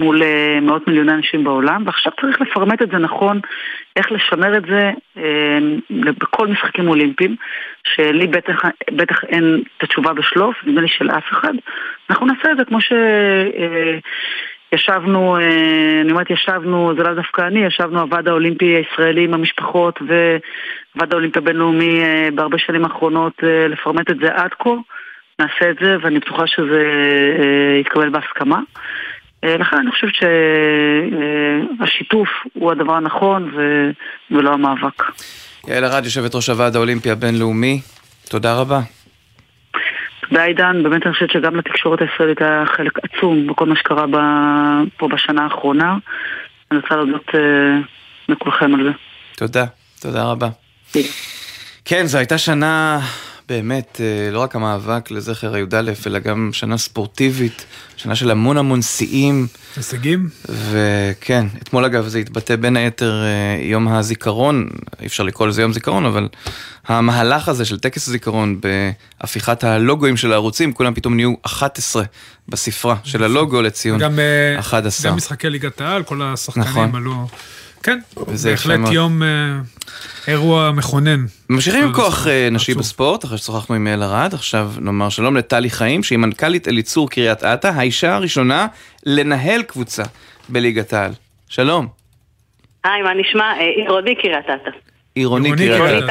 מול 0.00 0.22
אה, 0.22 0.58
מאות 0.62 0.88
מיליוני 0.88 1.12
אנשים 1.12 1.44
בעולם 1.44 1.82
ועכשיו 1.86 2.12
צריך 2.20 2.40
לפרמט 2.40 2.82
את 2.82 2.90
זה 2.90 2.98
נכון, 2.98 3.40
איך 3.96 4.12
לשמר 4.12 4.56
את 4.56 4.62
זה 4.66 4.90
אה, 5.16 5.58
בכל 5.90 6.46
משחקים 6.46 6.88
אולימפיים 6.88 7.36
שלי 7.84 8.26
בטח, 8.26 8.62
בטח 8.90 9.24
אין 9.24 9.62
את 9.76 9.82
התשובה 9.82 10.12
בשלוף, 10.12 10.56
נדמה 10.64 10.80
לי 10.80 10.88
של 10.88 11.10
אף 11.10 11.24
אחד. 11.30 11.52
אנחנו 12.10 12.26
נעשה 12.26 12.52
את 12.52 12.56
זה 12.56 12.64
כמו 12.64 12.78
שישבנו, 14.74 15.36
אני 16.00 16.12
אומרת 16.12 16.30
ישבנו, 16.30 16.92
זה 16.96 17.02
לא 17.02 17.14
דווקא 17.14 17.42
אני, 17.42 17.66
ישבנו 17.66 18.00
הוועד 18.00 18.28
האולימפי 18.28 18.64
הישראלי 18.64 19.24
עם 19.24 19.34
המשפחות 19.34 19.98
והוועד 20.02 21.12
האולימפי 21.12 21.38
הבינלאומי 21.38 22.02
בהרבה 22.34 22.58
שנים 22.58 22.84
האחרונות 22.84 23.32
לפרמט 23.68 24.10
את 24.10 24.16
זה 24.22 24.28
עד 24.34 24.50
כה. 24.58 24.70
נעשה 25.38 25.70
את 25.70 25.76
זה, 25.80 25.96
ואני 26.02 26.18
בטוחה 26.18 26.46
שזה 26.46 26.82
יתקבל 27.80 28.08
בהסכמה. 28.08 28.60
לכן 29.44 29.76
אני 29.76 29.90
חושבת 29.90 30.14
שהשיתוף 31.80 32.28
הוא 32.52 32.72
הדבר 32.72 32.94
הנכון 32.94 33.52
ולא 34.30 34.52
המאבק. 34.52 35.02
יעל 35.68 35.84
ארד, 35.84 36.04
יושבת 36.04 36.34
ראש 36.34 36.48
הוועד 36.48 36.76
האולימפי 36.76 37.10
הבינלאומי, 37.10 37.80
תודה 38.30 38.60
רבה. 38.60 38.80
תודה 40.30 40.44
עידן, 40.44 40.82
באמת 40.82 41.06
אני 41.06 41.14
חושבת 41.14 41.30
שגם 41.30 41.56
לתקשורת 41.56 42.00
הישראלית 42.00 42.42
היה 42.42 42.64
חלק 42.76 42.92
עצום 43.02 43.46
בכל 43.46 43.66
מה 43.66 43.76
שקרה 43.76 44.04
פה 44.96 45.08
בשנה 45.08 45.44
האחרונה. 45.44 45.96
אני 46.70 46.80
רוצה 46.80 46.96
להודות 46.96 47.26
לכולכם 48.28 48.74
על 48.74 48.84
זה. 48.84 48.90
תודה, 49.36 49.64
תודה 50.00 50.24
רבה. 50.24 50.48
כן, 51.84 52.06
זו 52.06 52.18
הייתה 52.18 52.38
שנה 52.38 53.00
באמת, 53.50 54.00
לא 54.32 54.40
רק 54.40 54.56
המאבק 54.56 55.10
לזכר 55.10 55.54
הי"א, 55.54 55.92
אלא 56.06 56.18
גם 56.18 56.50
שנה 56.52 56.78
ספורטיבית, 56.78 57.64
שנה 57.96 58.14
של 58.16 58.30
המון 58.30 58.56
המון 58.56 58.82
שיאים. 58.82 59.46
הישגים? 59.76 60.28
וכן, 60.48 61.46
אתמול 61.62 61.84
אגב 61.84 62.06
זה 62.06 62.18
התבטא 62.18 62.56
בין 62.56 62.76
היתר 62.76 63.22
יום 63.62 63.88
הזיכרון, 63.88 64.68
אי 65.00 65.06
אפשר 65.06 65.22
לקרוא 65.22 65.48
לזה 65.48 65.62
יום 65.62 65.72
זיכרון, 65.72 66.06
אבל 66.06 66.28
המהלך 66.86 67.48
הזה 67.48 67.64
של 67.64 67.78
טקס 67.78 68.08
הזיכרון 68.08 68.60
בהפיכת 69.20 69.64
הלוגוים 69.64 70.16
של 70.16 70.32
הערוצים, 70.32 70.72
כולם 70.72 70.94
פתאום 70.94 71.16
נהיו 71.16 71.34
11 71.42 72.02
בספרה 72.48 72.96
של 73.04 73.24
הלוגו 73.24 73.62
לציון 73.62 73.98
גם, 73.98 74.18
11. 74.58 75.10
גם 75.10 75.16
משחקי 75.16 75.50
ליגת 75.50 75.80
העל, 75.80 76.02
כל 76.02 76.22
השחקנים 76.22 76.66
נכון. 76.66 76.94
עלו... 76.94 77.28
כן, 77.82 77.98
בהחלט 78.44 78.78
מאוד. 78.78 78.92
יום 78.92 79.22
אה, 79.22 79.28
אירוע 80.28 80.70
מכונן. 80.72 81.24
ממשיכים 81.50 81.84
עם 81.84 81.92
כוח 81.92 82.26
אה, 82.26 82.48
נשי 82.50 82.74
בספורט, 82.74 83.24
אחרי 83.24 83.38
ששוחחנו 83.38 83.74
עם 83.74 83.86
יעל 83.86 84.02
ארד, 84.02 84.34
עכשיו 84.34 84.70
נאמר 84.80 85.08
שלום 85.08 85.36
לטלי 85.36 85.70
חיים, 85.70 86.02
שהיא 86.02 86.18
מנכ"לית 86.18 86.68
אליצור 86.68 87.10
קריית 87.10 87.44
אתא, 87.44 87.66
האישה 87.66 88.14
הראשונה 88.14 88.66
לנהל 89.06 89.62
קבוצה 89.62 90.02
בליגת 90.48 90.92
העל. 90.92 91.12
שלום. 91.48 91.88
היי, 92.84 93.02
מה 93.02 93.10
נשמע? 93.14 93.44
אה, 93.44 93.60
עירוני 93.76 94.14
קריית 94.14 94.44
אתא. 94.44 94.89
עירוני 95.20 95.52
קריית 95.56 95.72
עירונית 95.72 96.04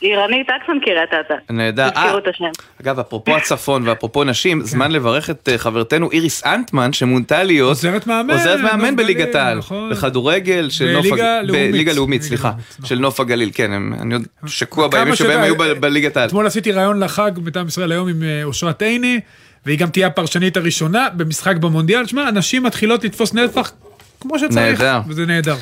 עירונית 0.00 0.46
אקסון 0.50 0.80
קריית 0.84 1.10
אתא. 1.26 1.52
נהדר. 1.52 1.88
תזכירו 1.90 2.12
אה, 2.14 2.18
את 2.18 2.28
השם. 2.28 2.44
אגב, 2.82 2.98
אפרופו 2.98 3.36
הצפון 3.36 3.88
ואפרופו 3.88 4.24
נשים, 4.24 4.60
זמן 4.64 4.90
לברך 4.92 5.30
את 5.30 5.48
אה, 5.52 5.58
חברתנו 5.58 6.10
איריס 6.10 6.46
אנטמן, 6.46 6.92
שמונתה 6.92 7.42
להיות 7.42 7.68
עוזרת 7.68 8.06
מאמן, 8.06 8.30
עוזרת 8.34 8.60
נוף 8.60 8.72
מאמן 8.72 8.96
בליגת 8.96 9.34
העל, 9.34 9.58
נכון. 9.58 9.90
בכדורגל 9.90 10.70
של 10.70 10.92
נוף 10.92 11.06
בליגה 11.06 11.38
הג- 11.38 11.44
לאומית. 11.46 11.70
בליגה 11.72 11.92
לאומית, 11.92 12.22
סליחה, 12.22 12.52
של 12.84 12.98
נוף 12.98 13.20
הגליל, 13.20 13.50
כן, 13.54 13.70
אני 14.00 14.14
עוד 14.14 14.22
שקוע 14.46 14.88
בימים 14.88 15.14
שבהם 15.16 15.40
היו 15.40 15.56
ב- 15.58 15.62
בליגת 15.72 16.16
העל. 16.16 16.28
אתמול 16.28 16.46
עשיתי 16.46 16.72
ראיון 16.72 17.00
לחג 17.02 17.30
מטעם 17.44 17.66
ישראל 17.66 17.92
היום 17.92 18.08
עם 18.08 18.22
אה, 18.22 18.44
אושרת 18.44 18.82
עיני, 18.82 19.20
והיא 19.66 19.78
גם 19.78 19.88
תהיה 19.88 20.06
הפרשנית 20.06 20.56
הראשונה 20.56 21.06
במשחק 21.16 21.56
במונדיאל. 21.56 22.06
שמע, 22.06 22.22
הנשים 22.22 22.62
מתחילות 22.62 23.04
לתפוס 23.04 23.34
נפח 23.34 23.72
כמו 24.20 24.38
שצריך, 24.38 24.80
נהדר. 24.80 25.00
וזה 25.08 25.26
נהדר. 25.26 25.56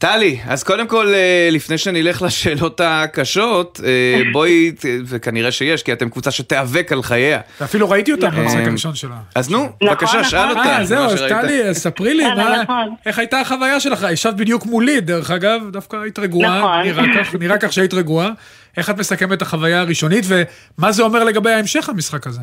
טלי, 0.00 0.38
אז 0.48 0.64
קודם 0.64 0.86
כל, 0.86 1.14
אה, 1.14 1.48
לפני 1.52 1.78
שנלך 1.78 2.22
לשאלות 2.22 2.80
הקשות, 2.84 3.80
אה, 3.84 4.22
בואי, 4.32 4.72
וכנראה 5.06 5.52
שיש, 5.52 5.82
כי 5.82 5.92
אתם 5.92 6.10
קבוצה 6.10 6.30
שתיאבק 6.30 6.92
על 6.92 7.02
חייה. 7.02 7.40
ואפילו 7.60 7.90
ראיתי 7.90 8.12
אותה 8.12 8.28
נכון. 8.28 8.40
במשחק 8.42 8.60
אה, 8.60 8.66
הראשון 8.66 8.94
שלה. 8.94 9.14
אז 9.34 9.50
נו, 9.50 9.58
נכון, 9.58 9.88
בבקשה, 9.88 10.24
שאל 10.24 10.44
נכון. 10.44 10.58
אותה. 10.58 10.78
אה, 10.78 10.84
זהו, 10.84 11.04
אז. 11.04 11.24
טלי, 11.28 11.74
ספרי 11.74 12.14
לי, 12.14 12.24
נכון. 12.62 12.94
איך 13.06 13.18
הייתה 13.18 13.40
החוויה 13.40 13.80
שלך? 13.80 14.06
ישבת 14.12 14.34
בדיוק 14.34 14.66
מולי, 14.66 15.00
דרך 15.00 15.30
אגב, 15.30 15.60
דווקא 15.72 15.96
היית 15.96 16.18
רגועה. 16.18 16.82
נראה 17.40 17.58
כך, 17.58 17.72
שהיית 17.72 17.94
רגועה. 17.94 18.30
איך 18.76 18.90
את 18.90 18.98
מסכמת 18.98 19.32
את 19.32 19.42
החוויה 19.42 19.80
הראשונית, 19.80 20.24
ומה 20.28 20.92
זה 20.92 21.02
אומר 21.02 21.24
לגבי 21.24 21.50
ההמשך 21.50 21.88
המשחק 21.88 22.26
הזה? 22.26 22.40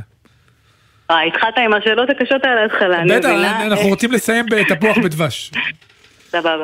אה, 1.11 1.23
התחלת 1.23 1.53
עם 1.57 1.73
השאלות 1.73 2.09
הקשות 2.09 2.43
על 2.43 2.57
ההתחלה, 2.57 2.99
אני 3.01 3.17
בטח, 3.17 3.29
מבינה. 3.29 3.65
אנחנו 3.65 3.87
רוצים 3.87 4.11
לסיים 4.11 4.45
בתפוח 4.45 4.97
בדבש. 4.97 5.51
סבבה. 6.27 6.63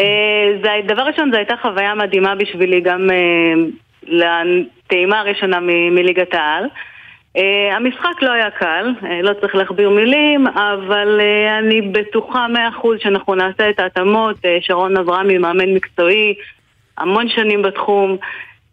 אה, 0.00 0.52
זה- 0.62 0.94
דבר 0.94 1.02
ראשון, 1.02 1.30
זו 1.30 1.36
הייתה 1.36 1.54
חוויה 1.62 1.94
מדהימה 1.94 2.34
בשבילי, 2.34 2.80
גם 2.80 3.10
אה, 3.10 3.54
לטעימה 4.06 5.20
הראשונה 5.20 5.58
מליגת 5.90 6.34
העל. 6.34 6.64
אה, 7.36 7.76
המשחק 7.76 8.22
לא 8.22 8.30
היה 8.32 8.50
קל, 8.50 8.90
אה, 9.04 9.22
לא 9.22 9.32
צריך 9.40 9.54
להכביר 9.54 9.90
מילים, 9.90 10.46
אבל 10.46 11.20
אה, 11.20 11.58
אני 11.58 11.80
בטוחה 11.82 12.48
מאה 12.48 12.68
אחוז 12.68 12.98
שאנחנו 13.02 13.34
נעשה 13.34 13.70
את 13.70 13.80
ההתאמות. 13.80 14.36
אה, 14.44 14.58
שרון 14.60 14.96
אברהמי, 14.96 15.38
מאמן 15.38 15.74
מקצועי, 15.74 16.34
המון 16.98 17.28
שנים 17.28 17.62
בתחום. 17.62 18.16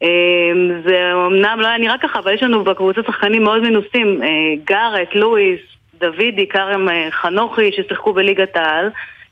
אה, 0.03 0.07
זה 0.85 1.11
אמנם 1.13 1.57
לא 1.61 1.67
היה 1.67 1.77
נראה 1.77 1.97
ככה, 1.97 2.19
אבל 2.19 2.33
יש 2.33 2.43
לנו 2.43 2.63
בקבוצה 2.63 3.01
שחקנים 3.07 3.43
מאוד 3.43 3.61
מנוסים, 3.61 4.23
אה, 4.23 4.27
גארט, 4.65 5.15
לואיס, 5.15 5.59
דוידי, 5.99 6.47
כרם 6.47 6.89
אה, 6.89 7.07
חנוכי, 7.11 7.71
ששיחקו 7.71 8.13
בליגת 8.13 8.57
העל. 8.57 8.89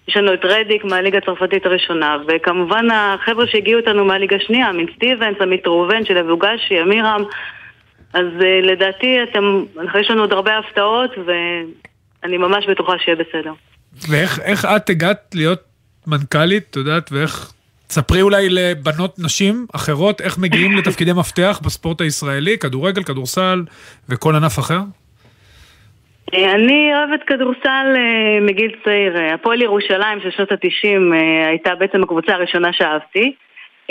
יש 0.08 0.18
לנו 0.18 0.34
את 0.34 0.40
רדיק 0.44 0.84
מהליגה 0.86 1.18
הצרפתית 1.18 1.66
הראשונה, 1.66 2.18
וכמובן 2.28 2.86
החבר'ה 2.92 3.48
שהגיעו 3.48 3.80
איתנו 3.80 4.06
מהליגה 4.06 4.36
השנייה, 4.36 4.70
עמית 4.70 4.90
סטיבנס, 4.96 5.36
עמית 5.42 5.68
ראובן, 5.68 6.06
של 6.06 6.18
אבוגשי, 6.18 6.82
אמירם. 6.82 7.24
אז 8.14 8.26
אה, 8.42 8.62
לדעתי 8.62 9.18
אתם, 9.24 9.64
יש 10.00 10.10
לנו 10.10 10.22
עוד 10.22 10.34
הרבה 10.34 10.58
הפתעות, 10.58 11.12
ואני 11.26 12.38
ממש 12.38 12.66
בטוחה 12.70 12.94
שיהיה 13.00 13.18
בסדר. 13.18 13.54
ואיך 14.10 14.40
איך 14.40 14.66
את 14.66 14.90
הגעת 14.90 15.36
להיות 15.36 15.60
מנכ"לית, 16.08 16.68
את 16.70 16.76
יודעת, 16.76 17.12
ואיך... 17.12 17.54
תספרי 17.88 18.22
אולי 18.22 18.50
לבנות 18.50 19.20
נשים 19.20 19.66
אחרות 19.74 20.22
איך 20.22 20.38
מגיעים 20.38 20.78
לתפקידי 20.78 21.14
מפתח 21.14 21.60
בספורט 21.64 22.02
הישראלי, 22.02 22.58
כדורגל, 22.58 23.04
כדורסל 23.04 23.64
וכל 24.10 24.36
ענף 24.36 24.60
אחר? 24.60 24.80
אה, 26.34 26.52
אני 26.52 26.92
אוהבת 26.96 27.24
כדורסל 27.24 27.94
אה, 27.96 28.40
מגיל 28.42 28.72
צעיר. 28.84 29.18
אה, 29.18 29.34
הפועל 29.34 29.62
ירושלים 29.62 30.22
של 30.22 30.32
שנות 30.32 30.52
התשעים 30.52 31.14
הייתה 31.48 31.76
בעצם 31.76 32.04
הקבוצה 32.04 32.34
הראשונה 32.34 32.74
שאהבתי. 32.74 33.34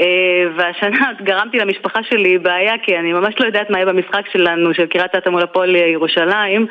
אה, 0.01 0.45
והשנה 0.57 1.12
גרמתי 1.28 1.59
למשפחה 1.59 2.03
שלי 2.03 2.39
בעיה, 2.39 2.74
כי 2.82 2.99
אני 2.99 3.12
ממש 3.12 3.34
לא 3.41 3.47
יודעת 3.47 3.70
מה 3.70 3.78
יהיה 3.78 3.87
במשחק 3.87 4.22
שלנו, 4.32 4.74
של 4.74 4.87
קריית 4.87 5.14
אתא 5.14 5.28
מול 5.28 5.43
הפועל 5.43 5.76
ירושלים. 5.76 6.66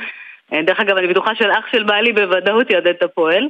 דרך 0.63 0.79
אגב, 0.79 0.97
אני 0.97 1.07
בטוחה 1.07 1.35
של 1.35 1.51
אח 1.51 1.65
של 1.71 1.83
בעלי 1.83 2.13
בוודאות 2.13 2.69
יעודד 2.69 2.87
את 2.87 3.03
הפועל. 3.03 3.47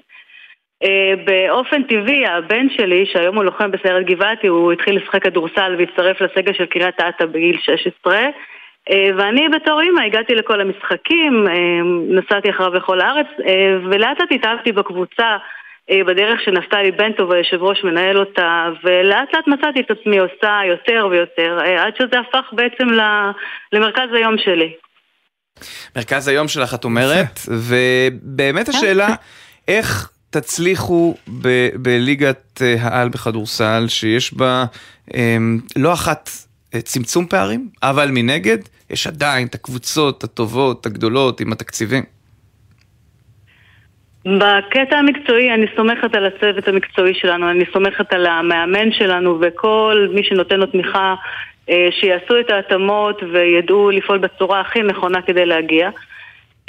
באופן 1.25 1.83
טבעי, 1.83 2.27
הבן 2.27 2.69
שלי, 2.69 3.05
שהיום 3.05 3.35
הוא 3.35 3.43
לוחם 3.43 3.71
בסיירת 3.71 4.05
גבעתי, 4.05 4.47
הוא 4.47 4.71
התחיל 4.71 4.97
לשחק 4.97 5.23
כדורסל 5.23 5.75
והצטרף 5.77 6.21
לסגל 6.21 6.53
של 6.53 6.65
קריית 6.65 6.95
אתא 6.99 7.25
בגיל 7.25 7.57
16. 7.61 8.19
אה, 8.91 9.09
ואני 9.17 9.49
בתור 9.49 9.81
אימא 9.81 10.01
הגעתי 10.01 10.35
לכל 10.35 10.61
המשחקים, 10.61 11.47
אה, 11.47 11.53
נסעתי 12.09 12.49
אחריו 12.49 12.71
בכל 12.71 13.01
הארץ, 13.01 13.27
אה, 13.47 13.77
ולאט 13.83 14.19
לאט 14.19 14.31
התאהבתי 14.31 14.71
בקבוצה 14.71 15.37
אה, 15.91 16.03
בדרך 16.07 16.41
שנפתלי 16.45 16.91
בן 16.91 17.11
טוב, 17.11 17.31
היושב 17.31 17.63
ראש, 17.63 17.83
מנהל 17.83 18.17
אותה, 18.17 18.65
ולאט 18.83 19.33
לאט 19.33 19.47
מצאתי 19.47 19.79
את 19.79 19.91
עצמי 19.91 20.17
עושה 20.17 20.59
יותר 20.67 21.07
ויותר, 21.11 21.57
אה, 21.65 21.83
עד 21.83 21.93
שזה 21.99 22.19
הפך 22.19 22.45
בעצם 22.51 22.87
למרכז 23.73 24.09
היום 24.13 24.37
שלי. 24.37 24.73
מרכז 25.95 26.27
היום 26.27 26.47
שלך, 26.47 26.73
את 26.73 26.83
אומרת, 26.83 27.39
ובאמת 27.47 28.69
השאלה, 28.69 29.07
איך 29.67 30.09
תצליחו 30.29 31.15
ב- 31.41 31.69
בליגת 31.75 32.61
אה, 32.61 32.75
העל 32.81 33.09
בכדורסל, 33.09 33.85
שיש 33.87 34.33
בה 34.33 34.65
אמ, 35.13 35.59
לא 35.75 35.93
אחת 35.93 36.29
אה, 36.73 36.81
צמצום 36.81 37.27
פערים, 37.27 37.69
אבל 37.83 38.09
מנגד, 38.11 38.57
יש 38.89 39.07
עדיין 39.07 39.47
את 39.47 39.55
הקבוצות 39.55 40.23
הטובות, 40.23 40.85
הגדולות, 40.85 41.39
עם 41.39 41.51
התקציבים. 41.51 42.03
בקטע 44.25 44.97
המקצועי 44.97 45.53
אני 45.53 45.65
סומכת 45.75 46.15
על 46.15 46.25
הצוות 46.25 46.67
המקצועי 46.67 47.13
שלנו, 47.13 47.49
אני 47.49 47.63
סומכת 47.73 48.13
על 48.13 48.25
המאמן 48.25 48.91
שלנו 48.91 49.39
וכל 49.41 50.07
מי 50.13 50.23
שנותן 50.23 50.59
לו 50.59 50.65
תמיכה 50.65 51.15
אה, 51.69 51.87
שיעשו 51.91 52.39
את 52.39 52.49
ההתאמות 52.49 53.23
וידעו 53.33 53.91
לפעול 53.91 54.17
בצורה 54.17 54.61
הכי 54.61 54.81
נכונה 54.81 55.21
כדי 55.21 55.45
להגיע. 55.45 55.89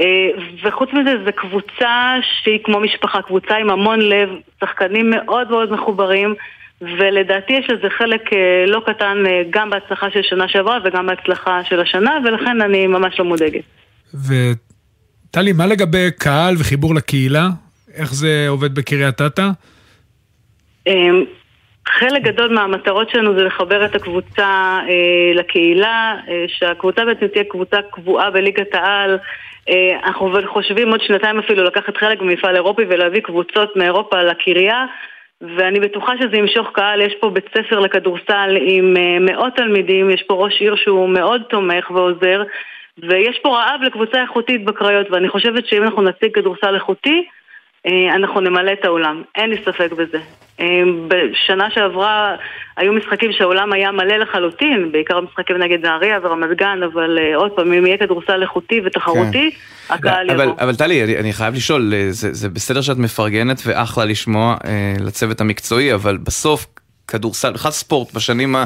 אה, 0.00 0.28
וחוץ 0.62 0.88
מזה 0.92 1.14
זו 1.24 1.30
קבוצה 1.34 2.14
שהיא 2.42 2.58
כמו 2.64 2.80
משפחה, 2.80 3.22
קבוצה 3.22 3.56
עם 3.56 3.70
המון 3.70 4.00
לב, 4.00 4.28
שחקנים 4.60 5.10
מאוד 5.10 5.50
מאוד 5.50 5.72
מחוברים 5.72 6.34
ולדעתי 6.80 7.52
יש 7.52 7.70
לזה 7.70 7.88
חלק 7.98 8.32
אה, 8.32 8.64
לא 8.66 8.82
קטן 8.86 9.24
אה, 9.26 9.42
גם 9.50 9.70
בהצלחה 9.70 10.10
של 10.10 10.22
שנה 10.22 10.48
שעברה 10.48 10.78
וגם 10.84 11.06
בהצלחה 11.06 11.60
של 11.64 11.80
השנה 11.80 12.18
ולכן 12.24 12.60
אני 12.60 12.86
ממש 12.86 13.18
לא 13.18 13.24
מודאגת. 13.24 13.62
וטלי, 14.14 15.52
מה 15.52 15.66
לגבי 15.66 16.10
קהל 16.18 16.54
וחיבור 16.58 16.94
לקהילה? 16.94 17.48
איך 17.94 18.14
זה 18.14 18.46
עובד 18.48 18.74
בקריית 18.74 19.20
אתא? 19.20 19.48
אמ, 20.86 21.24
חלק 21.88 22.22
גדול 22.22 22.54
מהמטרות 22.54 23.10
שלנו 23.10 23.34
זה 23.38 23.44
לחבר 23.44 23.84
את 23.84 23.94
הקבוצה 23.94 24.78
אה, 24.88 25.34
לקהילה, 25.34 26.16
אה, 26.28 26.44
שהקבוצה 26.48 27.04
בעצם 27.04 27.26
תהיה 27.26 27.44
קבוצה 27.44 27.76
קבועה 27.90 28.30
בליגת 28.30 28.74
העל, 28.74 29.18
אה, 29.68 29.98
אנחנו 30.04 30.30
חושבים 30.52 30.88
עוד 30.88 31.00
שנתיים 31.00 31.38
אפילו 31.38 31.64
לקחת 31.64 31.96
חלק 31.96 32.20
במפעל 32.20 32.56
אירופי 32.56 32.82
ולהביא 32.88 33.20
קבוצות 33.20 33.76
מאירופה 33.76 34.22
לקריה 34.22 34.84
ואני 35.40 35.80
בטוחה 35.80 36.12
שזה 36.20 36.36
ימשוך 36.36 36.68
קהל, 36.72 37.00
יש 37.00 37.14
פה 37.20 37.30
בית 37.30 37.44
ספר 37.56 37.80
לכדורסל 37.80 38.56
עם 38.60 38.96
אה, 38.96 39.18
מאות 39.20 39.52
תלמידים, 39.56 40.10
יש 40.10 40.22
פה 40.22 40.34
ראש 40.34 40.60
עיר 40.60 40.76
שהוא 40.76 41.08
מאוד 41.08 41.42
תומך 41.42 41.90
ועוזר 41.90 42.42
ויש 42.98 43.38
פה 43.42 43.48
רעב 43.48 43.82
לקבוצה 43.82 44.22
איכותית 44.22 44.64
בקריות 44.64 45.10
ואני 45.10 45.28
חושבת 45.28 45.66
שאם 45.66 45.82
אנחנו 45.82 46.02
נציג 46.02 46.34
כדורסל 46.34 46.74
איכותי 46.74 47.26
אה, 47.86 48.14
אנחנו 48.14 48.40
נמלא 48.40 48.72
את 48.72 48.84
האולם, 48.84 49.22
אין 49.34 49.50
לי 49.50 49.56
ספק 49.64 49.92
בזה. 49.92 50.18
אה, 50.60 50.66
בשנה 51.08 51.70
שעברה 51.70 52.34
היו 52.76 52.92
משחקים 52.92 53.32
שהאולם 53.32 53.72
היה 53.72 53.92
מלא 53.92 54.16
לחלוטין, 54.16 54.92
בעיקר 54.92 55.20
משחקים 55.20 55.56
נגד 55.56 55.86
נהריה 55.86 56.18
ורמת 56.22 56.58
גן, 56.58 56.80
אבל 56.92 57.18
אה, 57.18 57.36
עוד 57.36 57.50
פעם, 57.50 57.72
אם 57.72 57.86
יהיה 57.86 57.98
כדורסל 57.98 58.42
איכותי 58.42 58.80
ותחרותי, 58.86 59.50
כן. 59.50 59.94
הקהל 59.94 60.30
יבוא. 60.30 60.54
אבל 60.60 60.74
טלי, 60.74 61.04
אני, 61.04 61.18
אני 61.18 61.32
חייב 61.32 61.54
לשאול, 61.54 61.92
זה, 62.10 62.32
זה 62.32 62.48
בסדר 62.48 62.80
שאת 62.80 62.96
מפרגנת 62.96 63.62
ואחלה 63.66 64.04
לשמוע 64.04 64.56
לצוות 65.00 65.40
המקצועי, 65.40 65.94
אבל 65.94 66.16
בסוף 66.16 66.66
כדורסל, 67.08 67.52
בכלל 67.52 67.70
ספורט 67.70 68.12
בשנים 68.12 68.56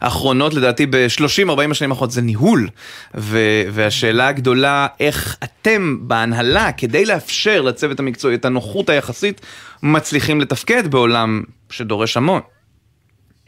האחרונות, 0.00 0.54
לדעתי 0.54 0.86
ב-30-40 0.86 1.70
השנים 1.70 1.90
האחרונות 1.90 2.10
זה 2.10 2.22
ניהול. 2.22 2.68
ו- 3.14 3.62
והשאלה 3.72 4.28
הגדולה, 4.28 4.86
איך 5.00 5.36
אתם 5.44 5.96
בהנהלה, 6.00 6.72
כדי 6.72 7.04
לאפשר 7.04 7.62
לצוות 7.62 8.00
המקצועי 8.00 8.34
את 8.34 8.44
הנוחות 8.44 8.88
היחסית, 8.88 9.40
מצליחים 9.82 10.40
לתפקד 10.40 10.86
בעולם 10.86 11.42
שדורש 11.70 12.16
המון. 12.16 12.40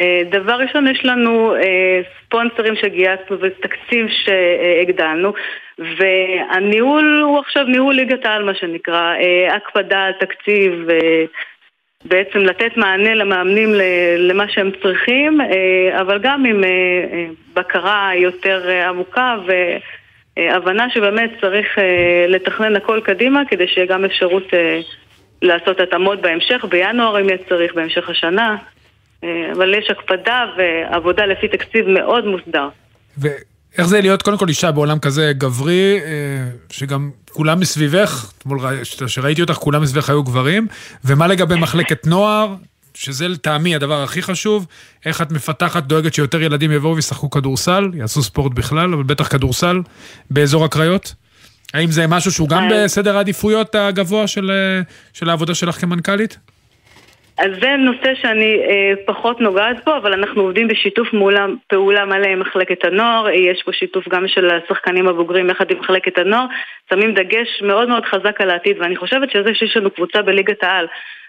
אה, 0.00 0.22
דבר 0.30 0.52
ראשון, 0.52 0.88
יש 0.88 1.04
לנו 1.04 1.54
אה, 1.54 2.00
ספונסרים 2.24 2.74
שגייסנו 2.76 3.36
ותקציב 3.40 4.06
שהגדלנו 4.08 5.32
והניהול 5.78 7.20
הוא 7.24 7.38
עכשיו 7.38 7.64
ניהול 7.64 7.94
ליגת 7.94 8.26
העל 8.26 8.44
מה 8.44 8.54
שנקרא, 8.54 9.14
אה, 9.14 9.56
הקפדה 9.56 9.98
על 9.98 10.12
תקציב 10.12 10.72
בעצם 12.04 12.38
לתת 12.38 12.76
מענה 12.76 13.14
למאמנים 13.14 13.68
למה 14.18 14.48
שהם 14.48 14.70
צריכים, 14.82 15.40
אבל 16.00 16.18
גם 16.18 16.44
עם 16.44 16.64
בקרה 17.54 18.10
יותר 18.14 18.70
עמוקה 18.88 19.36
והבנה 20.36 20.90
שבאמת 20.90 21.30
צריך 21.40 21.78
לתכנן 22.28 22.76
הכל 22.76 23.00
קדימה 23.04 23.42
כדי 23.48 23.68
שיהיה 23.68 23.86
גם 23.86 24.04
אפשרות 24.04 24.44
לעשות 25.42 25.80
התאמות 25.80 26.20
בהמשך, 26.20 26.64
בינואר 26.68 27.20
אם 27.20 27.28
יהיה 27.28 27.38
צריך, 27.48 27.74
בהמשך 27.74 28.08
השנה. 28.08 28.56
אבל 29.52 29.74
יש 29.74 29.90
הקפדה 29.90 30.44
ועבודה 30.58 31.26
לפי 31.26 31.48
תקציב 31.48 31.88
מאוד 31.88 32.24
מוסדר. 32.24 32.68
איך 33.78 33.86
זה 33.86 34.00
להיות 34.00 34.22
קודם 34.22 34.38
כל 34.38 34.48
אישה 34.48 34.72
בעולם 34.72 34.98
כזה 34.98 35.32
גברי, 35.32 36.00
אה, 36.04 36.48
שגם 36.70 37.10
כולם 37.30 37.60
מסביבך, 37.60 38.32
אתמול 38.38 38.58
שראיתי 39.06 39.40
אותך, 39.40 39.52
כולם 39.54 39.82
מסביבך 39.82 40.10
היו 40.10 40.22
גברים, 40.22 40.66
ומה 41.04 41.26
לגבי 41.26 41.54
מחלקת 41.54 42.06
נוער, 42.06 42.54
שזה 42.94 43.28
לטעמי 43.28 43.74
הדבר 43.74 44.02
הכי 44.02 44.22
חשוב, 44.22 44.66
איך 45.06 45.22
את 45.22 45.32
מפתחת, 45.32 45.82
דואגת 45.82 46.14
שיותר 46.14 46.42
ילדים 46.42 46.72
יבואו 46.72 46.96
וישחקו 46.96 47.30
כדורסל, 47.30 47.90
יעשו 47.94 48.22
ספורט 48.22 48.52
בכלל, 48.54 48.94
אבל 48.94 49.02
בטח 49.02 49.28
כדורסל, 49.28 49.80
באזור 50.30 50.64
הקריות? 50.64 51.14
האם 51.74 51.86
זה 51.86 52.06
משהו 52.08 52.30
שהוא 52.30 52.48
גם 52.48 52.62
אה. 52.62 52.84
בסדר 52.84 53.16
העדיפויות 53.16 53.74
הגבוה 53.74 54.26
של, 54.26 54.50
אה, 54.50 54.80
של 55.12 55.28
העבודה 55.28 55.54
שלך 55.54 55.74
כמנכ"לית? 55.74 56.38
אז 57.38 57.50
זה 57.60 57.76
נושא 57.76 58.14
שאני 58.22 58.60
אה, 58.68 58.92
פחות 59.06 59.40
נוגעת 59.40 59.84
בו, 59.84 59.96
אבל 59.96 60.12
אנחנו 60.12 60.42
עובדים 60.42 60.68
בשיתוף 60.68 61.12
מולה, 61.12 61.46
פעולה 61.66 62.04
מלא 62.04 62.26
עם 62.26 62.40
מחלקת 62.40 62.84
הנוער, 62.84 63.30
יש 63.30 63.62
פה 63.64 63.72
שיתוף 63.72 64.08
גם 64.08 64.28
של 64.28 64.48
השחקנים 64.50 65.08
הבוגרים 65.08 65.50
יחד 65.50 65.70
עם 65.70 65.78
מחלקת 65.78 66.18
הנוער, 66.18 66.46
שמים 66.90 67.14
דגש 67.14 67.62
מאוד 67.62 67.88
מאוד 67.88 68.04
חזק 68.04 68.40
על 68.40 68.50
העתיד, 68.50 68.76
ואני 68.80 68.96
חושבת 68.96 69.30
שזה 69.30 69.54
שיש 69.54 69.76
לנו 69.76 69.90
קבוצה 69.90 70.22
בליגת 70.22 70.62
העל, 70.62 70.86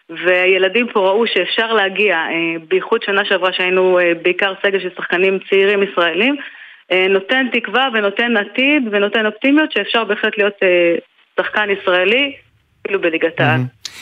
והילדים 0.09 0.87
פה 0.87 0.99
ראו 0.99 1.27
שאפשר 1.27 1.73
להגיע, 1.73 2.15
אה, 2.15 2.59
בייחוד 2.67 3.03
שנה 3.03 3.25
שעברה 3.25 3.53
שהיינו 3.53 3.99
אה, 3.99 4.11
בעיקר 4.21 4.53
סגל 4.63 4.79
של 4.79 4.89
שחקנים 4.97 5.39
צעירים 5.49 5.83
ישראלים, 5.83 6.35
נותן 7.09 7.47
תקווה 7.53 7.87
ונותן 7.93 8.37
עתיד 8.37 8.83
ונותן 8.91 9.25
אופטימיות 9.25 9.71
שאפשר 9.71 10.03
בהחלט 10.03 10.37
להיות 10.37 10.53
אה, 10.63 10.95
שחקן 11.39 11.67
ישראלי, 11.81 12.33
אפילו 12.81 13.01
בליגת 13.01 13.39
העל. 13.39 13.61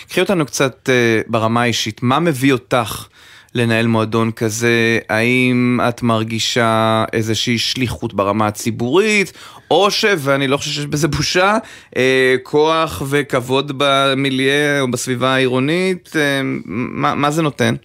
קחי 0.09 0.21
אותנו 0.21 0.45
קצת 0.45 0.89
uh, 0.89 0.91
ברמה 1.27 1.61
האישית, 1.61 2.03
מה 2.03 2.19
מביא 2.19 2.53
אותך 2.53 3.07
לנהל 3.55 3.87
מועדון 3.87 4.31
כזה? 4.31 4.99
האם 5.09 5.79
את 5.89 6.03
מרגישה 6.03 7.03
איזושהי 7.13 7.57
שליחות 7.57 8.13
ברמה 8.13 8.47
הציבורית, 8.47 9.33
או 9.71 9.91
ש, 9.91 10.05
ואני 10.17 10.47
לא 10.47 10.57
חושב 10.57 10.71
שיש 10.71 10.85
בזה 10.85 11.07
בושה, 11.07 11.57
uh, 11.95 11.97
כוח 12.43 13.01
וכבוד 13.09 13.71
במיליה 13.77 14.81
או 14.81 14.91
בסביבה 14.91 15.33
העירונית? 15.33 16.09
Uh, 16.13 16.17
מה, 16.65 17.15
מה 17.15 17.31
זה 17.31 17.41
נותן? 17.41 17.75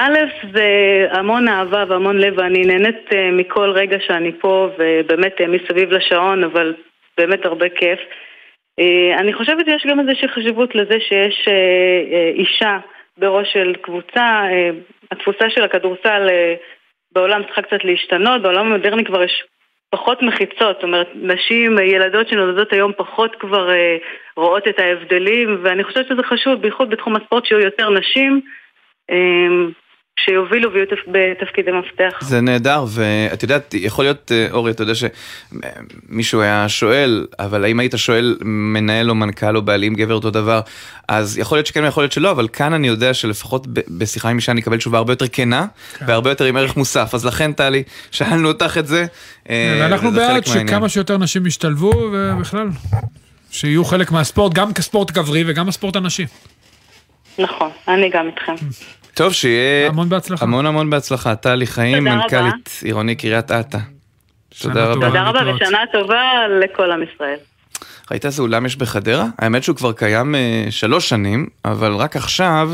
א', 0.00 0.18
זה 0.52 0.68
המון 1.10 1.48
אהבה 1.48 1.84
והמון 1.88 2.18
לב, 2.18 2.34
ואני 2.36 2.62
נהנית 2.62 3.08
uh, 3.10 3.16
מכל 3.32 3.70
רגע 3.70 3.96
שאני 4.06 4.32
פה, 4.40 4.68
ובאמת 4.78 5.40
uh, 5.40 5.46
מסביב 5.46 5.92
לשעון, 5.92 6.44
אבל 6.44 6.74
באמת 7.18 7.46
הרבה 7.46 7.68
כיף. 7.68 7.98
אה, 8.78 9.18
אני 9.18 9.34
חושבת 9.34 9.66
שיש 9.68 9.86
גם 9.90 10.00
איזושהי 10.00 10.28
חשיבות 10.28 10.74
לזה 10.74 11.00
שיש 11.00 11.48
אה, 11.48 11.54
אה, 12.12 12.30
אישה 12.34 12.78
בראש 13.18 13.52
של 13.52 13.74
קבוצה, 13.82 14.42
התפוסה 15.10 15.50
של 15.50 15.62
הכדורסל 15.62 16.28
בעולם 17.12 17.42
צריכה 17.44 17.62
קצת 17.62 17.84
להשתנות, 17.84 18.42
בעולם 18.42 18.66
המודרני 18.66 19.04
כבר 19.04 19.22
יש 19.22 19.44
פחות 19.90 20.22
מחיצות, 20.22 20.76
זאת 20.76 20.82
אומרת, 20.82 21.08
נשים, 21.14 21.78
ילדות 21.78 22.28
שנולדות 22.28 22.72
היום 22.72 22.92
פחות 22.96 23.36
כבר 23.40 23.68
רואות 24.36 24.68
את 24.68 24.78
ההבדלים, 24.78 25.60
ואני 25.62 25.84
חושבת 25.84 26.06
שזה 26.06 26.22
חשוב, 26.22 26.54
בייחוד 26.60 26.90
בתחום 26.90 27.16
הספורט 27.16 27.44
שיהיו 27.44 27.60
יותר 27.60 27.90
נשים. 27.90 28.40
שיובילו 30.24 30.72
ויהיו 30.72 30.86
בתפקידי 31.06 31.70
מפתח. 31.72 32.18
זה 32.20 32.40
נהדר, 32.40 32.84
ואת 32.88 33.42
יודעת, 33.42 33.74
יכול 33.74 34.04
להיות, 34.04 34.32
אה, 34.32 34.46
אורי, 34.50 34.70
אתה 34.70 34.82
יודע 34.82 34.92
שמישהו 34.94 36.40
היה 36.40 36.68
שואל, 36.68 37.26
אבל 37.38 37.64
האם 37.64 37.80
היית 37.80 37.92
שואל 37.96 38.38
מנהל 38.44 39.10
או 39.10 39.14
מנכ"ל 39.14 39.56
או 39.56 39.62
בעלים 39.62 39.94
גבר 39.94 40.14
אותו 40.14 40.30
דבר, 40.30 40.60
אז 41.08 41.38
יכול 41.38 41.58
להיות 41.58 41.66
שכן 41.66 41.84
ויכול 41.84 42.02
להיות 42.02 42.12
שלא, 42.12 42.30
אבל 42.30 42.48
כאן 42.48 42.72
אני 42.72 42.88
יודע 42.88 43.14
שלפחות 43.14 43.66
בשיחה 43.98 44.28
עם 44.28 44.36
אישה 44.36 44.52
אני 44.52 44.60
אקבל 44.60 44.76
תשובה 44.76 44.98
הרבה 44.98 45.12
יותר 45.12 45.28
כנה, 45.28 45.66
כן. 45.98 46.04
והרבה 46.08 46.30
יותר 46.30 46.44
עם 46.44 46.56
ערך 46.56 46.76
מוסף, 46.76 47.10
אז 47.14 47.26
לכן 47.26 47.52
טלי, 47.52 47.82
שאלנו 48.10 48.48
אותך 48.48 48.78
את 48.78 48.86
זה. 48.86 49.06
אה, 49.50 49.78
ואנחנו 49.80 50.10
בעד 50.10 50.46
שכמה 50.46 50.88
שיותר 50.88 51.18
נשים 51.18 51.46
ישתלבו, 51.46 51.92
ובכלל, 52.12 52.68
שיהיו 53.50 53.84
חלק 53.84 54.10
מהספורט, 54.10 54.54
גם 54.54 54.72
כספורט 54.72 55.10
גברי 55.10 55.44
וגם 55.46 55.68
הספורט 55.68 55.96
הנשי. 55.96 56.26
נכון, 57.38 57.70
אני 57.88 58.10
גם 58.10 58.26
איתכם. 58.26 58.54
טוב, 59.14 59.32
שיהיה... 59.32 59.88
המון 59.88 60.08
בהצלחה. 60.08 60.44
המון 60.44 60.66
המון 60.66 60.90
בהצלחה. 60.90 61.34
טלי 61.34 61.66
חיים, 61.66 62.04
מנכ"לית 62.04 62.80
עירוני 62.84 63.14
קריית 63.16 63.50
אתא. 63.50 63.78
תודה 64.62 64.86
רבה. 64.86 65.06
תודה 65.06 65.22
רבה 65.22 65.54
ושנה 65.54 65.78
טובה 65.92 66.22
לכל 66.60 66.92
עם 66.92 67.02
ישראל. 67.02 67.36
ראית 68.10 68.26
איזה 68.26 68.42
אולם 68.42 68.66
יש 68.66 68.76
בחדרה? 68.76 69.26
האמת 69.38 69.62
שהוא 69.62 69.76
כבר 69.76 69.92
קיים 69.92 70.34
אה, 70.34 70.66
שלוש 70.70 71.08
שנים, 71.08 71.46
אבל 71.64 71.94
רק 71.94 72.16
עכשיו 72.16 72.70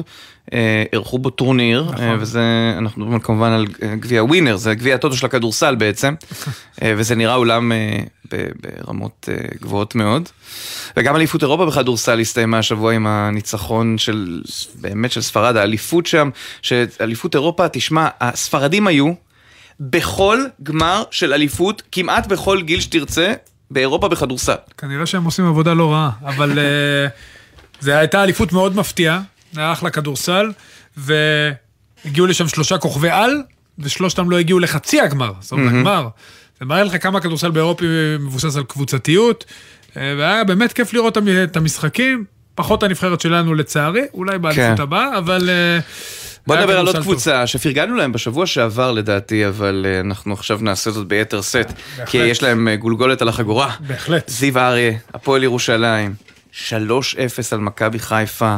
אה, 0.53 0.85
אירחו 0.93 1.19
בו 1.19 1.31
טורניר, 1.31 1.83
נכון. 1.83 2.05
אה, 2.05 2.17
וזה, 2.21 2.75
אנחנו 2.79 3.03
מדברים 3.03 3.21
כמובן 3.21 3.51
על 3.51 3.67
אה, 3.83 3.97
גביע 3.97 4.25
ווינר, 4.25 4.57
זה 4.57 4.75
גביע 4.75 4.95
הטוטו 4.95 5.17
של 5.17 5.27
הכדורסל 5.27 5.75
בעצם, 5.75 6.15
אה, 6.83 6.95
וזה 6.97 7.15
נראה 7.15 7.35
אולם 7.35 7.73
אה, 7.73 7.99
ב, 8.33 8.47
ברמות 8.61 9.29
אה, 9.33 9.45
גבוהות 9.63 9.95
מאוד. 9.95 10.29
וגם 10.97 11.17
אליפות 11.17 11.43
אירופה 11.43 11.67
בכדורסל 11.67 12.21
הסתיימה 12.21 12.59
השבוע 12.59 12.93
עם 12.93 13.07
הניצחון 13.07 13.99
של, 13.99 14.43
באמת 14.75 15.13
של 15.13 15.21
ספרד, 15.21 15.57
האליפות 15.57 16.07
שם, 16.07 16.31
שאליפות 16.63 17.35
אירופה, 17.35 17.69
תשמע, 17.69 18.09
הספרדים 18.21 18.87
היו 18.87 19.13
בכל 19.81 20.39
גמר 20.63 21.03
של 21.11 21.33
אליפות, 21.33 21.83
כמעט 21.93 22.27
בכל 22.27 22.63
גיל 22.63 22.81
שתרצה, 22.81 23.33
באירופה 23.75 24.09
בכדורסל. 24.09 24.55
כנראה 24.79 25.07
שהם 25.07 25.25
עושים 25.25 25.47
עבודה 25.47 25.75
לא 25.75 25.93
רעה, 25.93 26.11
אבל 26.25 26.59
אה, 26.59 27.07
זו 27.81 27.93
הייתה 27.93 28.23
אליפות 28.23 28.53
מאוד 28.53 28.77
מפתיעה, 28.77 29.21
היה 29.57 29.73
אחלה 29.73 29.91
כדורסל, 29.91 30.53
והגיעו 30.97 32.27
לשם 32.27 32.49
שלושה 32.49 32.79
כוכבי 32.79 33.11
על, 33.11 33.43
ושלושתם 33.79 34.31
לא 34.31 34.39
הגיעו 34.39 34.59
לחצי 34.59 35.01
הגמר, 35.01 35.33
זאת 35.41 35.53
אומרת, 35.53 35.69
הגמר. 35.69 36.09
זה 36.61 36.65
מראה 36.65 36.85
לך 36.85 37.03
כמה 37.03 37.21
כדורסל 37.21 37.51
באירופי 37.51 37.87
מבוסס 38.21 38.57
על 38.57 38.65
קבוצתיות, 38.65 39.45
אה, 39.97 40.15
והיה 40.19 40.45
באמת 40.45 40.73
כיף 40.73 40.93
לראות 40.93 41.19
את 41.45 41.57
המשחקים, 41.57 42.25
פחות 42.55 42.83
הנבחרת 42.83 43.21
שלנו 43.21 43.55
לצערי, 43.55 44.03
אולי 44.15 44.39
באליפות 44.39 44.77
כן. 44.77 44.83
הבאה, 44.83 45.19
אבל... 45.19 45.51
אה, 46.51 46.57
בוא 46.57 46.63
נדבר 46.63 46.79
על 46.79 46.87
עוד 46.87 46.97
קבוצה 46.97 47.47
שפרגנו 47.47 47.95
להם 47.97 48.13
בשבוע 48.13 48.47
שעבר 48.47 48.93
לדעתי, 48.93 49.49
אבל 49.49 49.87
uh, 49.87 50.07
אנחנו 50.07 50.35
עכשיו 50.35 50.59
נעשה 50.63 50.91
זאת 50.91 51.07
ביתר 51.07 51.43
סט, 51.43 51.73
כי 52.07 52.19
יש 52.19 52.43
להם 52.43 52.69
uh, 52.69 52.77
גולגולת 52.77 53.23
על 53.23 53.29
החגורה. 53.29 53.75
בהחלט. 53.81 54.29
זיו 54.29 54.59
אריה, 54.59 54.93
הפועל 55.15 55.43
ירושלים, 55.43 56.15
3-0 56.53 56.67
על 57.53 57.59
מכבי 57.59 57.99
חיפה, 57.99 58.57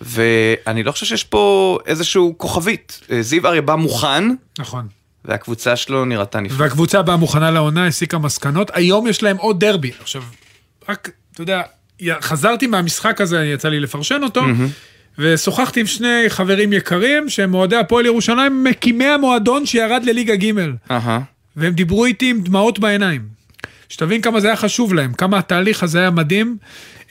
ואני 0.00 0.82
לא 0.82 0.92
חושב 0.92 1.06
שיש 1.06 1.24
פה 1.24 1.78
איזשהו 1.86 2.34
כוכבית. 2.36 3.00
Uh, 3.02 3.12
זיו 3.20 3.46
אריה 3.46 3.62
בא 3.62 3.74
מוכן. 3.74 4.24
נכון. 4.58 4.88
והקבוצה 5.24 5.76
שלו 5.76 6.04
נראתה 6.04 6.40
נפלא. 6.40 6.56
והקבוצה 6.58 7.02
באה 7.02 7.16
מוכנה 7.16 7.50
לעונה, 7.50 7.86
הסיקה 7.86 8.18
מסקנות. 8.18 8.70
היום 8.74 9.06
יש 9.06 9.22
להם 9.22 9.36
עוד 9.36 9.60
דרבי. 9.60 9.90
עכשיו, 10.00 10.22
רק, 10.88 11.10
אתה 11.32 11.42
יודע, 11.42 11.62
חזרתי 12.20 12.66
מהמשחק 12.66 13.20
הזה, 13.20 13.44
יצא 13.44 13.68
לי 13.68 13.80
לפרשן 13.80 14.20
אותו, 14.22 14.42
ושוחחתי 15.18 15.80
עם 15.80 15.86
שני 15.86 16.24
חברים 16.28 16.72
יקרים, 16.72 17.28
שהם 17.28 17.54
אוהדי 17.54 17.76
הפועל 17.76 18.06
ירושלים, 18.06 18.64
מקימי 18.64 19.04
המועדון 19.04 19.66
שירד 19.66 20.04
לליגה 20.04 20.36
ג'. 20.36 20.52
אהה. 20.90 21.20
והם 21.56 21.72
דיברו 21.72 22.04
איתי 22.04 22.30
עם 22.30 22.40
דמעות 22.40 22.78
בעיניים. 22.78 23.22
שתבין 23.88 24.20
כמה 24.20 24.40
זה 24.40 24.46
היה 24.46 24.56
חשוב 24.56 24.94
להם, 24.94 25.12
כמה 25.12 25.38
התהליך 25.38 25.82
הזה 25.82 25.98
היה 25.98 26.10
מדהים. 26.10 26.56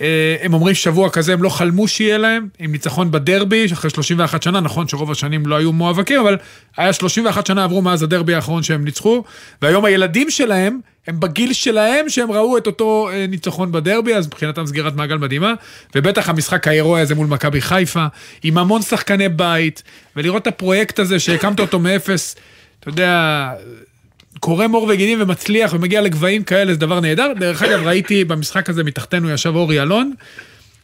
אה, 0.01 0.35
הם 0.41 0.53
אומרים 0.53 0.75
שבוע 0.75 1.09
כזה 1.09 1.33
הם 1.33 1.43
לא 1.43 1.49
חלמו 1.49 1.87
שיהיה 1.87 2.17
להם, 2.17 2.47
עם 2.59 2.71
ניצחון 2.71 3.11
בדרבי, 3.11 3.65
אחרי 3.73 3.89
31 3.89 4.43
שנה, 4.43 4.59
נכון 4.59 4.87
שרוב 4.87 5.11
השנים 5.11 5.45
לא 5.45 5.55
היו 5.55 5.73
מואבקים, 5.73 6.19
אבל 6.19 6.37
היה 6.77 6.93
31 6.93 7.45
שנה 7.45 7.63
עברו 7.63 7.81
מאז 7.81 8.03
הדרבי 8.03 8.35
האחרון 8.35 8.63
שהם 8.63 8.85
ניצחו, 8.85 9.23
והיום 9.61 9.85
הילדים 9.85 10.29
שלהם, 10.29 10.79
הם 11.07 11.19
בגיל 11.19 11.53
שלהם 11.53 12.09
שהם 12.09 12.31
ראו 12.31 12.57
את 12.57 12.67
אותו 12.67 13.09
אה, 13.09 13.25
ניצחון 13.27 13.71
בדרבי, 13.71 14.15
אז 14.15 14.27
מבחינתם 14.27 14.65
סגירת 14.65 14.95
מעגל 14.95 15.17
מדהימה, 15.17 15.53
ובטח 15.95 16.29
המשחק 16.29 16.67
ההירואי 16.67 17.01
הזה 17.01 17.15
מול 17.15 17.27
מכבי 17.27 17.61
חיפה, 17.61 18.05
עם 18.43 18.57
המון 18.57 18.81
שחקני 18.81 19.29
בית, 19.29 19.83
ולראות 20.15 20.41
את 20.41 20.47
הפרויקט 20.47 20.99
הזה 20.99 21.19
שהקמת 21.19 21.59
אותו 21.59 21.79
מאפס, 21.79 22.35
אתה 22.79 22.89
יודע, 22.89 23.49
קורם 24.39 24.71
עור 24.71 24.87
וגידים 24.89 25.21
ומצליח 25.21 25.73
ומגיע 25.73 26.01
לגבהים 26.01 26.43
כאלה, 26.43 26.73
זה 26.73 26.79
דבר 26.79 26.99
נהדר. 26.99 27.31
דרך 27.39 27.63
אגב, 27.63 27.83
ראיתי 27.83 28.23
במשחק 28.23 28.69
הזה 28.69 28.83
מתחתנו 28.83 29.29
ישב 29.29 29.55
אורי 29.55 29.81
אלון, 29.81 30.13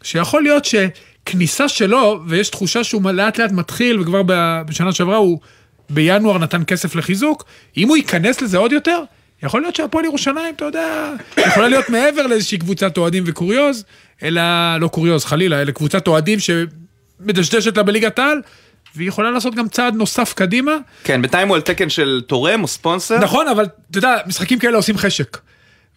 שיכול 0.04 0.44
להיות 0.44 0.66
שכניסה 0.66 1.70
שלו, 1.70 2.22
ויש 2.28 2.50
תחושה 2.50 2.84
שהוא 2.84 3.12
לאט 3.12 3.38
לאט 3.38 3.52
מתחיל, 3.52 4.00
וכבר 4.00 4.22
בשנה 4.68 4.94
שעברה 4.94 5.18
הוא 5.18 5.40
בינואר 5.90 6.38
נתן 6.38 6.62
כסף 6.68 6.96
לחיזוק, 6.96 7.46
אם 7.78 7.88
הוא 7.88 7.98
ייכנס 7.98 8.42
לזה 8.42 8.58
עוד 8.58 8.72
יותר, 8.72 9.04
יכול 9.44 9.62
להיות 9.62 9.76
שהפועל 9.76 10.06
ירושלים, 10.06 10.56
אתה 10.56 10.66
יודע, 10.66 11.14
יכולה 11.38 11.68
להיות 11.68 11.90
מעבר 11.90 12.28
לאיזושהי 12.28 12.58
קבוצת 12.58 12.98
אוהדים 12.98 13.24
וקוריוז, 13.28 13.84
אלא, 14.24 14.42
לא 14.80 14.88
קוריוז, 14.88 15.26
חלילה, 15.26 15.62
אלא 15.62 15.72
קבוצת 15.72 16.08
אוהדים 16.08 16.40
שמדשדשת 16.40 17.78
לה 17.78 17.84
בליגת 17.84 18.20
העל, 18.20 18.42
והיא 18.96 19.08
יכולה 19.08 19.32
לעשות 19.32 19.56
גם 19.56 19.68
צעד 19.68 19.96
נוסף 19.96 20.34
קדימה. 20.34 20.72
כן, 21.04 21.22
בינתיים 21.22 21.48
הוא 21.48 21.56
על 21.56 21.62
תקן 21.62 21.90
של 21.90 22.22
תורם 22.28 22.62
או 22.62 22.68
ספונסר. 22.68 23.20
נכון, 23.20 23.48
אבל 23.48 23.66
אתה 23.92 23.98
יודע, 23.98 24.18
משחקים 24.28 24.60
כאלה 24.60 24.78
עושים 24.78 24.98
חשק. 24.98 25.38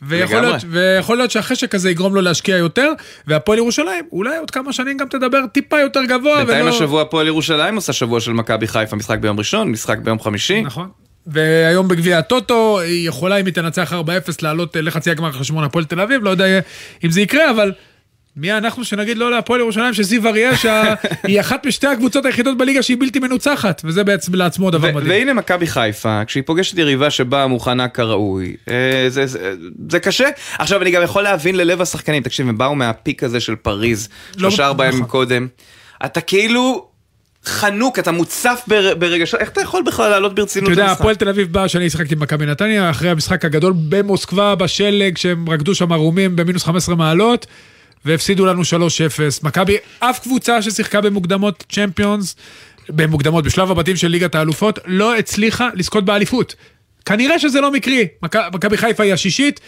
ויכול 0.02 0.40
להיות, 0.40 0.64
ויכול 0.70 1.16
להיות 1.16 1.30
שהחשק 1.30 1.74
הזה 1.74 1.90
יגרום 1.90 2.14
לו 2.14 2.20
להשקיע 2.20 2.56
יותר, 2.56 2.92
והפועל 3.26 3.58
ירושלים, 3.58 4.04
אולי 4.12 4.36
עוד 4.36 4.50
כמה 4.50 4.72
שנים 4.72 4.96
גם 4.96 5.08
תדבר 5.08 5.46
טיפה 5.52 5.80
יותר 5.80 6.04
גבוה. 6.04 6.36
בינתיים 6.36 6.66
ולא... 6.66 6.74
השבוע 6.74 7.02
הפועל 7.02 7.26
ירושלים 7.26 7.76
עושה 7.76 7.92
שבוע 7.92 8.20
של 8.20 8.32
מכבי 8.32 8.66
חיפה, 8.66 8.96
משחק 8.96 9.18
ביום 9.18 9.38
ראשון, 9.38 9.68
משחק 9.68 9.98
ביום 9.98 10.20
חמישי. 10.20 10.62
נכון. 10.62 10.88
והיום 11.26 11.88
בגביע 11.88 12.18
הטוטו, 12.18 12.80
היא 12.80 13.08
יכולה 13.08 13.36
אם 13.36 13.46
היא 13.46 13.54
תנצח 13.54 13.92
4-0 13.92 13.96
לעלות 14.42 14.76
לחצי 14.76 15.10
הגמר 15.10 15.32
חשבון 15.32 15.64
הפועל 15.64 15.84
תל 15.84 16.00
אביב, 16.00 16.24
לא 16.24 16.30
יודע 16.30 16.44
אם 17.04 17.10
זה 17.10 17.20
יקרה, 17.20 17.50
אבל 17.50 17.72
מי 18.36 18.52
אנחנו 18.52 18.84
שנגיד 18.84 19.18
לא 19.18 19.30
להפועל 19.30 19.60
ירושלים 19.60 19.94
שזיו 19.94 20.28
אריה 20.28 20.56
שהיא 20.56 21.40
אחת 21.44 21.66
משתי 21.66 21.86
הקבוצות 21.86 22.24
היחידות 22.26 22.58
בליגה 22.58 22.82
שהיא 22.82 22.96
בלתי 23.00 23.18
מנוצחת 23.18 23.82
וזה 23.84 24.04
בעצם 24.04 24.34
לעצמו 24.34 24.70
דבר 24.70 24.88
מדהים. 24.88 25.10
והנה 25.10 25.32
מכבי 25.32 25.66
חיפה 25.66 26.24
כשהיא 26.26 26.42
פוגשת 26.46 26.78
יריבה 26.78 27.10
שבאה 27.10 27.46
מוכנה 27.46 27.88
כראוי 27.88 28.56
אה, 28.70 29.04
זה, 29.08 29.26
זה, 29.26 29.54
זה 29.88 30.00
קשה 30.00 30.28
עכשיו 30.58 30.82
אני 30.82 30.90
גם 30.90 31.02
יכול 31.02 31.22
להבין 31.22 31.56
ללב 31.56 31.80
השחקנים 31.80 32.22
תקשיב 32.22 32.48
הם 32.48 32.58
באו 32.58 32.74
מהפיק 32.74 33.24
הזה 33.24 33.40
של 33.40 33.56
פריז 33.56 34.08
לא 34.36 34.50
שלושה 34.50 34.66
ארבעה 34.66 34.86
ימים 34.86 34.98
נכון. 34.98 35.10
קודם 35.10 35.46
אתה 36.04 36.20
כאילו 36.20 36.88
חנוק, 37.44 37.98
אתה 37.98 38.12
מוצף 38.12 38.64
ברגשות, 38.98 39.40
איך 39.40 39.48
אתה 39.48 39.60
יכול 39.60 39.82
בכלל 39.82 40.10
לעלות 40.10 40.34
ברצינות? 40.34 40.72
אתה 40.72 40.80
יודע, 40.80 40.92
הפועל 40.92 41.14
תל 41.14 41.28
אביב 41.28 41.52
בא 41.52 41.68
שאני 41.68 41.90
שיחקתי 41.90 42.14
במכבי 42.14 42.46
נתניה, 42.46 42.90
אחרי 42.90 43.10
המשחק 43.10 43.44
הגדול 43.44 43.74
במוסקבה, 43.88 44.54
בשלג, 44.54 45.16
שהם 45.16 45.50
רקדו 45.50 45.74
שם 45.74 45.92
ערומים 45.92 46.36
במינוס 46.36 46.64
15 46.64 46.94
מעלות. 46.94 47.46
והפסידו 48.04 48.46
לנו 48.46 48.62
3-0. 48.62 48.64
מכבי, 49.42 49.76
אף 49.98 50.20
קבוצה 50.22 50.62
ששיחקה 50.62 51.00
במוקדמות 51.00 51.64
צ'מפיונס, 51.72 52.36
במוקדמות, 52.88 53.44
בשלב 53.44 53.70
הבתים 53.70 53.96
של 53.96 54.08
ליגת 54.08 54.34
האלופות, 54.34 54.78
לא 54.86 55.16
הצליחה 55.16 55.68
לזכות 55.74 56.04
באליפות. 56.04 56.54
כנראה 57.04 57.38
שזה 57.38 57.60
לא 57.60 57.72
מקרי. 57.72 58.08
מכבי 58.52 58.76
חיפה 58.76 59.02
היא 59.02 59.12
השישית, 59.12 59.60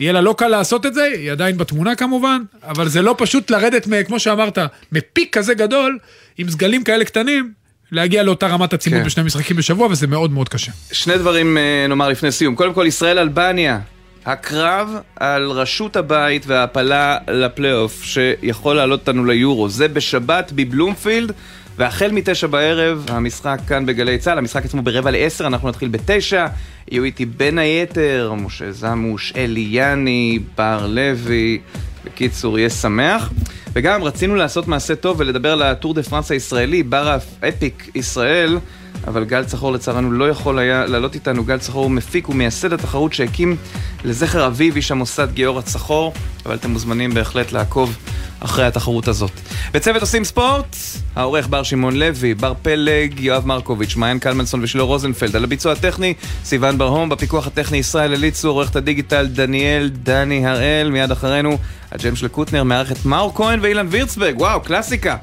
יהיה 0.00 0.12
לה 0.12 0.20
לא 0.20 0.34
קל 0.38 0.48
לעשות 0.48 0.86
את 0.86 0.94
זה, 0.94 1.02
היא 1.02 1.32
עדיין 1.32 1.56
בתמונה 1.56 1.94
כמובן, 1.94 2.42
אבל 2.62 2.88
זה 2.88 3.02
לא 3.02 3.14
פשוט 3.18 3.50
לרדת, 3.50 3.88
כמו 4.06 4.20
שאמרת, 4.20 4.58
מפיק 4.92 5.38
כזה 5.38 5.54
גדול, 5.54 5.98
עם 6.38 6.50
סגלים 6.50 6.84
כאלה 6.84 7.04
קטנים, 7.04 7.52
להגיע 7.92 8.22
לאותה 8.22 8.46
רמת 8.46 8.72
עצימות 8.72 9.00
כן. 9.00 9.06
בשני 9.06 9.22
משחקים 9.22 9.56
בשבוע, 9.56 9.88
וזה 9.90 10.06
מאוד 10.06 10.30
מאוד 10.30 10.48
קשה. 10.48 10.72
שני 10.92 11.18
דברים 11.18 11.58
אה, 11.58 11.86
נאמר 11.88 12.08
לפני 12.08 12.32
סיום. 12.32 12.54
קודם 12.54 12.74
כל, 12.74 12.84
ישראל-אלבניה. 12.86 13.80
הקרב 14.26 14.88
על 15.16 15.50
ראשות 15.50 15.96
הבית 15.96 16.46
וההעפלה 16.46 17.18
לפלייאוף 17.28 18.02
שיכול 18.02 18.76
לעלות 18.76 19.00
אותנו 19.00 19.24
ליורו. 19.24 19.68
זה 19.68 19.88
בשבת 19.88 20.52
בבלומפילד, 20.54 21.32
והחל 21.76 22.10
מתשע 22.12 22.46
בערב, 22.46 23.06
המשחק 23.08 23.58
כאן 23.68 23.86
בגלי 23.86 24.18
צה"ל, 24.18 24.38
המשחק 24.38 24.64
עצמו 24.64 24.82
ברבע 24.82 25.10
לעשר, 25.10 25.46
אנחנו 25.46 25.68
נתחיל 25.68 25.88
בתשע. 25.88 26.46
יהיו 26.90 27.04
איתי 27.04 27.24
בין 27.24 27.58
היתר 27.58 28.32
משה 28.36 28.72
זמוש, 28.72 29.32
אלי 29.36 29.66
יאני, 29.70 30.38
בר 30.56 30.86
לוי, 30.86 31.58
בקיצור, 32.04 32.58
יהיה 32.58 32.70
שמח. 32.70 33.32
וגם 33.72 34.04
רצינו 34.04 34.34
לעשות 34.34 34.68
מעשה 34.68 34.94
טוב 34.94 35.20
ולדבר 35.20 35.52
על 35.52 35.62
הטור 35.62 35.94
דה 35.94 36.02
פרנס 36.02 36.30
הישראלי, 36.30 36.82
בר 36.82 37.16
אפיק 37.48 37.90
ישראל. 37.94 38.58
אבל 39.06 39.24
גל 39.24 39.44
צחור 39.44 39.72
לצערנו 39.72 40.12
לא 40.12 40.28
יכול 40.28 40.58
היה 40.58 40.86
לעלות 40.86 41.14
איתנו. 41.14 41.44
גל 41.44 41.58
צחור 41.58 41.82
הוא 41.84 41.90
מפיק 41.90 42.28
ומייסד 42.28 42.72
התחרות 42.72 43.12
שהקים 43.12 43.56
לזכר 44.04 44.46
אביו 44.46 44.76
איש 44.76 44.90
המוסד 44.90 45.28
גיורא 45.32 45.62
צחור, 45.62 46.12
אבל 46.46 46.54
אתם 46.54 46.70
מוזמנים 46.70 47.14
בהחלט 47.14 47.52
לעקוב 47.52 47.96
אחרי 48.40 48.64
התחרות 48.64 49.08
הזאת. 49.08 49.30
בצוות 49.72 50.00
עושים 50.00 50.24
ספורט, 50.24 50.76
העורך 51.16 51.48
בר 51.48 51.62
שמעון 51.62 51.96
לוי, 51.96 52.34
בר 52.34 52.52
פלג, 52.62 53.20
יואב 53.20 53.46
מרקוביץ', 53.46 53.96
מעיין 53.96 54.18
קלמנסון 54.18 54.62
ושלו 54.62 54.86
רוזנפלד. 54.86 55.36
על 55.36 55.44
הביצוע 55.44 55.72
הטכני, 55.72 56.14
סיון 56.44 56.78
ברהום, 56.78 57.08
בפיקוח 57.08 57.46
הטכני 57.46 57.78
ישראל 57.78 58.12
אליצור, 58.12 58.58
עורכת 58.58 58.76
הדיגיטל 58.76 59.26
דניאל 59.26 59.88
דני 59.88 60.46
הראל, 60.46 60.90
מיד 60.90 61.10
אחרינו 61.10 61.58
הג'ם 61.92 62.16
של 62.16 62.28
קוטנר, 62.28 62.62
מערכת 62.62 63.04
מאור 63.06 63.34
כהן 63.34 63.58
ואילן 63.62 63.86
וירצברג, 63.90 64.40
וואו, 64.40 64.60
קלאסיקה. 64.60 65.16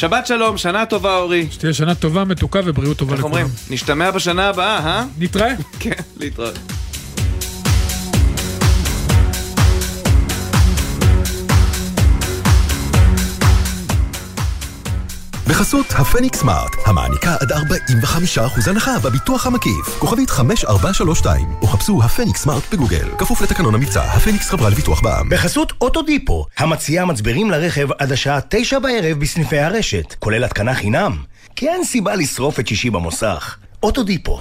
שבת 0.00 0.26
שלום, 0.26 0.56
שנה 0.56 0.86
טובה 0.86 1.16
אורי. 1.16 1.46
שתהיה 1.50 1.72
שנה 1.72 1.94
טובה, 1.94 2.24
מתוקה 2.24 2.60
ובריאות 2.64 2.96
טובה 2.96 3.14
לכולם. 3.14 3.34
איך 3.34 3.44
אומרים? 3.44 3.54
נשתמע 3.70 4.10
בשנה 4.10 4.48
הבאה, 4.48 4.78
אה? 4.78 5.04
נתראה. 5.18 5.54
כן, 5.80 5.90
להתראות. 6.16 6.58
בחסות 15.50 15.86
הפניקס 15.98 16.38
סמארט, 16.38 16.76
המעניקה 16.86 17.36
עד 17.40 17.52
45% 17.52 18.70
הנחה 18.70 18.98
בביטוח 18.98 19.46
המקיף. 19.46 19.98
כוכבית 19.98 20.30
5432, 20.30 21.48
או 21.62 21.66
חפשו 21.66 22.02
הפניקס 22.02 22.42
סמארט 22.42 22.62
בגוגל. 22.72 23.08
כפוף 23.18 23.42
לתקנון 23.42 23.74
המבצע, 23.74 24.02
הפניקס 24.02 24.50
חברה 24.50 24.70
לביטוח 24.70 25.00
בע"מ. 25.00 25.28
בחסות 25.28 25.72
אוטודיפו, 25.80 26.46
המציעה 26.58 27.04
מצברים 27.04 27.50
לרכב 27.50 27.88
עד 27.98 28.12
השעה 28.12 28.38
9 28.48 28.78
בערב 28.78 29.18
בסניפי 29.18 29.58
הרשת, 29.58 30.14
כולל 30.18 30.44
התקנה 30.44 30.74
חינם. 30.74 31.16
כי 31.56 31.68
אין 31.68 31.84
סיבה 31.84 32.14
לשרוף 32.14 32.60
את 32.60 32.66
שישי 32.66 32.90
במוסך. 32.90 33.56
אוטודיפו. 33.82 34.38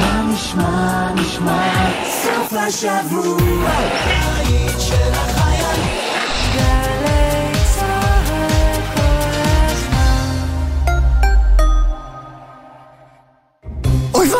מה 0.00 0.22
נשמע, 0.32 1.12
נשמע, 1.14 1.90
סוף 2.22 2.52
השבוע, 2.52 3.70
של 4.78 4.94
אוי 4.94 5.37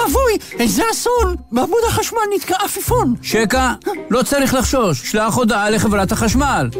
ואבוי, 0.09 0.32
איזה 0.59 0.82
אסון! 0.92 1.36
בעמוד 1.52 1.80
החשמל 1.88 2.18
נתקע 2.34 2.56
עפיפון. 2.64 3.14
שקע, 3.22 3.72
לא 4.11 4.22
צריך 4.22 4.54
לחשוש, 4.54 5.11
שלח 5.11 5.34
הודעה 5.34 5.70
לחברת 5.70 6.12
החשמל. 6.12 6.70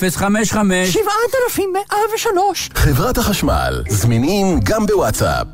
055 0.00 0.92
7103 0.92 2.70
חברת 2.74 3.18
החשמל, 3.18 3.82
זמינים 3.88 4.60
גם 4.64 4.86
בוואטסאפ. 4.86 5.46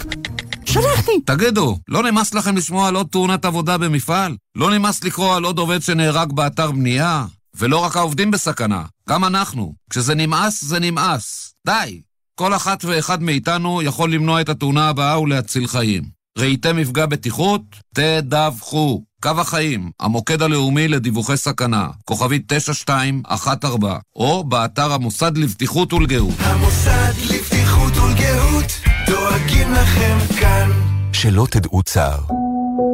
שלחתי! 0.65 1.21
תגידו, 1.27 1.79
לא 1.89 2.03
נמאס 2.03 2.35
לכם 2.35 2.57
לשמוע 2.57 2.89
על 2.89 2.95
עוד 2.95 3.07
תאונת 3.11 3.45
עבודה 3.45 3.79
במפעל? 3.79 4.37
לא 4.57 4.71
נמאס 4.71 5.05
לקרוא 5.05 5.37
על 5.37 5.45
עוד 5.45 5.59
עובד 5.59 5.83
שנהרג 5.83 6.33
באתר 6.33 6.71
בנייה? 6.71 7.25
ולא 7.55 7.79
רק 7.79 7.97
העובדים 7.97 8.31
בסכנה, 8.31 8.83
גם 9.09 9.25
אנחנו. 9.25 9.75
כשזה 9.91 10.15
נמאס, 10.15 10.65
זה 10.65 10.79
נמאס. 10.81 11.55
די! 11.67 12.01
כל 12.35 12.55
אחת 12.55 12.85
ואחד 12.85 13.23
מאיתנו 13.23 13.83
יכול 13.83 14.13
למנוע 14.13 14.41
את 14.41 14.49
התאונה 14.49 14.89
הבאה 14.89 15.21
ולהציל 15.21 15.67
חיים. 15.67 16.22
ראיתם 16.39 16.77
מפגע 16.77 17.07
בטיחות? 17.07 17.63
תדווחו. 17.95 19.03
קו 19.23 19.31
החיים, 19.39 19.91
המוקד 20.01 20.43
הלאומי 20.43 20.89
לדיווחי 20.89 21.37
סכנה, 21.37 21.89
כוכבית 22.05 22.43
9214, 22.47 23.99
או 24.17 24.45
באתר 24.45 24.93
המוסד 24.93 25.37
לבטיחות 25.37 25.93
ולגאות. 25.93 26.35
המוסד 26.39 27.13
לבטיחות 27.31 27.97
ולגאות, 27.97 28.73
דואגים 29.07 29.73
לכם 29.73 30.19
כאן. 30.41 30.71
שלא 31.13 31.47
תדעו 31.51 31.83
צער. 31.83 32.21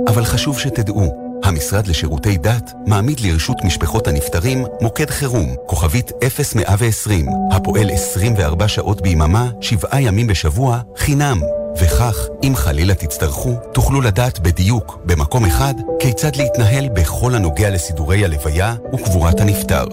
אבל 0.08 0.24
חשוב 0.24 0.58
שתדעו, 0.58 1.38
המשרד 1.44 1.86
לשירותי 1.86 2.36
דת 2.36 2.72
מעמיד 2.86 3.20
לרשות 3.20 3.64
משפחות 3.64 4.06
הנפטרים 4.06 4.64
מוקד 4.80 5.10
חירום, 5.10 5.54
כוכבית 5.66 6.10
0120, 6.56 7.26
הפועל 7.52 7.90
24 7.90 8.68
שעות 8.68 9.02
ביממה, 9.02 9.48
שבעה 9.60 10.00
ימים 10.00 10.26
בשבוע, 10.26 10.80
חינם. 10.96 11.40
וכך, 11.80 12.26
אם 12.42 12.52
חלילה 12.56 12.94
תצטרכו, 12.94 13.54
תוכלו 13.72 14.00
לדעת 14.00 14.38
בדיוק, 14.38 14.98
במקום 15.04 15.44
אחד, 15.44 15.74
כיצד 16.00 16.36
להתנהל 16.36 16.88
בכל 16.88 17.34
הנוגע 17.34 17.70
לסידורי 17.70 18.24
הלוויה 18.24 18.74
וקבורת 18.94 19.40
הנפטר. 19.40 19.84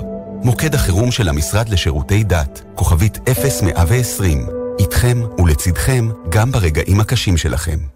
מוקד 0.43 0.75
החירום 0.75 1.11
של 1.11 1.29
המשרד 1.29 1.69
לשירותי 1.69 2.23
דת, 2.23 2.61
כוכבית 2.75 3.19
0120, 3.63 4.47
איתכם 4.79 5.21
ולצידכם 5.37 6.09
גם 6.29 6.51
ברגעים 6.51 6.99
הקשים 6.99 7.37
שלכם. 7.37 7.94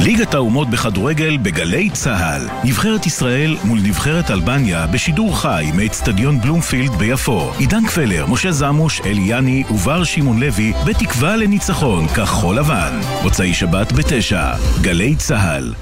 ליגת 0.00 0.34
האומות 0.34 0.70
בכדורגל 0.70 1.36
בגלי 1.36 1.90
צה"ל. 1.90 2.48
נבחרת 2.64 3.06
ישראל 3.06 3.56
מול 3.64 3.78
נבחרת 3.78 4.30
אלבניה 4.30 4.86
בשידור 4.86 5.36
חי 5.40 5.70
מאצטדיון 5.74 6.40
בלומפילד 6.40 6.90
ביפו. 6.92 7.50
עידן 7.58 7.86
קפלר, 7.86 8.26
משה 8.26 8.52
זמוש, 8.52 9.00
אלי 9.00 9.22
יני 9.26 9.64
ובר 9.70 10.04
שמעון 10.04 10.40
לוי 10.40 10.72
בתקווה 10.86 11.36
לניצחון 11.36 12.08
כחול 12.08 12.58
לבן. 12.58 13.00
מוצאי 13.22 13.54
שבת 13.54 13.92
בתשע. 13.92 14.52
גלי 14.80 15.16
צה"ל. 15.16 15.74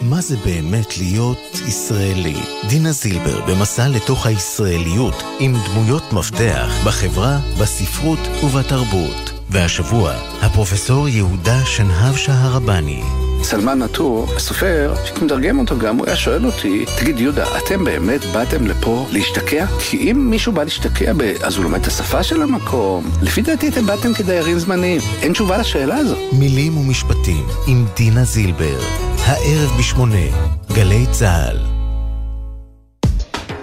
מה 0.00 0.20
זה 0.20 0.36
באמת 0.44 0.98
להיות 0.98 1.60
ישראלי? 1.66 2.36
דינה 2.68 2.92
זילבר 2.92 3.40
במסע 3.46 3.88
לתוך 3.88 4.26
הישראליות 4.26 5.22
עם 5.40 5.54
דמויות 5.66 6.12
מפתח 6.12 6.70
בחברה, 6.86 7.38
בספרות 7.60 8.20
ובתרבות. 8.44 9.35
והשבוע, 9.50 10.12
הפרופסור 10.42 11.08
יהודה 11.08 11.64
שנהב 11.64 12.16
שהרבני. 12.16 13.02
סלמן 13.42 13.82
נטור, 13.82 14.26
הסופר, 14.36 14.94
כשאתה 15.04 15.24
מתרגם 15.24 15.58
אותו 15.58 15.78
גם, 15.78 15.96
הוא 15.96 16.06
היה 16.06 16.16
שואל 16.16 16.46
אותי, 16.46 16.84
תגיד 16.98 17.20
יהודה, 17.20 17.44
אתם 17.58 17.84
באמת 17.84 18.24
באתם 18.24 18.66
לפה 18.66 19.06
להשתקע? 19.12 19.66
כי 19.78 20.10
אם 20.10 20.30
מישהו 20.30 20.52
בא 20.52 20.64
להשתקע, 20.64 21.12
ב... 21.16 21.22
אז 21.42 21.56
הוא 21.56 21.64
לומד 21.64 21.80
את 21.80 21.86
השפה 21.86 22.22
של 22.22 22.42
המקום. 22.42 23.10
לפי 23.22 23.42
דעתי 23.42 23.68
אתם 23.68 23.86
באתם 23.86 24.14
כדיירים 24.14 24.58
זמניים. 24.58 25.00
אין 25.22 25.32
תשובה 25.32 25.58
לשאלה 25.58 25.96
הזו. 25.96 26.16
מילים 26.32 26.78
ומשפטים 26.78 27.46
עם 27.66 27.86
דינה 27.96 28.24
זילבר. 28.24 28.78
הערב 29.18 29.78
בשמונה, 29.78 30.26
גלי 30.72 31.06
צה"ל. 31.10 31.58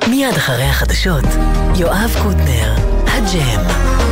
מיד 0.09 0.35
אחרי 0.35 0.63
החדשות, 0.63 1.25
יואב 1.75 2.15
קוטנר, 2.23 2.75
הג'ם. 3.07 4.02